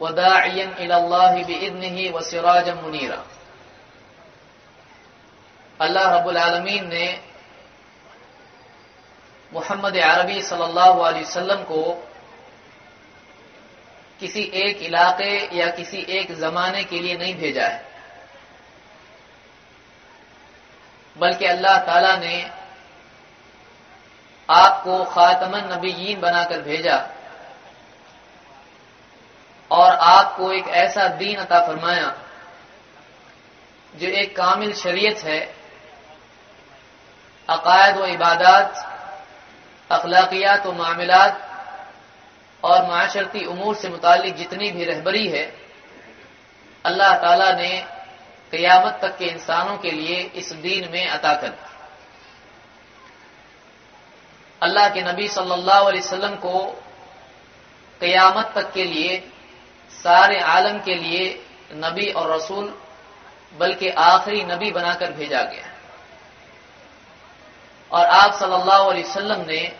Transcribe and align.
वदाइयन 0.00 0.70
बिजनही 1.46 2.08
व 2.10 2.20
सिराज 2.22 2.68
मुनीरा 2.76 3.24
अल्लाह 5.80 6.14
रब्बुल 6.16 6.36
आलमीन 6.38 6.86
ने 6.88 7.06
मोहम्मद 9.52 9.96
अरबी 10.04 10.40
सल्लल्लाहु 10.42 11.00
अलैहि 11.00 11.24
वसल्लम 11.24 11.62
को 11.64 11.82
किसी 14.20 14.42
एक 14.56 14.82
इलाके 14.82 15.32
या 15.58 15.68
किसी 15.76 16.04
एक 16.18 16.32
जमाने 16.40 16.84
के 16.84 16.98
लिए 17.00 17.16
नहीं 17.18 17.34
भेजा 17.36 17.66
है 17.66 17.80
बल्कि 21.16 21.44
अल्लाह 21.46 21.78
ताला 21.86 22.16
ने 22.16 22.36
आपको 24.48 25.02
खातमन 25.04 25.68
नबीन 25.72 26.20
बनाकर 26.20 26.60
भेजा 26.60 26.96
आपको 30.02 30.52
एक 30.52 30.68
ऐसा 30.68 31.06
दीन 31.08 31.36
अता 31.36 31.60
फरमाया, 31.66 32.14
जो 33.94 34.08
एक 34.08 34.36
कामिल 34.36 34.72
शरीयत 34.72 35.18
है, 35.18 35.40
अकायद 37.48 37.96
व 37.96 38.06
इबादत, 38.06 38.84
अखलाकियात 39.90 40.66
व 40.66 40.72
मामलात, 40.72 41.48
और 42.62 42.86
माशरती 42.86 43.44
उमूर 43.44 43.74
से 43.74 43.88
मुतालिक 43.88 44.36
जितनी 44.36 44.70
भी 44.70 44.84
रहबरी 44.84 45.28
है, 45.28 45.44
अल्लाह 46.84 47.16
ताला 47.16 47.52
ने 47.52 47.86
क़यामत 48.52 48.98
तक 49.02 49.16
के 49.18 49.24
इंसानों 49.24 49.76
के 49.78 49.90
लिए 49.90 50.20
इस 50.34 50.52
दीन 50.52 50.88
में 50.92 51.06
अता 51.08 51.34
कर 51.34 51.54
अल्लाह 54.62 54.88
के 54.88 55.02
नबी 55.02 55.28
सल्लल्लाहु 55.28 55.86
अलैहि 55.86 56.00
वसल्लम 56.00 56.34
को 56.36 56.60
क़यामत 58.00 58.52
तक 58.54 58.72
के 58.72 58.84
लिए 58.84 59.31
सारे 60.04 60.40
आलम 60.40 60.78
के 60.78 60.94
लिए 60.94 61.46
नबी 61.74 62.10
और 62.10 62.32
रसूल, 62.32 62.78
बल्कि 63.58 63.88
आखिरी 63.88 64.44
नबी 64.44 64.70
बनाकर 64.70 65.12
भेजा 65.12 65.42
गया। 65.42 65.70
और 67.90 68.06
आप 68.06 68.34
सल्लल्लाहु 68.34 68.90
अलैहि 68.90 69.02
वसल्लम 69.02 69.40
ने 69.40 69.76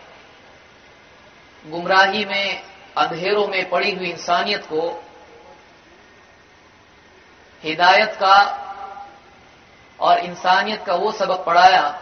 गुमराही 1.65 2.25
में, 2.25 2.63
अंधेरों 2.97 3.47
में 3.47 3.69
पड़ी 3.69 3.91
हुई 3.91 4.09
इंसानियत 4.09 4.65
को 4.65 5.03
हिदायत 7.63 8.11
का 8.13 8.37
और 9.99 10.19
इंसानियत 10.19 10.83
का 10.85 10.95
वो 10.95 11.11
सबक 11.11 11.45
पढ़ाया, 11.45 11.99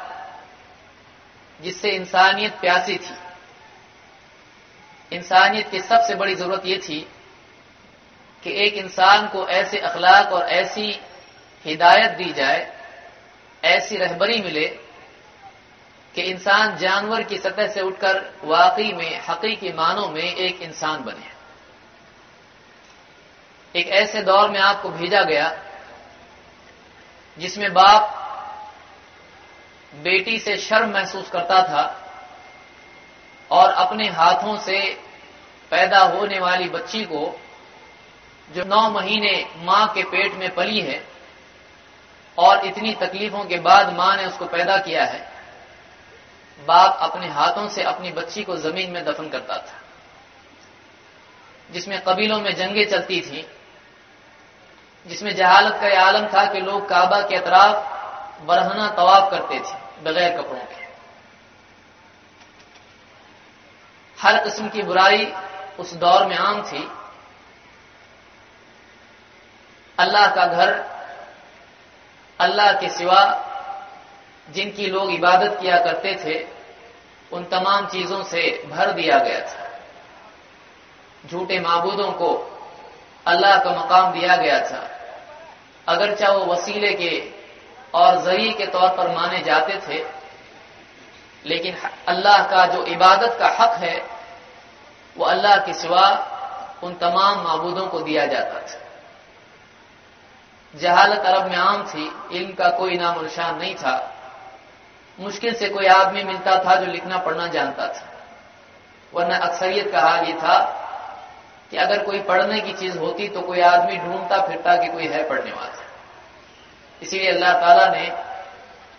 जिससे 1.62 1.90
इंसानियत 1.90 2.60
प्यासी 2.60 2.98
थी। 2.98 3.16
इंसानियत 5.12 5.70
की 5.70 5.80
सबसे 5.80 6.16
बड़ी 6.16 6.36
ज़रूरत 6.36 6.66
यह 6.66 6.78
थी 6.78 7.08
कि 8.44 8.52
एक 8.66 8.74
इंसान 8.74 9.28
को 9.28 9.48
ऐसे 9.48 9.78
अखलाक 9.78 10.32
और 10.32 10.50
ऐसी 10.50 11.00
हिदायत 11.66 12.12
दी 12.12 12.34
जाए, 12.34 12.78
ऐसी 13.64 13.98
रहबरी 13.98 14.42
मिले 14.42 14.66
कि 16.16 16.22
इंसान 16.22 16.78
जानवर 16.78 17.24
की 17.24 17.38
सतह 17.38 17.68
से 17.68 17.82
उठकर 17.82 18.34
वाकई 18.44 18.92
में 18.94 19.22
हकीकी 19.30 19.74
मानों 19.74 20.08
में 20.10 20.24
एक 20.24 20.62
इंसान 20.62 21.04
बने। 21.04 21.30
एक 23.80 23.88
ऐसे 23.88 24.22
दौर 24.22 24.50
में 24.50 24.60
आपको 24.60 24.90
भेजा 24.90 25.22
गया 25.22 25.52
जिसमें 27.38 27.74
बाप 27.74 28.18
बेटी 29.94 30.40
से 30.40 30.58
शर्म 30.58 30.90
महसूस 30.90 31.30
करता 31.30 31.62
था 31.64 31.84
और 33.52 33.72
अपने 33.72 34.08
हाथों 34.10 34.58
से 34.58 34.80
पैदा 35.72 36.00
होने 36.00 36.40
वाली 36.40 36.70
बच्ची 36.70 37.04
को 37.04 37.40
जो 38.52 38.64
नौ 38.66 38.90
महीने 38.90 39.34
माँ 39.58 39.88
के 39.94 40.04
पेट 40.04 40.34
में 40.34 40.54
पली 40.56 40.82
है 40.82 41.02
और 42.38 42.66
इतनी 42.66 42.94
तकलीफों 42.94 43.44
के 43.46 43.58
बाद 43.60 43.94
माँ 43.94 44.16
ने 44.18 44.26
उसको 44.26 44.46
पैदा 44.46 44.78
किया 44.78 45.04
है, 45.06 45.20
बाप 46.60 46.98
अपने 47.02 47.28
हाथों 47.30 47.68
से 47.70 47.84
अपनी 47.84 48.12
बच्ची 48.12 48.44
को 48.44 48.56
ज़मीन 48.58 48.92
में 48.92 49.04
दफन 49.06 49.30
करता 49.30 49.58
था, 49.58 49.80
जिसमें 51.70 52.00
कबीलों 52.02 52.40
में 52.42 52.54
जंगें 52.56 52.90
चलती 52.90 53.22
थी, 53.22 53.48
जिसमें 55.06 55.36
जहालत 55.36 55.80
का 55.82 56.02
आलम 56.02 56.28
था 56.28 56.46
कि 56.46 56.60
लोग 56.60 56.88
काबा 56.90 57.22
के 57.22 57.36
अतराफ 57.36 58.46
बरहना 58.46 58.88
तवाफ 58.90 59.32
करते 59.32 59.60
थे, 59.60 59.76
बगैर 60.04 60.38
कपड़ों 60.38 60.60
के। 60.60 60.80
हर 64.18 64.44
किस्म 64.44 64.70
की 64.70 64.82
बुराई 64.82 65.32
उस 65.80 65.94
दौर 65.96 66.26
में 66.26 66.36
आम 66.36 66.62
थी 66.64 66.88
अल्लाह 70.00 70.28
का 70.28 70.46
घर, 70.46 70.70
अल्लाह 72.40 72.72
के 72.74 72.90
सिवा 72.90 73.48
जिनकी 74.48 74.88
लोग 74.88 75.12
इबादत 75.12 75.58
किया 75.62 75.78
करते 75.80 76.16
थे, 76.16 76.48
उन 77.32 77.44
तमाम 77.44 77.88
चीज़ों 77.88 78.24
से 78.24 78.64
भर 78.72 78.92
दिया 78.92 79.18
गया 79.20 79.40
था। 79.40 79.70
झूठे 81.30 81.60
माबूदों 81.60 82.12
को 82.12 82.30
अल्लाह 83.26 83.58
का 83.58 83.72
मकाम 83.72 84.12
दिया 84.12 84.36
गया 84.36 84.60
था। 84.60 84.90
अगर 85.88 86.16
चाहे 86.16 86.38
वो 86.38 86.46
वसीले 86.46 86.94
के 86.94 87.34
और 87.94 88.22
ज़रिए 88.22 88.52
के 88.54 88.66
तौर 88.66 88.90
पर 88.90 89.16
माने 89.16 89.40
जाते 89.40 89.74
थे, 89.88 90.04
लेकिन 91.46 91.76
अल्लाह 92.08 92.44
का 92.44 92.66
जो 92.66 92.84
इबादत 92.86 93.38
का 93.40 93.48
हक 93.48 93.74
है, 93.84 94.06
वो 95.18 95.26
अल्लाह 95.26 95.58
के 95.58 95.74
सिवा 95.74 96.06
उन 96.84 96.94
तमाम 96.94 97.44
माबूदों 97.44 97.88
को 97.88 98.00
दिया 98.00 98.26
जाता 98.26 98.60
था। 98.60 98.80
जहालत 100.74 101.20
अरब 101.22 101.50
में 101.50 101.58
आम 101.58 101.84
थी, 101.86 102.12
इल्म 102.32 102.54
का 102.54 102.70
कोई 102.70 102.98
नाम 102.98 103.22
निशान 103.22 103.58
नहीं 103.60 103.76
था। 103.76 103.96
मुश्किल 105.20 105.54
से 105.54 105.70
कोई 105.70 105.86
आदमी 105.88 106.24
मिलता 106.24 106.58
था 106.66 106.76
जो 106.76 106.92
लिखना, 106.92 107.18
पढ़ना 107.18 107.48
जानता 107.48 107.88
था। 107.88 108.08
वरना 109.14 109.38
अक्सरियत 109.38 109.92
का 109.92 110.02
हाल 110.02 110.26
ये 110.26 110.34
था 110.34 110.58
कि 111.72 111.78
अगर 111.78 112.04
कोई 112.04 112.20
पढ़ने 112.22 112.60
की 112.62 112.74
चीज़ 112.74 112.98
होती 112.98 113.28
तो 113.28 113.42
कोई 113.42 113.62
आदमी 113.62 113.98
ढूंढता 113.98 114.42
फिरता 114.42 114.76
कि 114.76 114.88
कोई 114.88 115.08
है 115.08 115.28
पढ़ने 115.30 115.52
वाला। 115.52 115.84
इसीलिए 117.02 117.32
अल्लाह 117.32 117.54
ताला 117.54 117.88
ने 117.88 118.12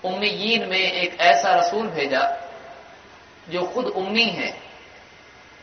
उम्मीयीन 0.04 0.68
में 0.68 0.78
एक 0.78 1.20
ऐसा 1.20 1.54
रसूल 1.54 1.86
भेजा, 1.88 2.22
जो 3.48 3.62
खुद 3.64 3.86
उम्मी 3.86 4.24
है, 4.24 4.54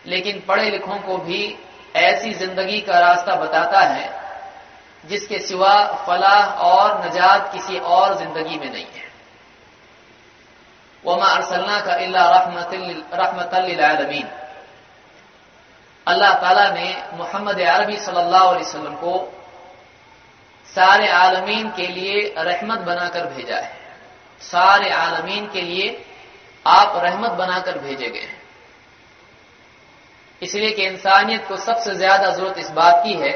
लेकिन 0.05 0.44
पढ़े 0.47 0.69
लिखों 0.69 1.00
को 1.00 1.17
भी 1.17 1.57
ऐसी 1.97 2.33
ज़िंदगी 2.33 2.79
का 2.81 3.00
रास्ता 3.00 3.35
बताता 3.35 3.79
है 3.79 4.19
जिसके 5.04 5.40
सिवा 5.40 5.75
फलाह 6.07 6.46
और 6.63 7.06
नजात 7.06 7.51
किसी 7.54 7.78
और 7.80 8.18
ज़िंदगी 8.18 8.57
में 8.60 8.72
नहीं 8.72 8.86
है। 8.86 9.07
वमा 11.04 11.25
अरसलना 11.25 11.80
का 11.80 11.96
इल्ला 11.98 12.24
रहमतलमीन 13.13 14.28
अल्लाह 16.07 16.34
ताला 16.34 16.69
ने 16.69 16.88
मोहम्मद 17.13 17.60
अरबी 17.62 17.98
सल्लल्लाहु 17.98 18.48
अलैहि 18.48 18.66
वसल्लम 18.66 18.96
को 18.96 19.13
सारे 20.69 21.07
आलमीन 21.10 21.69
के 21.72 21.88
लिए 21.88 22.34
रहमत 22.40 22.80
बनाकर 22.80 23.25
भेजा 23.28 23.56
है। 23.56 23.78
सारे 24.42 24.90
आलमीन 24.92 25.48
के 25.48 25.62
लिए 25.62 25.88
आप 26.66 26.96
रहमत 26.96 27.31
बनाकर 27.31 27.78
भेजे 27.80 28.10
गए 28.10 28.19
हैं। 28.19 28.38
इसलिए 30.42 30.72
कि 30.72 30.86
इंसानियत 30.86 31.48
को 31.48 31.57
सबसे 31.57 31.96
ज़्यादा 31.96 32.30
ज़रूरत 32.30 32.57
इस 32.57 32.69
बात 32.72 33.01
की 33.04 33.13
है 33.13 33.34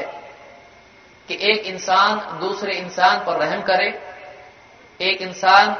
कि 1.28 1.38
एक 1.40 1.62
इंसान 1.62 2.38
दूसरे 2.40 2.74
इंसान 2.74 3.24
पर 3.24 3.36
रहम 3.36 3.62
करे, 3.62 3.88
एक 5.00 5.22
इंसान 5.22 5.76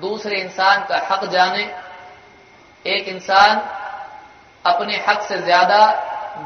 दूसरे 0.00 0.40
इंसान 0.40 0.84
का 0.84 1.06
हक 1.10 1.24
जाने, 1.24 1.74
एक 2.86 3.08
इंसान 3.08 3.68
अपने 4.64 4.96
हक 5.08 5.22
से 5.22 5.38
ज़्यादा 5.38 5.86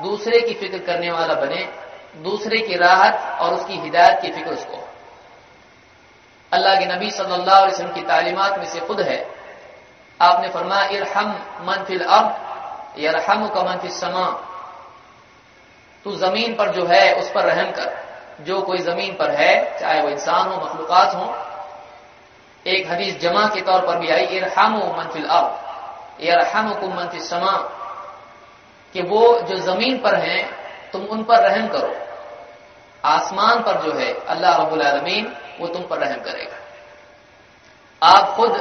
दूसरे 0.02 0.40
की 0.40 0.54
फ़िक्र 0.54 0.78
करने 0.78 1.10
वाला 1.10 1.34
बने, 1.34 1.68
दूसरे 2.16 2.58
की 2.58 2.74
राहत 2.74 3.40
और 3.40 3.54
उसकी 3.54 3.72
हिदायत 3.72 4.20
की 4.22 4.30
फ़िक्र 4.30 4.50
उसको। 4.50 4.88
अल्लाह 6.52 6.74
के 6.74 6.86
नबी 6.86 7.10
सल्लल्लाहु 7.10 7.62
अलैहि 7.62 7.72
वसल्लम 7.72 7.94
की 7.94 8.02
तालीमात 8.02 8.58
में 8.58 8.64
से 8.64 8.80
खुद 8.80 9.00
है। 9.00 9.26
आपने 10.20 10.48
फरमाया, 10.48 10.88
इरहम 10.88 11.28
मन 11.60 11.84
फिल 11.84 12.04
अब 12.04 12.94
यरहम 12.98 13.48
का 13.48 13.62
मन 13.62 13.78
फिल 13.78 13.90
समा। 13.90 14.26
तू 16.04 16.16
ज़मीन 16.16 16.54
पर 16.54 16.70
जो 16.70 16.86
है, 16.86 17.14
उस 17.14 17.30
पर 17.30 17.44
रहम 17.44 17.70
कर। 17.72 18.09
जो 18.40 18.60
कोई 18.60 18.78
ज़मीन 18.78 19.14
पर 19.14 19.30
है, 19.30 19.78
चाहे 19.78 20.02
वो 20.02 20.08
इंसान 20.08 20.48
हो, 20.48 20.56
मखलूकत 20.56 21.14
हो, 21.14 21.34
एक 22.66 22.90
हदीस 22.90 23.20
जमा 23.20 23.46
के 23.46 23.60
तौर 23.60 23.86
पर 23.86 23.98
भी 23.98 24.08
आई, 24.08 24.24
इरहम 24.24 24.76
मन 24.98 25.08
फिल 25.12 25.24
अब 25.24 25.60
यरहम 26.20 26.74
को 26.74 26.88
मन 26.88 27.08
फिल 27.08 27.20
समा, 27.20 27.52
कि 28.94 29.02
वो 29.02 29.38
जो 29.40 29.56
ज़मीन 29.56 29.98
पर 29.98 30.14
हैं, 30.14 30.50
तुम 30.92 31.02
उन 31.02 31.22
पर 31.22 31.36
रहम 31.36 31.68
करो। 31.68 31.94
आसमान 33.04 33.62
पर 33.62 33.80
जो 33.80 33.92
है, 33.92 34.12
अल्लाह 34.14 34.62
रब्बुल 34.62 34.82
आलमीन, 34.82 35.36
वो 35.60 35.66
तुम 35.66 35.82
पर 35.82 35.98
रहम 35.98 36.20
करेगा। 36.20 36.56
आप 38.02 38.36
खुद 38.36 38.52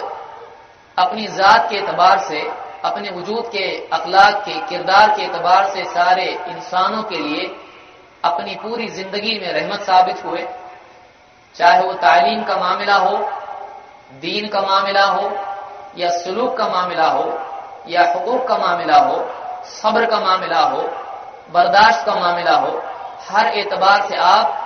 अपनी 0.97 1.27
जात 1.27 1.69
के 1.69 1.75
एतबार 1.75 2.19
से, 2.19 2.41
अपने 2.85 3.09
वजूद 3.09 3.45
के 3.45 3.87
अखलाक 3.87 4.45
के 4.45 4.53
किरदार 4.67 5.15
के 5.15 5.21
एतबार 5.21 5.69
से 5.69 5.83
सारे 5.83 6.25
इंसानों 6.47 7.03
के 7.03 7.17
लिए 7.17 7.55
अपनी 8.25 8.55
पूरी 8.55 8.87
ज़िंदगी 8.87 9.39
में 9.39 9.53
रहमत 9.53 9.81
साबित 9.81 10.25
हुए। 10.25 10.47
चाहे 11.55 11.81
वो 11.81 11.93
तालीम 11.93 12.43
का 12.43 12.55
मामला 12.55 12.95
हो, 12.95 13.17
दीन 14.19 14.47
का 14.47 14.61
मामला 14.61 15.05
हो, 15.05 15.31
या 15.97 16.09
सलूक 16.09 16.57
का 16.57 16.67
मामला 16.67 17.07
हो, 17.07 17.39
या 17.87 18.01
हकूक 18.01 18.47
का 18.47 18.57
मामला 18.57 18.97
हो, 18.97 19.29
सब्र 19.65 20.05
का 20.05 20.19
मामला 20.19 20.59
हो, 20.59 20.81
बर्दाश्त 21.51 22.05
का 22.05 22.15
मामला 22.15 22.55
हो, 22.55 22.83
हर 23.29 23.47
एतबार 23.47 24.07
से 24.09 24.15
आप 24.15 24.65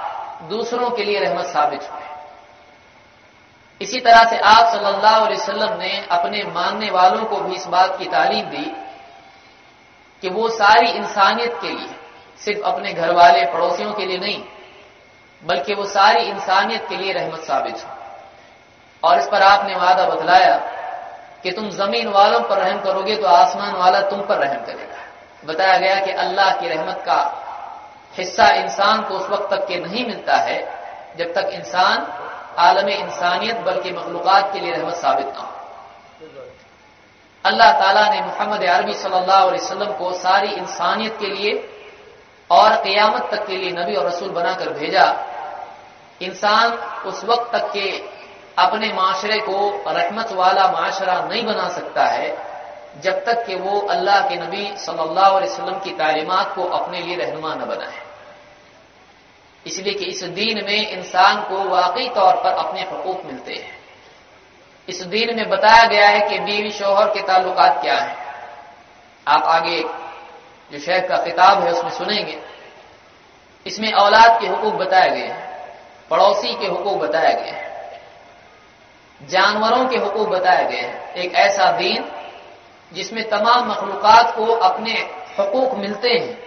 दूसरों 0.50 0.90
के 0.90 1.04
लिए 1.04 1.20
रहमत 1.20 1.46
साबित 1.46 1.82
हुए। 1.82 2.02
इसी 3.82 4.00
तरह 4.00 4.30
से 4.30 4.38
आप 4.38 4.66
सल्लल्लाहु 4.66 5.26
अलैहि 5.26 5.42
वसल्लम 5.42 5.78
ने 5.78 6.08
अपने 6.12 6.44
मानने 6.44 6.90
वालों 6.90 7.26
को 7.26 7.38
भी 7.38 7.56
इस 7.56 7.68
बात 7.68 7.98
की 7.98 8.06
तालीम 8.06 8.46
दी 8.46 8.76
कि 10.22 10.30
वो 10.30 10.50
सारी 10.50 10.88
इंसानियत 10.88 11.58
के 11.62 11.68
लिए 11.68 11.96
सिर्फ़ 12.46 12.62
अपने 12.66 12.94
घर 12.94 13.12
वाले 13.14 13.46
पड़ोसियों 13.48 13.94
के 13.94 14.06
लिए 14.06 14.18
नहीं, 14.18 14.44
बल्कि 15.44 15.74
वो 15.74 15.86
सारी 15.88 16.24
इंसानियत 16.26 16.88
के 16.90 16.98
लिए 16.98 17.14
रहमत 17.14 17.44
साबित 17.44 17.76
हो। 17.78 17.90
और 19.04 19.20
इस 19.20 19.28
पर 19.28 19.42
आपने 19.44 19.76
वादा 19.76 20.06
बतलाया 20.06 20.56
कि 21.44 21.52
तुम 21.52 21.70
ज़मीन 21.72 22.08
वालों 22.10 22.40
पर 22.42 22.58
रहम 22.58 22.80
करोगे 22.82 23.16
तो 23.16 23.28
आसमान 23.28 23.74
वाला 23.76 24.02
तुम 24.10 24.22
पर 24.22 24.38
रहम 24.38 24.66
करेगा। 24.66 25.02
बताया 25.44 25.78
गया 25.78 25.96
कि 26.00 26.12
अल्लाह 26.20 26.52
की 26.52 26.68
रहमत 26.68 27.02
का 27.06 27.20
हिस्सा 28.14 28.48
इंसान 28.56 29.02
को 29.02 29.14
उस 29.16 29.30
वक्त 29.30 29.50
तक 29.52 29.66
के 29.68 29.80
नहीं 29.80 30.06
मिलता 30.08 30.36
है, 30.40 30.60
जब 31.18 31.34
तक 31.34 31.50
इंसान 31.54 32.08
आलम 32.60 32.90
इंसानियत 32.90 33.58
बल्कि 33.60 33.92
मखलूक़ात 33.92 34.54
के 34.54 34.60
लिए 34.60 34.72
रहमत 34.72 34.96
साबित 34.96 35.28
ना 35.28 35.40
हो। 35.40 35.52
अल्लाह 37.46 37.72
ताला 37.80 38.08
ने 38.10 38.22
मोहम्मद 38.22 38.64
अरबी 38.66 38.92
वसल्लम 38.92 39.92
को 39.94 40.12
सारी 40.18 40.52
इंसानियत 40.54 41.18
के 41.20 41.28
लिए 41.28 41.54
और 42.50 42.76
क़यामत 42.76 43.28
तक 43.32 43.46
के 43.48 43.58
लिए 43.58 43.72
नबी 43.72 43.96
और 43.96 44.08
रसूल 44.08 44.30
बनाकर 44.30 44.70
भेजा। 44.70 45.06
इंसान 46.22 46.72
उस 47.08 47.24
वक्त 47.26 47.52
तक 47.54 47.72
के 47.74 47.90
अपने 48.58 48.92
माशरे 48.94 49.40
को 49.40 49.70
रहमत 49.88 50.32
वाला 50.32 50.68
माशरा 50.72 51.20
नहीं 51.22 51.44
बना 51.46 51.68
सकता 51.70 52.06
है, 52.06 52.28
जब 53.02 53.24
तक 53.26 53.46
कि 53.46 53.56
वो 53.56 53.80
अल्लाह 53.90 54.22
के 54.30 54.36
नबी 54.36 54.66
सल्लल्लाहु 54.78 55.36
अलैहि 55.36 55.52
वसल्लम 55.52 55.80
की 55.80 55.92
तालीमात 55.92 56.54
को 56.56 56.64
अपने 56.72 57.02
लिए 57.02 57.16
रहनुमा 57.16 57.54
न 57.56 57.66
बनाए। 57.66 58.02
इसलिए 59.66 59.94
कि 59.94 60.06
इस 60.06 60.24
दीन 60.24 60.64
में 60.66 60.90
इंसान 60.90 61.42
को 61.42 61.64
वाकई 61.66 62.08
तौर 62.10 62.36
पर 62.36 62.54
अपने 62.56 62.82
हकूक 62.82 63.26
मिलते 63.26 63.54
हैं। 63.54 63.78
इस 64.88 65.02
दीन 65.04 65.36
में 65.36 65.50
बताया 65.50 65.86
गया 65.88 66.08
है 66.08 66.20
कि 66.20 66.40
बीवी 66.40 66.72
शोहर 66.72 67.08
के 67.08 67.22
ताल्लुकात 67.22 67.82
क्या 67.82 67.96
हैं। 67.96 68.16
आप 69.28 69.44
आगे 69.48 69.78
जो 70.74 70.80
शेख 70.80 71.08
का 71.10 71.18
किताब 71.18 71.64
है, 71.64 71.72
उसमें 71.72 71.92
सुनेंगे। 71.92 72.38
इसमें 73.66 73.92
औलाद 73.94 74.40
के 74.42 74.48
हुकूक 74.48 74.74
बताए 74.74 75.10
गए 75.10 75.26
हैं, 75.28 75.42
पड़ोसी 76.12 76.54
के 76.54 76.68
हुकूक 76.68 76.98
बताए 76.98 77.34
गए 77.34 77.50
हैं, 77.50 77.72
जानवरों 79.22 79.86
के 79.88 79.98
हुकूक 79.98 80.30
बताए 80.30 80.64
गए 80.66 80.78
हैं। 80.78 81.14
एक 81.14 81.36
ऐसा 81.36 81.72
दीन 81.72 82.10
जिसमें 82.92 83.24
तमाम 83.30 83.70
मखलूकत 83.72 84.34
को 84.36 84.46
अपने 84.62 84.94
हकूक 85.40 85.74
मिलते 85.74 86.10
हैं, 86.10 86.38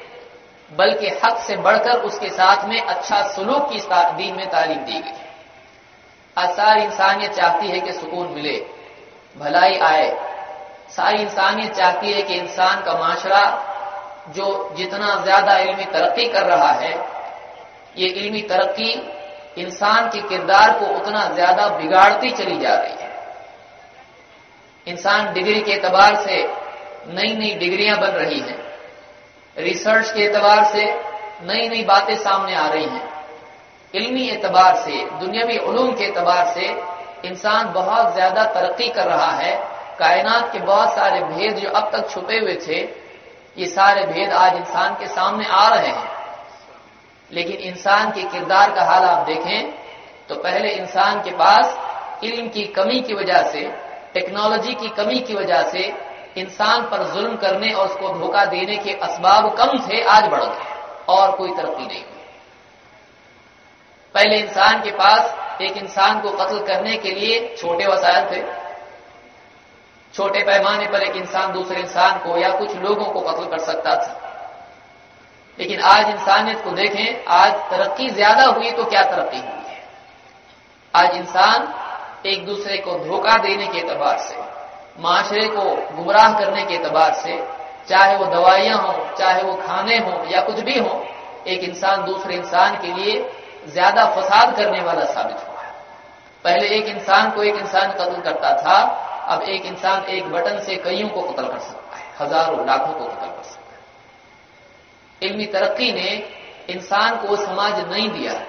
बल्कि 0.70 1.08
हक 1.24 1.38
से 1.38 1.56
बढ़कर 1.56 2.00
उसके 2.00 2.28
साथ 2.30 2.64
में 2.64 2.80
अच्छा 2.80 3.22
सलूक 3.28 3.70
की 3.70 3.80
दीन 3.92 4.36
में 4.36 4.48
तालीम 4.50 4.78
दी 4.78 4.98
गई 4.98 5.24
आज 6.36 6.48
सारी 6.48 6.82
इंसानियत 6.82 7.32
चाहती 7.32 7.68
है 7.68 7.80
कि 7.80 7.92
सुकून 7.92 8.28
मिले, 8.28 8.58
भलाई 9.36 9.78
आए। 9.84 10.10
सारी 10.90 11.22
इंसानियत 11.22 11.72
चाहती 11.74 12.12
है 12.12 12.22
कि 12.22 12.34
इंसान 12.34 12.82
का 12.82 12.92
माशरा 12.98 13.44
जो 14.28 14.74
जितना 14.76 15.14
ज़्यादा 15.24 15.56
इल्मी 15.58 15.84
तरक्की 15.84 16.26
कर 16.28 16.46
रहा 16.46 16.70
है, 16.72 16.94
ये 17.96 18.08
इल्मी 18.08 18.40
तरक्की 18.42 18.92
इंसान 19.58 20.08
के 20.10 20.20
किरदार 20.20 20.72
को 20.78 20.86
उतना 20.96 21.24
ज़्यादा 21.34 21.68
बिगाड़ती 21.68 22.30
चली 22.32 22.58
जा 22.58 22.74
रही 22.74 22.96
है। 23.02 23.14
इंसान 24.86 25.32
डिग्री 25.32 25.60
के 25.60 25.72
एतबार 25.72 26.16
से 26.16 26.42
नई 27.08 27.36
नई 27.36 27.54
डिग्रियाँ 27.54 27.98
बन 28.00 28.10
रही 28.12 28.40
हैं। 28.40 28.58
रिसर्च 29.56 30.10
के 30.10 30.24
एतबार 30.24 30.64
से 30.64 30.84
नई 31.42 31.68
नई 31.68 31.84
बातें 31.84 32.14
सामने 32.16 32.54
आ 32.54 32.66
रही 32.68 32.84
हैं। 32.84 33.08
इल्मी 33.94 34.28
एतबार 34.28 34.74
से, 34.76 35.04
दुनियावी 35.20 35.56
उलूम 35.58 35.92
के 35.92 36.04
एतबार 36.04 36.46
से 36.54 36.66
इंसान 37.24 37.72
बहुत 37.72 38.12
ज़्यादा 38.14 38.44
तरक्की 38.44 38.88
कर 38.88 39.06
रहा 39.06 39.30
है। 39.32 39.54
कायनात 39.98 40.52
के 40.52 40.58
बहुत 40.60 40.94
सारे 40.94 41.20
भेद 41.24 41.56
जो 41.56 41.68
अब 41.70 41.90
तक 41.92 42.08
छुपे 42.10 42.38
हुए 42.38 42.54
थे 42.66 42.80
ये 43.58 43.66
सारे 43.66 44.04
भेद 44.06 44.32
आज 44.32 44.56
इंसान 44.56 44.94
के 44.94 45.06
सामने 45.06 45.46
आ 45.46 45.68
रहे 45.68 45.88
हैं। 45.88 46.14
लेकिन 47.30 47.56
इंसान 47.64 48.10
के 48.10 48.22
किरदार 48.22 48.74
का 48.74 48.82
हाल 48.82 49.04
आप 49.04 49.26
देखें 49.26 49.70
तो 50.28 50.34
पहले 50.34 50.70
इंसान 50.70 51.20
के 51.20 51.30
पास 51.30 51.78
इल्म 52.24 52.48
की 52.48 52.64
कमी 52.72 53.00
की 53.00 53.14
वजह 53.14 53.42
से, 53.42 53.60
टेक्नोलॉजी 54.14 54.74
की 54.74 54.88
कमी 54.88 55.20
की 55.20 55.34
वजह 55.34 55.62
से 55.62 55.92
इंसान 56.36 56.82
पर 56.82 57.02
जुल्म 57.04 57.36
करने 57.36 57.72
और 57.72 57.86
उसको 57.86 58.08
धोखा 58.18 58.44
देने 58.44 58.76
के 58.76 58.92
असबाब 58.92 59.48
कम 59.56 59.78
थे, 59.88 60.02
आज 60.02 60.24
बढ़ 60.24 60.44
गए 60.44 60.74
और 61.08 61.36
कोई 61.36 61.50
तरक्की 61.50 61.86
नहीं 61.86 62.02
हुई। 62.02 62.24
पहले 64.14 64.38
इंसान 64.38 64.82
के 64.82 64.90
पास 64.90 65.60
एक 65.62 65.76
इंसान 65.76 66.20
को 66.20 66.30
कत्ल 66.30 66.58
करने 66.66 66.96
के 66.96 67.10
लिए 67.10 67.56
छोटे 67.56 67.86
वसायल 67.86 68.24
थे 68.26 68.42
छोटे 70.16 70.42
पैमाने 70.44 70.86
पर 70.86 71.02
एक 71.02 71.16
इंसान 71.16 71.52
दूसरे 71.52 71.80
इंसान 71.80 72.18
को 72.18 72.36
या 72.38 72.48
कुछ 72.50 72.76
लोगों 72.78 73.04
को 73.06 73.20
कत्ल 73.20 73.44
कर 73.46 73.58
सकता 73.64 73.94
था। 73.96 74.22
लेकिन 75.58 75.80
आज 75.80 76.08
इंसानियत 76.10 76.62
को 76.64 76.70
देखें, 76.70 77.24
आज 77.26 77.52
तरक्की 77.70 78.08
ज़्यादा 78.10 78.44
हुई 78.46 78.70
तो 78.70 78.84
क्या 78.84 79.02
तरक्की 79.04 79.38
हुई 79.38 79.64
है? 79.68 79.82
आज 80.94 81.16
इंसान 81.16 81.72
एक 82.26 82.46
दूसरे 82.46 82.76
को 82.78 82.98
धोखा 82.98 83.36
देने 83.38 83.66
के 83.66 83.78
एतबार 83.78 84.18
से, 84.18 84.36
माशरे 84.98 85.46
को 85.48 85.64
गुमराह 85.96 86.38
करने 86.38 86.64
के 86.64 86.74
एतबार 86.74 87.12
से, 87.14 87.38
चाहे 87.88 88.16
वो 88.16 88.24
दवाइयाँ 88.26 88.78
हों, 88.78 89.14
चाहे 89.14 89.42
वो 89.42 89.54
खाने 89.56 89.98
हों 89.98 90.24
या 90.26 90.40
कुछ 90.40 90.60
भी 90.60 90.78
हो, 90.78 91.02
एक 91.46 91.60
इंसान 91.60 92.04
दूसरे 92.04 92.34
इंसान 92.34 92.76
के 92.76 92.92
लिए 92.92 93.18
ज़्यादा 93.68 94.04
फसाद 94.14 94.56
करने 94.56 94.80
वाला 94.80 95.04
साबित 95.04 95.36
हुआ 95.38 95.62
पहले 96.44 96.68
एक 96.68 96.86
इंसान 96.86 97.30
को 97.30 97.42
एक 97.42 97.56
इंसान 97.56 97.92
कत्ल 97.92 98.20
करता 98.22 98.52
था 98.56 98.78
अब 99.26 99.42
एक 99.44 99.64
इंसान 99.66 100.04
एक 100.08 100.24
बटन 100.32 100.58
से 100.60 100.76
कईयों 100.78 101.08
को 101.08 101.20
कत्ल 101.22 101.46
कर 101.46 101.58
सकता 101.60 101.96
है, 101.96 102.04
हज़ारों, 102.18 102.66
लाखों 102.66 102.92
को 102.92 103.04
कत्ल 103.06 103.26
कर 103.26 103.42
सकता 103.44 103.72
है। 103.72 103.80
इल्मी 105.22 105.46
तरक्की 105.46 105.92
ने 105.92 106.10
इंसान 106.70 107.16
को 107.18 107.36
समाज 107.36 107.80
नहीं 107.88 108.08
दिया 108.10 108.40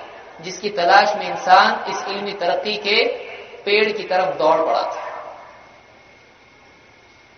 जिसकी 0.42 0.70
तलाश 0.72 1.16
में 1.16 1.28
इंसान 1.30 1.92
इस 1.92 2.06
इल्मी 2.08 2.34
तरक्की 2.36 2.76
के 2.80 3.04
पेड़ 3.66 3.92
की 3.92 4.04
तरफ़ 4.04 4.38
दौड़ 4.38 4.60
पड़ा 4.60 4.82
था। 4.84 5.06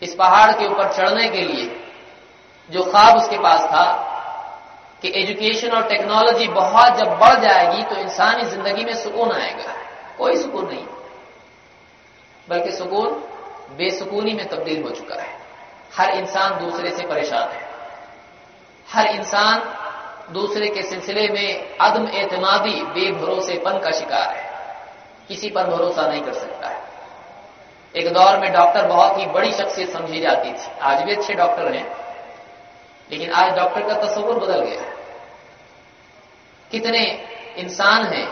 इस 0.02 0.14
पहाड़ 0.16 0.52
के 0.52 0.66
ऊपर 0.68 0.92
चढ़ने 0.94 1.28
के 1.30 1.42
लिए 1.44 1.66
जो 2.70 2.84
ख्वाब 2.84 3.18
उसके 3.18 3.38
पास 3.38 3.62
था 3.64 3.86
कि 5.02 5.12
एजुकेशन 5.16 5.72
और 5.72 5.88
टेक्नोलॉजी 5.88 6.48
बहुत 6.50 6.98
जब 6.98 7.18
बढ़ 7.20 7.40
जाएगी 7.42 7.84
तो 7.86 7.96
इंसानी 7.96 8.44
ज़िंदगी 8.46 8.84
में 8.86 8.94
सुकून 8.96 9.32
आएगा, 9.32 9.74
कोई 10.18 10.38
सुकून 10.38 10.68
नहीं। 10.68 10.86
बल्कि 12.48 12.72
सुकून 12.72 13.22
बेसुकूनी 13.78 14.34
में 14.34 14.48
तब्दील 14.48 14.84
हो 14.84 14.90
चुका 14.90 15.22
है। 15.22 15.40
हर 15.98 16.10
इंसान 16.10 16.60
दूसरे 16.60 16.92
से 16.92 17.08
परेशान 17.08 17.50
है। 17.50 17.70
हर 18.94 19.08
इंसान 19.08 19.76
दूसरे 20.34 20.68
के 20.68 20.82
सिलसिले 20.82 21.28
में 21.28 21.78
अदम 21.78 22.08
एतमादी 22.08 22.82
बेभरोसेपन 22.84 23.80
का 23.80 23.92
शिकार 23.92 24.36
है। 24.36 24.50
किसी 25.28 25.50
पर 25.50 25.64
भरोसा 25.64 26.08
नहीं 26.08 26.22
कर 26.22 26.34
सकता 26.34 26.68
है। 26.68 26.84
एक 27.96 28.14
दौर 28.14 28.38
में 28.38 28.52
डॉक्टर 28.54 28.86
बहुत 28.88 29.20
ही 29.20 29.26
बड़ी 29.26 29.52
शख्सियत 29.52 29.90
समझी 29.90 30.20
जाती 30.20 30.54
थी। 30.54 30.80
आज 30.82 31.02
भी 31.02 31.16
अच्छे 31.16 31.34
डॉक्टर 31.34 31.74
हैं, 31.74 31.96
लेकिन 33.12 33.32
आज 33.32 33.52
डॉक्टर 33.52 33.82
का 33.82 33.94
तस्वुर 33.94 34.40
बदल 34.40 34.60
गया 34.60 34.82
है। 34.82 34.94
कितने 36.72 37.04
इंसान 37.58 38.06
हैं। 38.06 38.28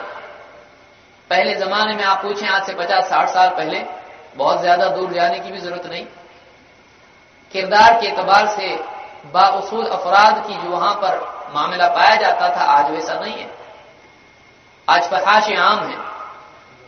पहले 1.29 1.55
जमाने 1.55 1.93
में 1.95 2.03
आप 2.03 2.21
पूछें, 2.23 2.47
आज 2.47 2.65
से 2.65 2.73
पचास, 2.73 3.03
साठ 3.05 3.29
साल 3.29 3.49
पहले 3.49 3.79
बहुत 4.37 4.59
ज़्यादा 4.61 4.87
दूर 4.89 5.13
जाने 5.13 5.39
की 5.39 5.51
भी 5.51 5.59
ज़रूरत 5.59 5.85
नहीं। 5.87 6.05
किरदार 7.53 7.99
के 8.01 8.07
एतबार 8.07 8.47
से 8.49 8.75
बाउसूल 9.33 9.85
अफराद 9.87 10.45
की 10.47 10.53
जो 10.55 10.69
वहाँ 10.69 10.93
पर 10.95 11.19
मामला 11.53 11.87
पाया 11.89 12.15
जाता 12.17 12.49
था, 12.49 12.63
आज 12.63 12.91
वैसा 12.91 13.13
नहीं 13.15 13.33
है। 13.33 13.49
आज 14.87 15.07
फहाश 15.09 15.49
आम 15.59 15.79
है, 15.81 15.97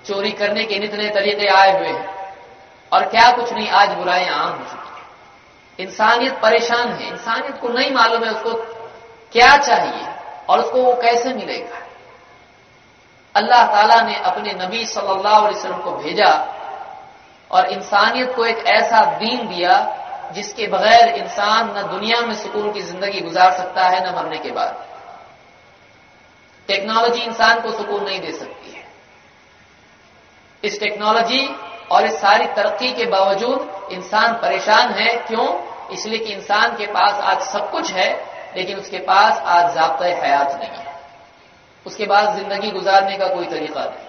चोरी 0.05 0.31
करने 0.33 0.63
के 0.63 0.79
नित 0.79 0.93
नए 0.95 1.09
तरीके 1.11 1.47
आए 1.49 1.71
हुए 1.77 1.87
हैं, 1.87 2.07
और 2.91 3.05
क्या 3.07 3.31
कुछ 3.31 3.53
नहीं, 3.53 3.69
आज 3.71 3.89
बुराइयाँ 3.93 4.37
आम 4.37 4.51
हो 4.51 4.63
चुकी 4.65 4.87
इंसानियत 5.79 6.39
परेशान 6.41 6.87
है, 6.89 7.09
इंसानियत 7.09 7.59
को 7.61 7.69
नहीं 7.69 7.91
मालूम 7.93 8.23
है 8.23 8.31
उसको 8.31 8.53
क्या 9.33 9.55
चाहिए 9.57 10.07
और 10.49 10.59
उसको 10.59 10.81
वो 10.83 10.93
कैसे 11.01 11.33
मिलेगा। 11.33 11.77
अल्लाह 13.35 13.65
ताला 13.67 14.01
ने 14.01 14.15
अपने 14.23 14.53
नबी 14.55 14.85
सल्लल्लाहु 14.87 15.41
अलैहि 15.41 15.55
वसल्लम 15.55 15.81
को 15.81 15.91
भेजा 15.97 16.31
और 17.51 17.65
इंसानियत 17.65 18.35
को 18.35 18.45
एक 18.45 18.57
ऐसा 18.57 19.05
दीन 19.05 19.47
दिया 19.47 19.95
जिसके 20.33 20.67
बगैर 20.67 21.07
इंसान 21.09 21.77
न 21.77 21.81
दुनिया 21.81 22.21
में 22.21 22.35
सुकून 22.35 22.71
की 22.71 22.81
ज़िंदगी 22.81 23.21
गुजार 23.21 23.51
सकता 23.51 23.83
है, 23.83 24.11
न 24.11 24.15
मरने 24.15 24.37
के 24.37 24.51
बाद। 24.51 24.85
टेक्नोलॉजी 26.67 27.21
इंसान 27.21 27.61
को 27.61 27.71
सुकून 27.71 28.03
नहीं 28.03 28.21
दे 28.21 28.31
सकती 28.31 28.71
है। 28.71 28.83
इस 30.63 30.79
टेक्नोलॉजी 30.79 31.55
और 31.91 32.05
इस 32.05 32.21
सारी 32.21 32.45
तरक्की 32.45 32.93
के 32.93 33.05
बावजूद 33.05 33.89
इंसान 33.91 34.33
परेशान 34.33 34.91
है। 34.91 35.17
क्यों? 35.17 35.69
इसलिए 35.93 36.19
कि 36.19 36.33
इंसान 36.33 36.75
के 36.77 36.85
पास 36.85 37.13
आज 37.13 37.41
सब 37.41 37.71
कुछ 37.71 37.91
है, 37.91 38.25
लेकिन 38.57 38.77
उसके 38.77 38.97
पास 38.97 39.41
आज 39.41 39.75
जबता 39.75 40.05
हयात 40.05 40.51
नहीं 40.53 40.69
है। 40.69 40.99
उसके 41.85 42.05
पास 42.05 42.35
ज़िंदगी 42.35 42.71
गुजारने 42.71 43.17
का 43.17 43.27
कोई 43.27 43.45
तरीका 43.45 43.81
नहीं। 43.81 44.08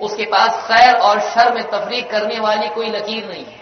उसके 0.00 0.24
पास 0.26 0.66
खैर 0.68 0.94
और 0.96 1.20
शर 1.22 1.52
में 1.54 1.62
तफरीक 1.70 2.10
करने 2.10 2.38
वाली 2.40 2.68
कोई 2.68 2.88
लकीर 2.88 3.28
नहीं 3.28 3.44
है। 3.44 3.60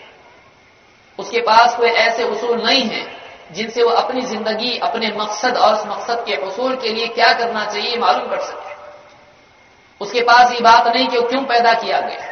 उसके 1.18 1.40
पास 1.40 1.76
कोई 1.76 1.88
ऐसे 1.88 2.25
उसूल 2.25 2.62
नहीं 2.62 2.82
है 2.82 3.04
जिनसे 3.52 3.82
वो 3.82 3.90
अपनी 3.92 4.20
ज़िंदगी, 4.22 4.76
अपने 4.78 5.08
मकसद 5.16 5.56
और 5.56 5.75
उस 5.75 5.87
मकसद 5.87 6.25
के 6.26 6.37
उसूल 6.38 6.76
के 6.76 6.88
लिए 6.88 7.06
क्या 7.08 7.32
करना 7.32 7.64
चाहिए 7.64 7.96
मालूम 7.99 8.28
कर 8.30 8.40
सके। 8.40 8.78
उसके 10.00 10.20
पास 10.20 10.52
ये 10.52 10.60
बात 10.60 10.87
नहीं 10.87 11.06
कि 11.08 11.18
वो 11.18 11.28
क्यों 11.28 11.42
पैदा 11.44 11.72
किया 11.75 12.00
गया। 12.00 12.28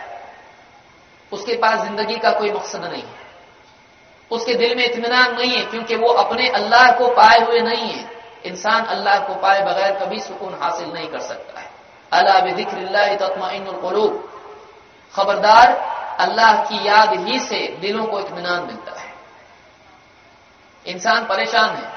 उसके 1.33 1.57
पास 1.57 1.81
ज़िंदगी 1.81 2.17
का 2.17 2.31
कोई 2.31 2.51
मकसद 2.51 2.85
नहीं 2.85 3.03
है। 3.03 3.27
उसके 4.31 4.55
दिल 4.55 4.77
में 4.77 4.85
इतमान 4.85 5.35
नहीं 5.35 5.51
है 5.53 5.65
क्योंकि 5.65 5.97
वो 5.97 6.09
अपने 6.15 6.49
अल्लाह 6.51 6.91
को 6.93 7.09
पाए 7.15 7.39
हुए 7.41 7.61
नहीं 7.61 7.91
है। 7.91 8.11
इंसान 8.45 8.85
अल्लाह 8.87 9.19
को 9.19 9.35
पाए 9.35 9.63
बगैर 9.63 9.93
कभी 9.97 10.21
सुकून 10.21 10.55
हासिल 10.55 10.89
नहीं 10.89 11.09
कर 11.09 11.21
सकता 11.21 11.61
है। 11.61 11.71
अला 12.13 12.41
बिक्र 12.41 14.25
खबरदार, 15.15 15.73
अल्लाह 16.21 16.65
की 16.65 16.89
याद 16.89 17.15
ही 17.15 17.41
से 17.41 17.77
दिलों 17.81 18.05
को 18.05 18.21
इतमान 18.21 18.63
मिलता 18.63 19.01
है। 19.01 19.15
इंसान 20.87 21.27
परेशान 21.27 21.71
है, 21.71 21.93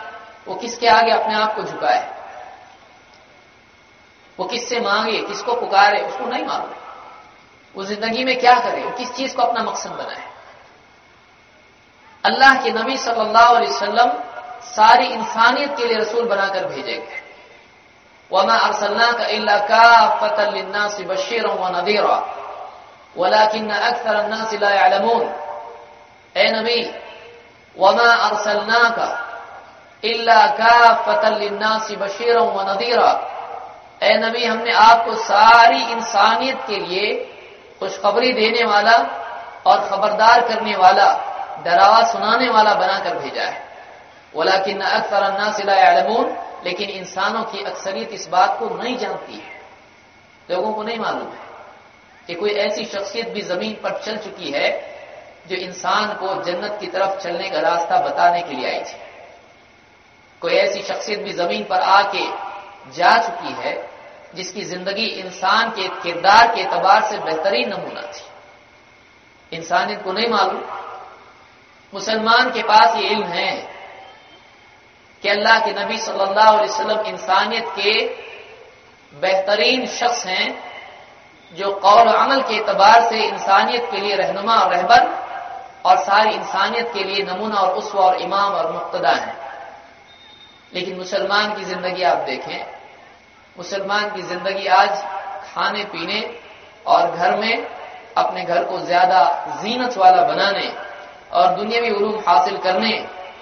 वो 0.48 0.56
किसके 0.56 0.88
आगे 0.88 1.12
अपने 1.12 1.36
आप 1.36 1.56
को 1.56 1.64
झुकाए? 1.64 2.22
वो 4.40 4.46
किससे 4.46 4.80
मांगे, 4.80 5.22
किसको 5.22 5.56
पुकारे, 5.56 6.02
उसको 6.02 6.26
नहीं 6.26 6.46
मालूम। 6.46 6.70
वो 7.76 7.84
ज़िंदगी 7.84 8.24
में 8.24 8.40
क्या 8.40 8.60
करे, 8.60 8.84
वो 8.84 8.92
किस 8.92 9.14
चीज़ 9.14 9.36
को 9.36 9.42
अपना 9.42 9.64
मकसद 9.64 9.92
बनाए? 9.92 10.32
अल्लाह 12.26 12.64
के 12.64 12.72
नबी 12.72 12.98
सल्लल्लाहु 12.98 13.56
अलैहि 13.56 13.74
वसल्लम 13.74 14.10
सारी 14.62 15.06
इंसानियत 15.06 15.78
के 15.78 15.88
लिए 15.88 15.98
रसूल 15.98 16.26
बनाकर 16.26 16.66
भेजे 16.66 16.94
गए। 16.94 17.21
वमा 18.32 18.56
अरसल्ला 18.58 19.10
इल्ला 19.30 19.58
का 19.70 19.88
फतलन्ना 20.20 20.88
से 20.88 21.04
व 21.04 21.68
नदीरा 21.76 22.16
वलाकिन 23.16 23.72
अक्सर 23.72 24.16
अन्नास 24.16 24.54
ला 24.62 24.70
यअलमून 24.72 25.24
ए 26.36 26.46
नबी 26.52 26.80
वमा 27.78 28.10
अरसल्ना 28.28 29.08
इल्ला 30.04 30.46
का 30.60 30.76
फतलन्नास 31.06 31.92
बशीर 32.02 32.38
व 32.38 32.62
नदीरा 32.70 33.10
ए 34.02 34.14
नबी 34.18 34.46
हमने 34.46 34.72
आपको 34.84 35.16
सारी 35.24 35.82
इंसानियत 35.94 36.64
के 36.68 36.80
लिए 36.86 37.14
खुशखबरी 37.80 38.32
देने 38.34 38.64
वाला 38.66 38.96
और 39.66 39.80
खबरदार 39.90 40.42
करने 40.48 40.76
वाला 40.76 41.10
डरावा 41.66 42.02
सुनाने 42.12 42.50
वाला 42.50 42.74
बनाकर 42.76 43.18
भेजा 43.18 43.44
है 43.44 43.60
वलाकिन 44.34 44.82
अक्सर 44.82 45.24
अन्ना 45.24 45.52
सिलामून 45.52 46.34
लेकिन 46.66 46.90
इंसानों 46.90 47.44
की 47.44 47.64
अक्सरियत 47.64 48.10
इस 48.14 48.28
बात 48.28 48.58
को 48.60 48.70
नहीं 48.76 48.98
जानती 48.98 49.34
है। 49.34 49.60
लोगों 50.50 50.74
को 50.74 50.84
नहीं 50.84 51.00
मालूम 51.00 51.28
है 51.28 51.50
कि 52.28 52.34
कोई 52.36 52.52
ऐसी 52.60 52.86
शख्सियत 52.86 53.30
भी 53.30 53.42
ज़मीन 53.42 53.74
पर 53.74 54.02
चल 54.02 54.18
चुकी 54.18 54.52
है 54.52 54.70
जो 55.50 55.56
इंसान 55.58 56.14
को 56.16 56.34
जन्नत 56.44 56.78
की 56.82 56.88
तरफ़ 56.88 57.20
चलने 57.20 57.50
का 57.50 57.60
रास्ता 57.60 58.00
बताने 58.00 58.42
के 58.42 58.56
लिए 58.56 58.70
आई 58.70 58.80
थी। 58.82 58.98
कोई 60.42 60.54
ऐसी 60.54 60.82
शख्सियत 60.84 61.20
भी 61.20 61.34
ज़मीन 61.34 61.64
पर 61.64 61.80
आके 61.92 62.26
जा 62.92 63.18
चुकी 63.20 63.54
है 63.54 63.74
जिसकी 64.36 64.64
ज़िंदगी 64.66 65.06
इंसान 65.22 65.70
के 65.70 65.88
किरदार 66.04 66.56
के 66.56 66.62
एतबार 66.62 67.02
से 67.10 67.18
बेहतरीन 67.20 67.70
नमूना 67.70 68.02
थी। 68.02 68.26
इंसानियत 69.52 70.02
को 70.04 70.12
नहीं 70.12 70.30
मालूम। 70.30 70.62
मुसलमान 71.94 72.52
के 72.52 72.64
पास 72.64 72.96
ये 72.96 73.10
इल्म 73.10 73.28
है 73.28 73.52
कि 75.24 75.30
अल्लाह 75.30 75.60
के 75.60 75.72
नबी 75.74 75.98
सल्लल्लाहु 76.00 76.58
अलैहि 76.58 76.70
वसल्लम 76.70 77.06
इंसानियत 77.08 77.68
के 77.76 77.94
बेहतरीन 79.14 79.86
शख्स 79.90 80.26
हैं, 80.26 80.48
जो 81.54 81.72
कौल 81.78 82.08
अमल 82.10 82.42
के 82.42 82.56
एतबार 82.56 83.02
से 83.10 83.24
इंसानियत 83.24 83.88
के 83.92 84.00
लिए 84.00 84.16
रहनुमा 84.16 84.56
और 84.56 84.74
रहबर 84.74 85.10
और 85.86 85.98
सारी 86.00 86.32
इंसानियत 86.32 86.92
के 86.94 87.04
लिए 87.04 87.24
नमूना 87.26 87.56
और 87.58 87.76
उसवा 87.78 88.02
और 88.02 88.22
इमाम 88.22 88.54
और 88.54 88.72
मुक्तदा 88.72 89.12
हैं। 89.12 89.36
लेकिन 90.74 90.98
मुसलमान 90.98 91.54
की 91.56 91.64
ज़िंदगी 91.66 92.04
आप 92.04 92.18
देखें, 92.26 92.66
मुसलमान 93.56 94.10
की 94.12 94.22
ज़िंदगी 94.24 94.68
आज 94.74 95.04
खाने, 95.46 95.84
पीने 95.86 96.20
और 96.88 97.12
घर 97.12 97.36
में 97.38 97.68
अपने 98.18 98.44
घर 98.44 98.64
को 98.64 98.80
ज़्यादा 98.82 99.24
जीनत 99.62 99.98
वाला 99.98 100.22
बनाने 100.24 100.68
और 101.32 101.56
दुनियावी 101.56 101.90
उलूम 101.92 102.20
हासिल 102.28 102.58
करने 102.60 102.92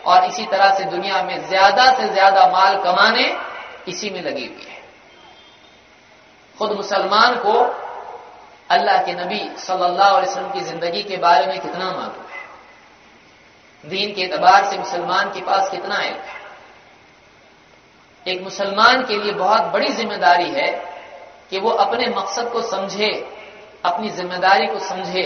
और 0.06 0.26
इसी 0.26 0.46
तरह 0.46 0.74
से 0.74 0.84
दुनिया 0.84 1.22
में 1.24 1.48
ज़्यादा 1.48 1.86
से 1.98 2.08
ज़्यादा 2.08 2.46
माल 2.48 2.78
कमाने 2.84 3.38
इसी 3.88 4.10
में 4.10 4.22
लगी 4.22 4.46
हुई 4.46 4.66
है। 4.70 4.78
खुद 6.58 6.72
मुसलमान 6.72 7.36
को 7.36 7.54
अल्लाह 8.70 8.98
के 9.04 9.14
नबी 9.14 9.40
सल्लल्लाहु 9.58 10.16
अलैहि 10.16 10.32
वसल्लम 10.32 10.52
की 10.52 10.62
ज़िंदगी 10.62 11.04
के 11.04 11.18
बारे 11.18 11.46
में 11.46 11.60
कितना 11.60 11.86
मालूम 11.86 12.26
है? 12.26 12.42
दीन 13.84 14.14
के 14.16 14.22
एतबार 14.22 14.66
से 14.66 14.78
मुसलमान 14.78 15.32
के 15.32 15.42
पास 15.42 15.70
कितना 15.70 15.96
है? 15.96 16.14
एक 18.26 18.42
मुसलमान 18.44 19.06
के 19.06 19.18
लिए 19.18 19.32
बहुत 19.32 19.62
बड़ी 19.74 19.90
ज़िम्मेदारी 19.90 20.50
है 20.50 20.70
कि 21.50 21.60
वो 21.60 21.70
अपने 21.70 22.08
मकसद 22.08 22.50
को 22.52 22.62
समझे, 22.62 23.10
अपनी 23.86 24.10
ज़िम्मेदारी 24.10 24.68
को 24.68 24.80
समझे 24.80 25.24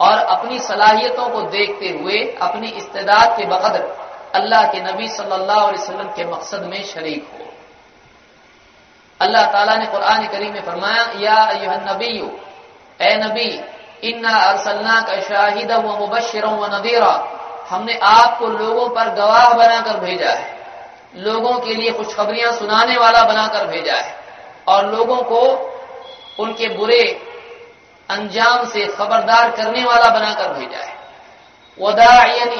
और 0.00 0.18
अपनी 0.18 0.58
सलाहियतों 0.58 1.28
को 1.28 1.42
देखते 1.42 1.88
हुए, 1.88 2.36
अपनी 2.42 2.68
इस्तेदाद 2.68 3.38
के 3.38 3.46
बकदर 3.46 3.96
अल्लाह 4.34 4.64
के 4.64 4.80
नबी 4.80 5.08
सल्लल्लाहु 5.08 5.68
अलैहि 5.68 5.82
वसल्लम 5.82 6.08
के 6.08 6.24
मकसद 6.24 6.62
में 6.62 6.84
शरीक 6.84 7.28
हो। 7.32 7.46
अल्लाह 9.20 9.46
ताला 9.46 9.76
ने 9.76 9.86
कुरान 9.86 10.26
करीम 10.26 10.52
में 10.52 10.62
फरमाया, 10.62 11.02
या 11.16 11.92
नबी 11.92 12.18
ए 13.02 13.16
नबी, 13.16 13.60
इन्ना 14.08 14.36
अरसलना 14.36 15.00
का 15.00 15.20
शाहिद 15.20 15.72
व 15.72 15.98
मुबशर 15.98 16.46
व 16.46 16.74
नदीरा, 16.74 17.28
हमने 17.70 17.98
आपको 18.02 18.46
लोगों 18.46 18.88
पर 18.88 19.08
गवाह 19.08 19.52
बनाकर 19.52 20.00
भेजा 20.00 20.30
है। 20.30 20.56
लोगों 21.16 21.58
के 21.58 21.74
लिए 21.74 21.92
खुशखबरियाँ 21.92 22.52
सुनाने 22.52 22.96
वाला 22.96 23.22
बनाकर 23.22 23.66
भेजा 23.66 23.94
है। 23.94 24.14
और 24.68 24.86
लोगों 24.86 25.16
को 25.16 25.40
उनके 26.38 26.68
बुरे 26.68 27.25
अंजाम 28.08 28.64
से 28.66 28.86
खबरदार 28.88 29.50
करने 29.50 29.84
वाला 29.84 30.08
बनाकर 30.10 30.52
भेजा 30.52 30.78
है। 30.78 30.94
वदायन 31.78 32.50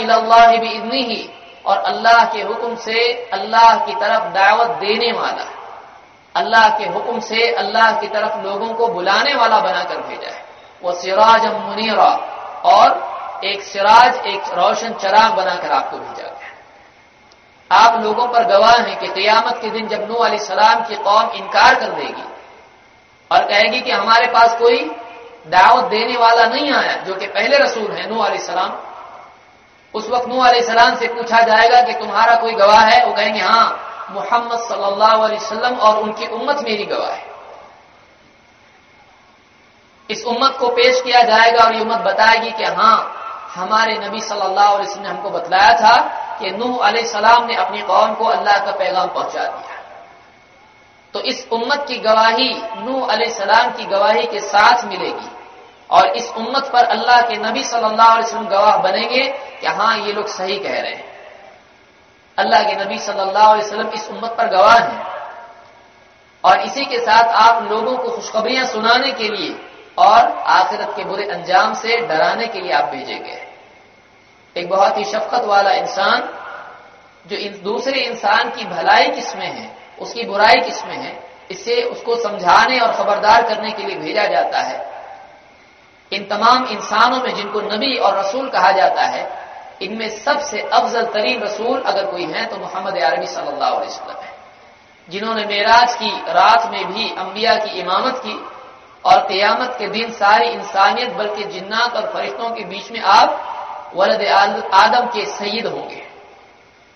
भी 0.91 1.03
ही 1.05 1.29
और 1.67 1.77
अल्लाह 1.85 2.25
के 2.33 2.43
हुक्म 2.43 2.75
से 2.77 3.13
अल्लाह 3.33 3.75
की 3.87 3.95
तरफ़ 3.95 4.25
दावत 4.33 4.71
देने 4.81 5.13
वाला, 5.13 5.47
अल्लाह 6.35 6.69
के 6.79 6.85
हुक्म 6.87 7.21
से 7.23 7.51
अल्लाह 7.55 7.93
की 8.01 8.09
तरफ़ 8.09 8.43
लोगों 8.43 8.73
को 8.75 8.89
बुलाने 8.89 9.35
वाला 9.35 9.59
बनाकर 9.61 10.01
भेजा 10.09 10.31
है। 10.31 10.45
वह 10.83 10.93
सिराज 10.95 11.47
मुनीरा, 11.47 12.11
और 12.67 13.41
एक 13.45 13.63
सिराज, 13.63 14.27
एक 14.27 14.43
रोशन 14.55 14.93
चराग 15.01 15.33
बनाकर 15.35 15.73
आपको 15.73 15.97
भेजा 15.99 16.23
गया 16.23 16.35
आप 17.71 18.01
लोगों 18.03 18.27
पर 18.29 18.45
गवाह 18.47 18.77
हैं 18.79 18.99
कि 18.99 19.07
क़ियामत 19.09 19.59
के 19.63 19.71
दिन 19.71 19.89
जब 19.89 20.11
नू 20.11 20.17
सलाम 20.41 20.83
की 20.85 20.97
कौम 20.99 21.31
इनकार 21.37 21.75
कर 21.75 21.91
देगी 21.93 22.25
और 23.31 23.45
कहेगी 23.45 23.81
कि 23.81 23.91
हमारे 23.91 24.27
पास 24.27 24.57
कोई 24.59 24.79
दावत 25.47 25.85
देने 25.91 26.17
वाला 26.17 26.45
नहीं 26.47 26.73
आया, 26.73 26.95
जो 26.97 27.15
कि 27.15 27.27
पहले 27.29 27.59
रसूल 27.59 27.91
है 27.93 28.09
नू 28.11 28.25
सलाम। 28.41 28.73
उस 29.95 30.09
वक्त 30.11 30.29
नू 30.29 30.43
सलाम 30.63 30.95
से 30.97 31.09
पूछा 31.09 31.41
जाएगा 31.43 31.81
कि 31.83 31.93
तुम्हारा 31.95 32.35
कोई 32.37 32.53
गवाह 32.55 32.81
है? 32.83 33.05
वो 33.07 33.13
कहेंगे 33.13 33.41
हाँ 33.41 34.09
मोहम्मद 34.11 34.59
सल्लल्लाहु 34.61 35.23
अलैहि 35.23 35.77
और 35.77 35.99
उनकी 35.99 36.27
उम्मत 36.29 36.63
मेरी 36.65 36.85
गवाह 36.85 37.11
है। 37.11 37.25
इस 40.11 40.25
उम्मत 40.25 40.57
को 40.59 40.69
पेश 40.71 41.01
किया 41.01 41.23
जाएगा 41.23 41.65
और 41.65 41.75
ये 41.75 41.81
उम्मत 41.81 42.01
बताएगी 42.03 42.51
कि 42.51 42.65
हाँ 42.65 42.97
हमारे 43.55 43.95
नबी 43.99 44.21
सल्लल्लाहु 44.21 44.75
अलैहि 44.75 45.01
ने 45.01 45.09
हमको 45.09 45.31
बतलाया 45.31 45.73
था 45.77 45.97
कि 46.41 46.51
नूह 46.51 46.91
सलाम 47.07 47.47
ने 47.47 47.55
अपनी 47.57 47.81
कौम 47.83 48.15
को 48.15 48.25
अल्लाह 48.27 48.59
का 48.65 48.73
पैगाम 48.75 49.09
पहुँचा 49.09 49.45
दिया 49.45 49.75
तो 51.15 51.21
इस 51.23 51.47
उम्मत 51.53 51.85
की 51.89 51.97
गवाही, 51.99 52.51
नूह 52.79 53.15
सलाम 53.31 53.71
की 53.73 53.85
गवाही 53.87 54.27
के 54.27 54.41
साथ 54.43 54.85
मिलेगी। 54.85 55.31
और 55.91 56.07
इस 56.09 56.33
उम्मत 56.37 56.71
पर 56.73 56.85
अल्लाह 56.85 57.21
के 57.21 57.37
नबी 57.37 57.63
सल्लल्लाहु 57.65 58.13
अलैहि 58.13 58.27
वसल्लम 58.27 58.47
गवाह 58.47 58.77
बनेंगे 58.77 59.23
कि 59.61 59.67
हाँ 59.67 59.97
ये 59.99 60.13
लोग 60.13 60.27
सही 60.29 60.59
कह 60.59 60.81
रहे 60.81 60.93
हैं। 60.93 61.05
अल्लाह 62.39 62.63
के 62.63 62.85
नबी 62.85 62.99
सल्लल्लाहु 62.99 63.53
अलैहि 63.53 63.67
वसल्लम 63.67 63.89
इस 63.89 64.09
उम्मत 64.11 64.35
पर 64.39 64.49
गवाह 64.49 64.79
हैं। 64.79 65.05
और 66.45 66.61
इसी 66.61 66.85
के 66.85 66.99
साथ 66.99 67.33
आप 67.43 67.63
लोगों 67.71 67.97
को 67.97 68.09
खुशखबरियाँ 68.09 68.65
सुनाने 68.65 69.13
के 69.13 69.29
लिए 69.29 69.55
और 69.99 70.27
आखिरत 70.49 70.93
के 70.97 71.05
बुरे 71.05 71.25
अंजाम 71.25 71.75
से 71.75 71.97
डराने 71.97 72.47
के 72.47 72.61
लिए 72.61 72.73
आप 72.73 72.85
भेजे 72.85 73.15
गए 73.15 73.43
एक 74.57 74.69
बहुत 74.71 74.99
ही 74.99 75.05
शफकत 75.05 75.45
वाला 75.45 75.71
इंसान, 75.71 76.29
जो 77.27 77.37
इन 77.37 77.61
दूसरे 77.63 78.01
इंसान 78.01 78.51
की 78.51 78.65
भलाई 78.65 79.09
किसमें 79.09 79.47
है, 79.47 79.71
उसकी 79.99 80.25
बुराई 80.25 80.61
किसमें 80.61 80.97
है 80.97 81.25
इससे 81.51 81.83
उसको 81.83 82.17
समझाने 82.17 82.79
और 82.81 82.93
खबरदार 82.93 83.43
करने 83.49 83.71
के 83.71 83.83
लिए 83.83 83.97
भेजा 83.97 84.25
जाता 84.27 84.61
है। 84.61 84.96
इन 86.13 86.25
तमाम 86.27 86.67
इंसानों 86.67 87.21
में 87.23 87.35
जिनको 87.35 87.61
नबी 87.63 87.97
और 87.97 88.19
रसूल 88.19 88.49
कहा 88.49 88.71
जाता 88.73 89.03
है, 89.05 89.29
इनमें 89.83 90.09
सबसे 90.17 90.61
अफजल 90.63 91.07
तरीन 91.13 91.43
रसूल 91.43 91.81
अगर 91.83 92.07
कोई 92.07 92.25
है 92.27 92.45
तो 92.47 92.57
मोहम्मद 92.57 92.99
अरबी 92.99 93.27
सल्लल्लाहु 93.27 93.75
अलैहि 93.75 93.87
वसल्लम 93.87 94.23
है। 94.23 94.35
जिन्होंने 95.09 95.45
मेराज 95.47 95.95
की 95.95 96.11
रात 96.31 96.71
में 96.71 96.85
भी 96.87 97.11
अंबिया 97.17 97.55
की 97.57 97.79
इमामत 97.81 98.19
की 98.19 98.39
और 99.05 99.21
क़यामत 99.27 99.77
के 99.79 99.87
दिन 99.89 100.11
सारी 100.13 100.49
इंसानियत, 100.49 101.13
बल्कि 101.13 101.45
जिन्नात 101.45 101.97
और 101.97 102.11
फरिश्तों 102.15 102.51
के 102.51 102.65
बीच 102.65 102.91
में 102.93 103.01
आप 103.01 103.93
वलद 103.97 104.23
आदम 104.75 105.07
के 105.09 105.25
सईद 105.29 105.67
होंगे। 105.67 106.03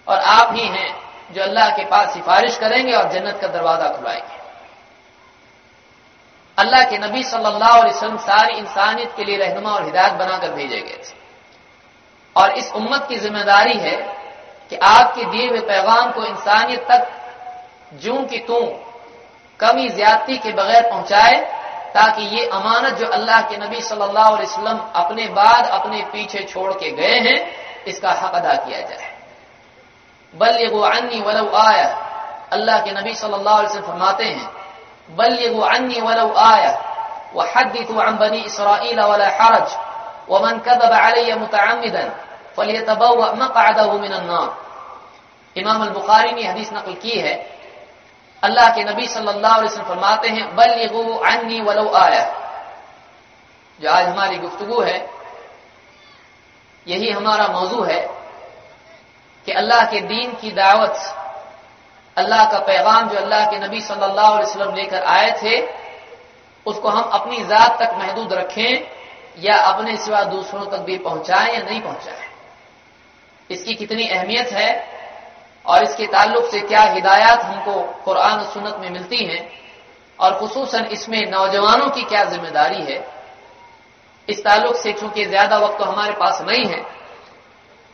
और 0.07 0.19
आप 0.19 0.55
ही 0.55 0.67
हैं 0.69 0.91
जो 1.33 1.43
अल्लाह 1.43 1.69
के 1.71 1.85
पास 1.85 2.13
सिफारिश 2.15 2.57
करेंगे 2.59 2.93
और 2.93 3.09
जन्नत 3.09 3.39
का 3.41 3.49
दरवाज़ा 3.49 3.89
खुलाएँगे 3.89 4.40
अल्लाह 6.59 6.83
के 6.85 6.99
नबी 6.99 7.23
सल्लल्लाहु 7.23 7.81
अलैहि 7.81 7.95
वसल्लम 7.95 8.17
सारी 8.19 8.55
इंसानियत 8.55 9.13
के 9.17 9.25
लिए 9.25 9.37
रहनुमा 9.37 9.71
और 9.71 9.85
हिदायत 9.85 10.13
बनाकर 10.13 10.51
भेजे 10.51 10.81
गए 10.81 10.99
थे। 10.99 11.19
और 12.37 12.51
इस 12.53 12.73
उम्मत 12.73 13.07
की 13.09 13.17
ज़िम्मेदारी 13.17 13.79
है 13.79 13.97
कि 14.71 14.77
आपके 14.77 15.25
दिए 15.25 15.49
हुए 15.49 15.61
पैगाम 15.61 16.11
को 16.13 16.25
इंसानियत 16.25 16.87
तक, 16.91 17.07
जू 17.95 18.19
की 18.25 18.39
तू, 18.41 18.61
कमी, 19.61 19.89
ज्यादती 19.89 20.37
के 20.39 20.53
बगैर 20.53 20.91
पहुँचाए, 20.91 21.37
ताकि 21.95 22.23
ये 22.37 22.47
अमानत 22.49 22.95
जो 22.95 23.07
अल्लाह 23.09 23.41
के 23.43 23.57
नबी 23.57 23.81
सल्लल्लाहु 23.81 24.37
अलैहि 24.37 24.47
वसल्लम 24.47 24.79
अपने 24.95 25.27
बाद 25.31 25.67
अपने 25.71 26.03
पीछे 26.13 26.45
छोड़ 26.45 26.73
के 26.75 26.91
गए 26.91 27.19
हैं, 27.21 27.39
इसका 27.87 28.11
हक 28.13 28.35
अदा 28.35 28.55
किया 28.57 28.81
जाए। 28.81 29.09
बल 30.35 30.61
ये 30.61 30.69
वो 30.69 30.81
अन्नी 30.83 31.21
वलव 31.21 31.57
आया। 31.57 31.89
अल्लाह 32.53 32.81
के 32.81 32.91
नबी 32.93 33.15
सल्लल्लाहु 33.15 33.59
अलैहि 33.59 33.69
वसल्लम 33.69 33.87
फरमाते 33.87 34.25
हैं 34.25 34.60
बल 35.11 35.35
ये 35.35 35.49
अन्नी 35.69 36.01
वलव 36.01 36.39
आया 36.41 36.73
वह 37.35 37.61
अन 37.61 38.17
बनी 38.19 38.41
इसराइल 38.41 39.01
वला 39.03 39.29
हरज 39.39 39.77
वमन 40.31 40.59
कदब 40.67 40.93
अलैय 40.99 41.35
मुतअम्मिदन 41.37 42.11
फलियतबव्व 42.57 43.23
मक़अदहु 43.37 43.99
मिनन 43.99 44.27
नार 44.27 44.49
इमाम 45.57 45.83
अल 45.83 45.91
बुखारी 45.91 46.33
ने 46.33 46.45
हदीस 46.45 46.73
नकल 46.73 46.95
की 47.03 47.19
है 47.21 47.35
अल्लाह 48.43 48.69
के 48.75 48.85
नबी 48.85 49.07
सल्लल्लाहु 49.07 49.59
अलैहि 49.59 49.67
वसल्लम 49.67 49.89
फरमाते 49.89 50.29
हैं 50.29 50.55
बल 50.57 50.71
अन्नी 51.27 51.61
वलो 51.61 51.89
आया 51.97 52.25
जो 53.79 53.91
आज 53.91 54.07
हमारी 54.07 54.37
गुफ्तगु 54.39 54.81
है 54.81 54.99
यही 56.87 57.11
हमारा 57.11 57.47
मौजू 57.49 57.83
है 57.85 58.01
कि 59.47 59.53
अल्लाह 59.55 59.85
के 59.91 60.01
दीन 60.09 60.33
की 60.41 60.51
दावत 60.53 60.97
अल्लाह 62.21 62.45
का 62.51 62.59
पैगाम 62.67 63.09
जो 63.09 63.17
अल्लाह 63.19 63.45
के 63.51 63.59
नबी 63.59 63.81
सल्लल्लाहु 63.83 64.33
अलैहि 64.33 64.45
वसल्लम 64.45 64.75
लेकर 64.75 65.03
आए 65.09 65.31
थे, 65.43 65.61
उसको 66.67 66.89
हम 66.91 67.11
अपनी 67.13 67.45
जात 67.47 67.79
तक 67.83 67.95
महदूद 67.99 68.33
रखें, 68.35 68.73
या 69.39 69.57
अपने 69.67 69.97
सिवा 69.99 70.23
दूसरों 70.27 70.67
तक 70.67 70.81
भी 70.85 70.97
पहुंचाएँ 71.01 71.55
या 71.55 71.61
नहीं 71.61 71.81
पहुंचाएँ। 71.83 72.29
इसकी 73.51 73.75
कितनी 73.77 74.09
अहमियत 74.09 74.53
है 74.53 74.71
और 75.65 75.83
इसके 75.85 76.07
ताल्लुक 76.09 76.51
से 76.51 76.61
क्या 76.63 76.83
हिदायत 76.91 77.41
हमको 77.43 77.81
कुरान 78.05 78.43
सुन्नत 78.53 78.77
में 78.81 78.91
मिलती 78.91 79.25
हैं, 79.25 79.43
और 80.19 80.39
खसूस 80.39 80.75
इसमें 80.75 81.21
नौजवानों 81.31 81.89
की 81.91 82.03
क्या 82.05 82.25
ज़िम्मेदारी 82.27 82.83
है। 82.85 82.99
इस 84.29 84.45
ताल्लुक 84.45 84.77
से 84.77 84.93
चूँकि 84.93 85.25
ज़्यादा 85.27 85.59
वक्त 85.59 85.79
तो 85.79 85.85
हमारे 85.85 86.13
पास 86.15 86.41
नहीं 86.43 86.65
है, 86.67 86.81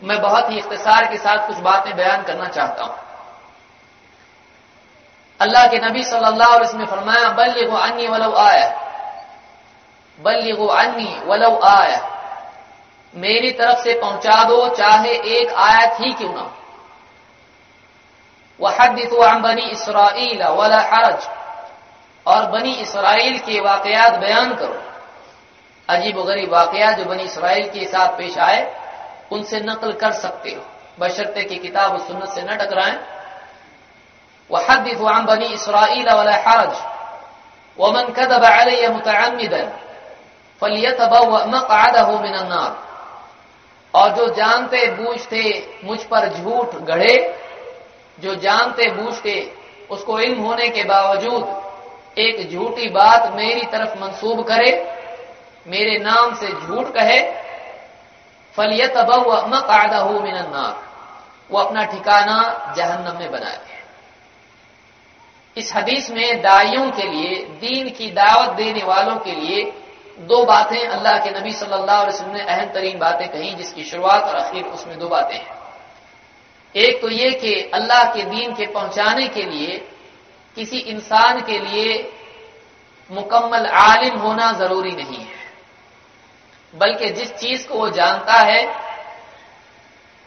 मैं 0.03 0.21
बहुत 0.23 0.51
ही 0.51 0.59
इख्तसार 0.59 1.07
के 1.07 1.19
साथ 1.19 1.47
कुछ 1.47 1.59
बातें 1.63 1.97
बयान 1.97 2.23
करना 2.25 2.49
चाहता 2.51 2.85
हूँ। 2.85 2.97
अल्लाह 5.41 5.67
के 5.67 5.79
नबी 5.79 6.03
सल्लल्लाहु 6.03 6.51
अलैहि 6.51 6.61
वसल्लम 6.61 6.81
ने 6.81 6.87
फरमाया 6.87 7.29
बल 7.29 7.55
ये 7.59 7.67
वो 7.67 7.77
अन्नी 7.77 8.07
वलो 8.09 8.33
आया। 8.33 8.69
बल 10.21 10.47
ये 10.47 10.53
वो 10.53 10.67
अन्नी 10.67 11.21
वलो 11.25 11.59
आया। 11.59 12.13
मेरी 13.15 13.51
तरफ़ 13.51 13.79
से 13.79 13.95
पहुँचा 13.95 14.45
दो, 14.45 14.69
चाहे 14.69 15.11
एक 15.11 15.53
आयत 15.53 15.93
ही 16.01 16.13
क्यों 16.13 16.35
ना 16.35 16.41
हो। 16.41 16.53
वहदित 18.61 19.11
बनी 19.15 19.63
इसराइल, 19.63 20.43
वला 20.43 20.81
हरज। 20.81 21.29
और 22.27 22.47
बनी 22.47 22.73
इसराइल 22.75 23.39
के 23.39 23.61
वाकयात 23.61 24.17
बयान 24.17 24.55
करो। 24.55 24.83
अजीब 25.89 26.23
गरीब 26.23 26.53
वाकयात 26.53 26.99
जो 26.99 27.05
बनी 27.05 27.23
इसराइल 27.23 27.69
के 27.69 27.85
साथ 27.85 28.09
पेश 28.09 28.39
आए, 28.39 28.77
उनसे 29.33 29.61
नकल 29.61 29.93
कर 29.93 30.13
सकते 30.13 30.51
हो। 30.51 30.63
बशर्ते 31.01 31.45
की 31.45 31.57
किताब 31.57 32.07
सुन्नत 32.07 32.29
से 32.29 32.43
न 32.43 32.57
टकराएँ। 32.57 33.16
वहदित 34.51 34.99
बनी 35.29 35.47
इसराइल 35.55 36.09
वला 36.11 36.37
हरज 36.45 36.77
वमन 37.79 38.13
कदब 38.17 38.45
अलय 38.45 38.89
मुतअम्मिदन 38.89 39.71
फलियतबव 40.63 41.37
मक़अदहु 41.47 42.19
मिनन 42.19 42.47
नार 42.49 42.85
और 43.95 44.11
जो 44.17 44.29
जानते 44.35 44.87
बूझते 44.95 45.43
मुझ 45.85 45.99
पर 46.05 46.29
झूठ 46.31 46.75
गढ़े 46.89 47.15
जो 48.19 48.35
जानते 48.41 48.91
बूझते 48.93 49.37
उसको 49.91 50.19
इल्म 50.21 50.43
होने 50.43 50.69
के 50.69 50.85
बावजूद 50.85 52.19
एक 52.19 52.51
झूठी 52.51 52.89
बात 52.91 53.33
मेरी 53.35 53.67
तरफ़ 53.73 53.99
मंसूब 53.99 54.43
करे 54.49 54.71
मेरे 55.67 55.99
नाम 55.99 56.35
से 56.35 56.49
झूठ 56.49 56.93
कहे 56.95 57.21
फलियत 58.55 58.97
मकादा 59.49 60.05
मिनन्नार 60.05 60.75
वो 61.51 61.59
अपना 61.59 61.85
ठिकाना 61.85 62.39
जहन्नम 62.77 63.19
में 63.19 63.31
बनाए 63.33 63.76
इस 65.57 65.73
हदीस 65.77 66.11
में 66.11 66.43
दाइयों 66.43 66.91
के 66.91 67.03
लिए, 67.03 67.37
दीन 67.61 67.89
की 67.91 68.11
दावत 68.11 68.57
देने 68.57 68.83
वालों 68.83 69.17
के 69.17 69.33
लिए 69.33 69.63
दो 70.19 70.45
बातें 70.45 70.87
अल्लाह 70.89 71.19
के 71.19 71.31
नबी 71.31 71.53
सल्लल्लाहु 71.53 72.03
अलैहि 72.03 72.09
वसल्लम 72.09 72.35
ने 72.37 72.43
अहम 72.43 72.73
तरीन 72.73 72.99
बातें 72.99 73.29
कही, 73.29 73.55
जिसकी 73.55 73.85
शुरुआत 73.85 74.23
और 74.23 74.37
आखिर 74.37 74.65
उसमें 74.65 74.99
दो 74.99 75.09
बातें 75.09 75.37
हैं। 75.37 75.55
एक 76.75 77.01
तो 77.01 77.09
ये 77.09 77.31
कि 77.31 77.55
अल्लाह 77.75 78.05
के 78.05 78.23
दीन 78.23 78.55
के 78.55 78.67
पहुँचाने 78.67 79.29
के 79.29 79.43
लिए, 79.43 79.77
किसी 80.57 80.79
इंसान 80.79 81.41
के 81.41 81.59
लिए 81.59 82.13
मुकम्मल 83.11 83.67
आलिम 83.67 84.19
होना 84.19 84.53
ज़रूरी 84.53 84.93
नहीं 84.93 85.19
है। 85.19 85.45
बल्कि 86.75 87.11
जिस 87.11 87.35
चीज़ 87.35 87.69
को 87.69 87.79
वो 87.79 87.89
जानता 87.91 88.33
है, 88.33 88.63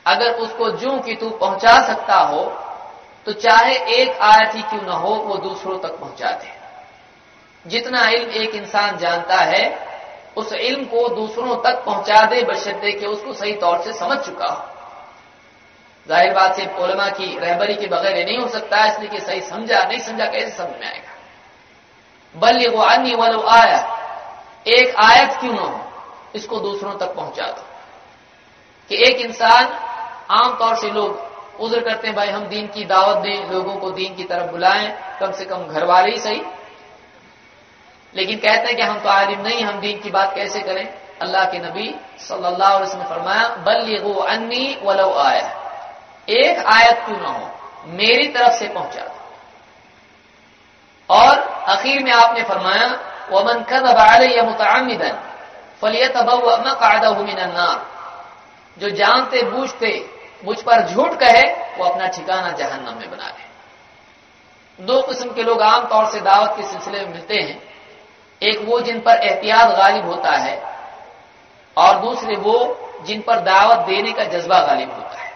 अगर 0.06 0.32
उसको 0.34 0.70
जू 0.72 0.98
की 1.00 1.16
तू 1.16 1.30
पहुँचा 1.30 1.76
सकता 1.88 2.16
हो 2.16 2.44
तो 3.30 3.34
चाहे 3.34 3.74
एक 3.96 4.20
आयत 4.20 4.56
ही 4.56 4.62
क्यों 4.62 4.82
ना 4.82 4.94
हो, 4.94 5.10
वो 5.16 5.36
दूसरों 5.38 5.78
तक 5.80 6.00
पहुँचा 6.00 6.30
दे 6.34 6.48
जितना 7.66 8.08
इल्म 8.10 8.32
एक 8.34 8.56
इंसान 8.56 8.98
जानता 8.98 9.38
है, 9.38 9.66
उस 10.38 10.54
इल्म 10.54 10.86
को 10.86 11.08
दूसरों 11.10 11.56
तक 11.56 11.84
पहुँचा 11.86 12.24
दे 12.26 12.42
बशर्ते 12.44 12.92
कि 12.92 13.06
उसको 13.06 13.34
सही 13.34 13.54
तौर 13.54 13.82
से 13.82 13.94
समझ 13.94 14.18
चुका 14.18 14.46
हो। 14.46 14.64
ज़ाहिर 16.08 16.34
बात 16.34 16.56
से 16.56 16.66
पोलमा 16.66 17.08
की 17.10 17.38
रहबरी 17.40 17.76
के 17.76 17.88
बगैर 17.88 18.18
ये 18.18 18.26
नहीं 18.26 18.40
हो 18.40 18.48
सकता, 18.48 18.86
इसलिए 18.86 19.10
कि 19.10 19.20
सही 19.20 19.42
समझा, 19.42 19.84
नहीं 19.84 20.00
समझा, 20.00 20.26
कैसे 20.26 20.52
समझ 20.58 20.80
में 20.82 20.88
आएगा? 20.88 21.14
बल 22.36 22.68
वो 22.70 22.82
अन्य 22.82 23.16
वालो 23.16 23.42
आया 23.52 23.80
एक 24.68 24.96
आयत 24.96 25.40
क्यों 25.40 25.54
ना 25.54 25.62
हो, 25.62 25.80
इसको 26.36 26.60
दूसरों 26.60 26.98
तक 26.98 27.16
पहुँचा 27.16 27.46
दो। 27.46 27.66
कि 28.90 29.04
एक 29.06 29.26
इंसान 29.26 29.66
आमतौर 30.32 30.76
से 30.76 30.92
लोग 30.92 31.29
उज्र 31.60 31.82
करते 31.82 32.08
हैं, 32.08 32.16
भाई, 32.16 32.28
हम 32.28 32.44
दीन 32.44 32.68
की 32.68 32.86
दावत 32.86 33.18
दें, 33.18 33.52
लोगों 33.52 33.76
को 33.76 33.92
दीन 33.92 34.16
की 34.16 34.24
तरफ़ 34.24 34.52
बुलाएँ, 34.52 35.18
कम 35.20 35.32
से 35.32 35.46
कम 35.46 35.68
घर 35.68 35.84
वाले 35.84 36.12
ही 36.12 36.18
सही। 36.18 36.42
लेकिन 38.16 38.38
कहते 38.38 38.68
हैं 38.68 38.76
कि 38.76 38.82
हम 38.82 39.00
तो 39.00 39.10
आलिम 39.10 39.42
नहीं, 39.42 39.64
हम 39.64 39.80
दीन 39.80 40.00
की 40.00 40.10
बात 40.10 40.36
कैसे 40.36 40.62
करें? 40.62 40.94
अल्लाह 41.22 41.46
के 41.46 41.60
नबी 41.60 41.96
सल्लल्लाहु 42.20 42.76
अलैहि 42.76 42.84
वसल्लम 42.84 43.04
ने 43.04 43.10
फरमाया, 43.10 43.48
बल्लिगु 43.48 44.14
अन्नी 44.14 44.80
वलो 44.84 45.14
आया। 45.14 45.56
एक 46.30 46.60
आयत 46.60 47.00
क्यों 47.06 47.18
ना 47.18 47.30
हो? 47.30 47.52
मेरी 47.86 48.28
तरफ़ 48.28 48.54
से 48.54 48.68
पहुँचा 48.68 49.16
और 51.10 51.40
आखिर 51.68 52.04
में 52.04 52.12
आपने 52.12 52.44
फरमाया, 52.44 52.88
वमन 53.32 53.64
कदब 53.64 54.46
मुतअम्मिदन 54.46 55.20
फलियतबव्व 55.82 56.58
मक़अदहु 56.68 57.24
मिनन 57.24 57.52
नार 57.52 57.86
जो 58.78 58.90
जानते, 58.90 59.44
बूझते 59.44 60.19
मुझ 60.44 60.62
पर 60.62 60.88
झूठ 60.88 61.14
कहे, 61.20 61.44
वो 61.78 61.86
अपना 61.86 62.08
ठिकाना 62.08 62.52
जहन्नम 62.54 63.00
में 63.00 63.10
बना 63.12 63.28
ले 63.28 63.48
दो 64.80 65.02
किस्म 65.02 65.34
के 65.34 65.44
लोग 65.44 65.62
आमतौर 65.64 66.06
से 66.06 66.20
दावत 66.22 66.54
के 66.58 66.64
सिलसिले 66.64 67.00
में 67.00 67.08
मिलते 67.08 67.36
हैं। 67.36 67.62
एक 68.42 68.60
वो 68.66 68.80
जिन 68.82 69.00
पर 69.00 69.18
एहतियात 69.20 69.76
गालिब 69.78 70.06
होता 70.06 70.36
है, 70.38 70.56
और 71.78 72.00
दूसरे 72.00 72.36
वो 72.38 72.56
जिन 73.06 73.22
पर 73.22 73.40
दावत 73.42 73.86
देने 73.88 74.12
का 74.12 74.24
जज्बा 74.28 74.60
गालिब 74.60 74.92
होता 74.92 75.18
है। 75.18 75.28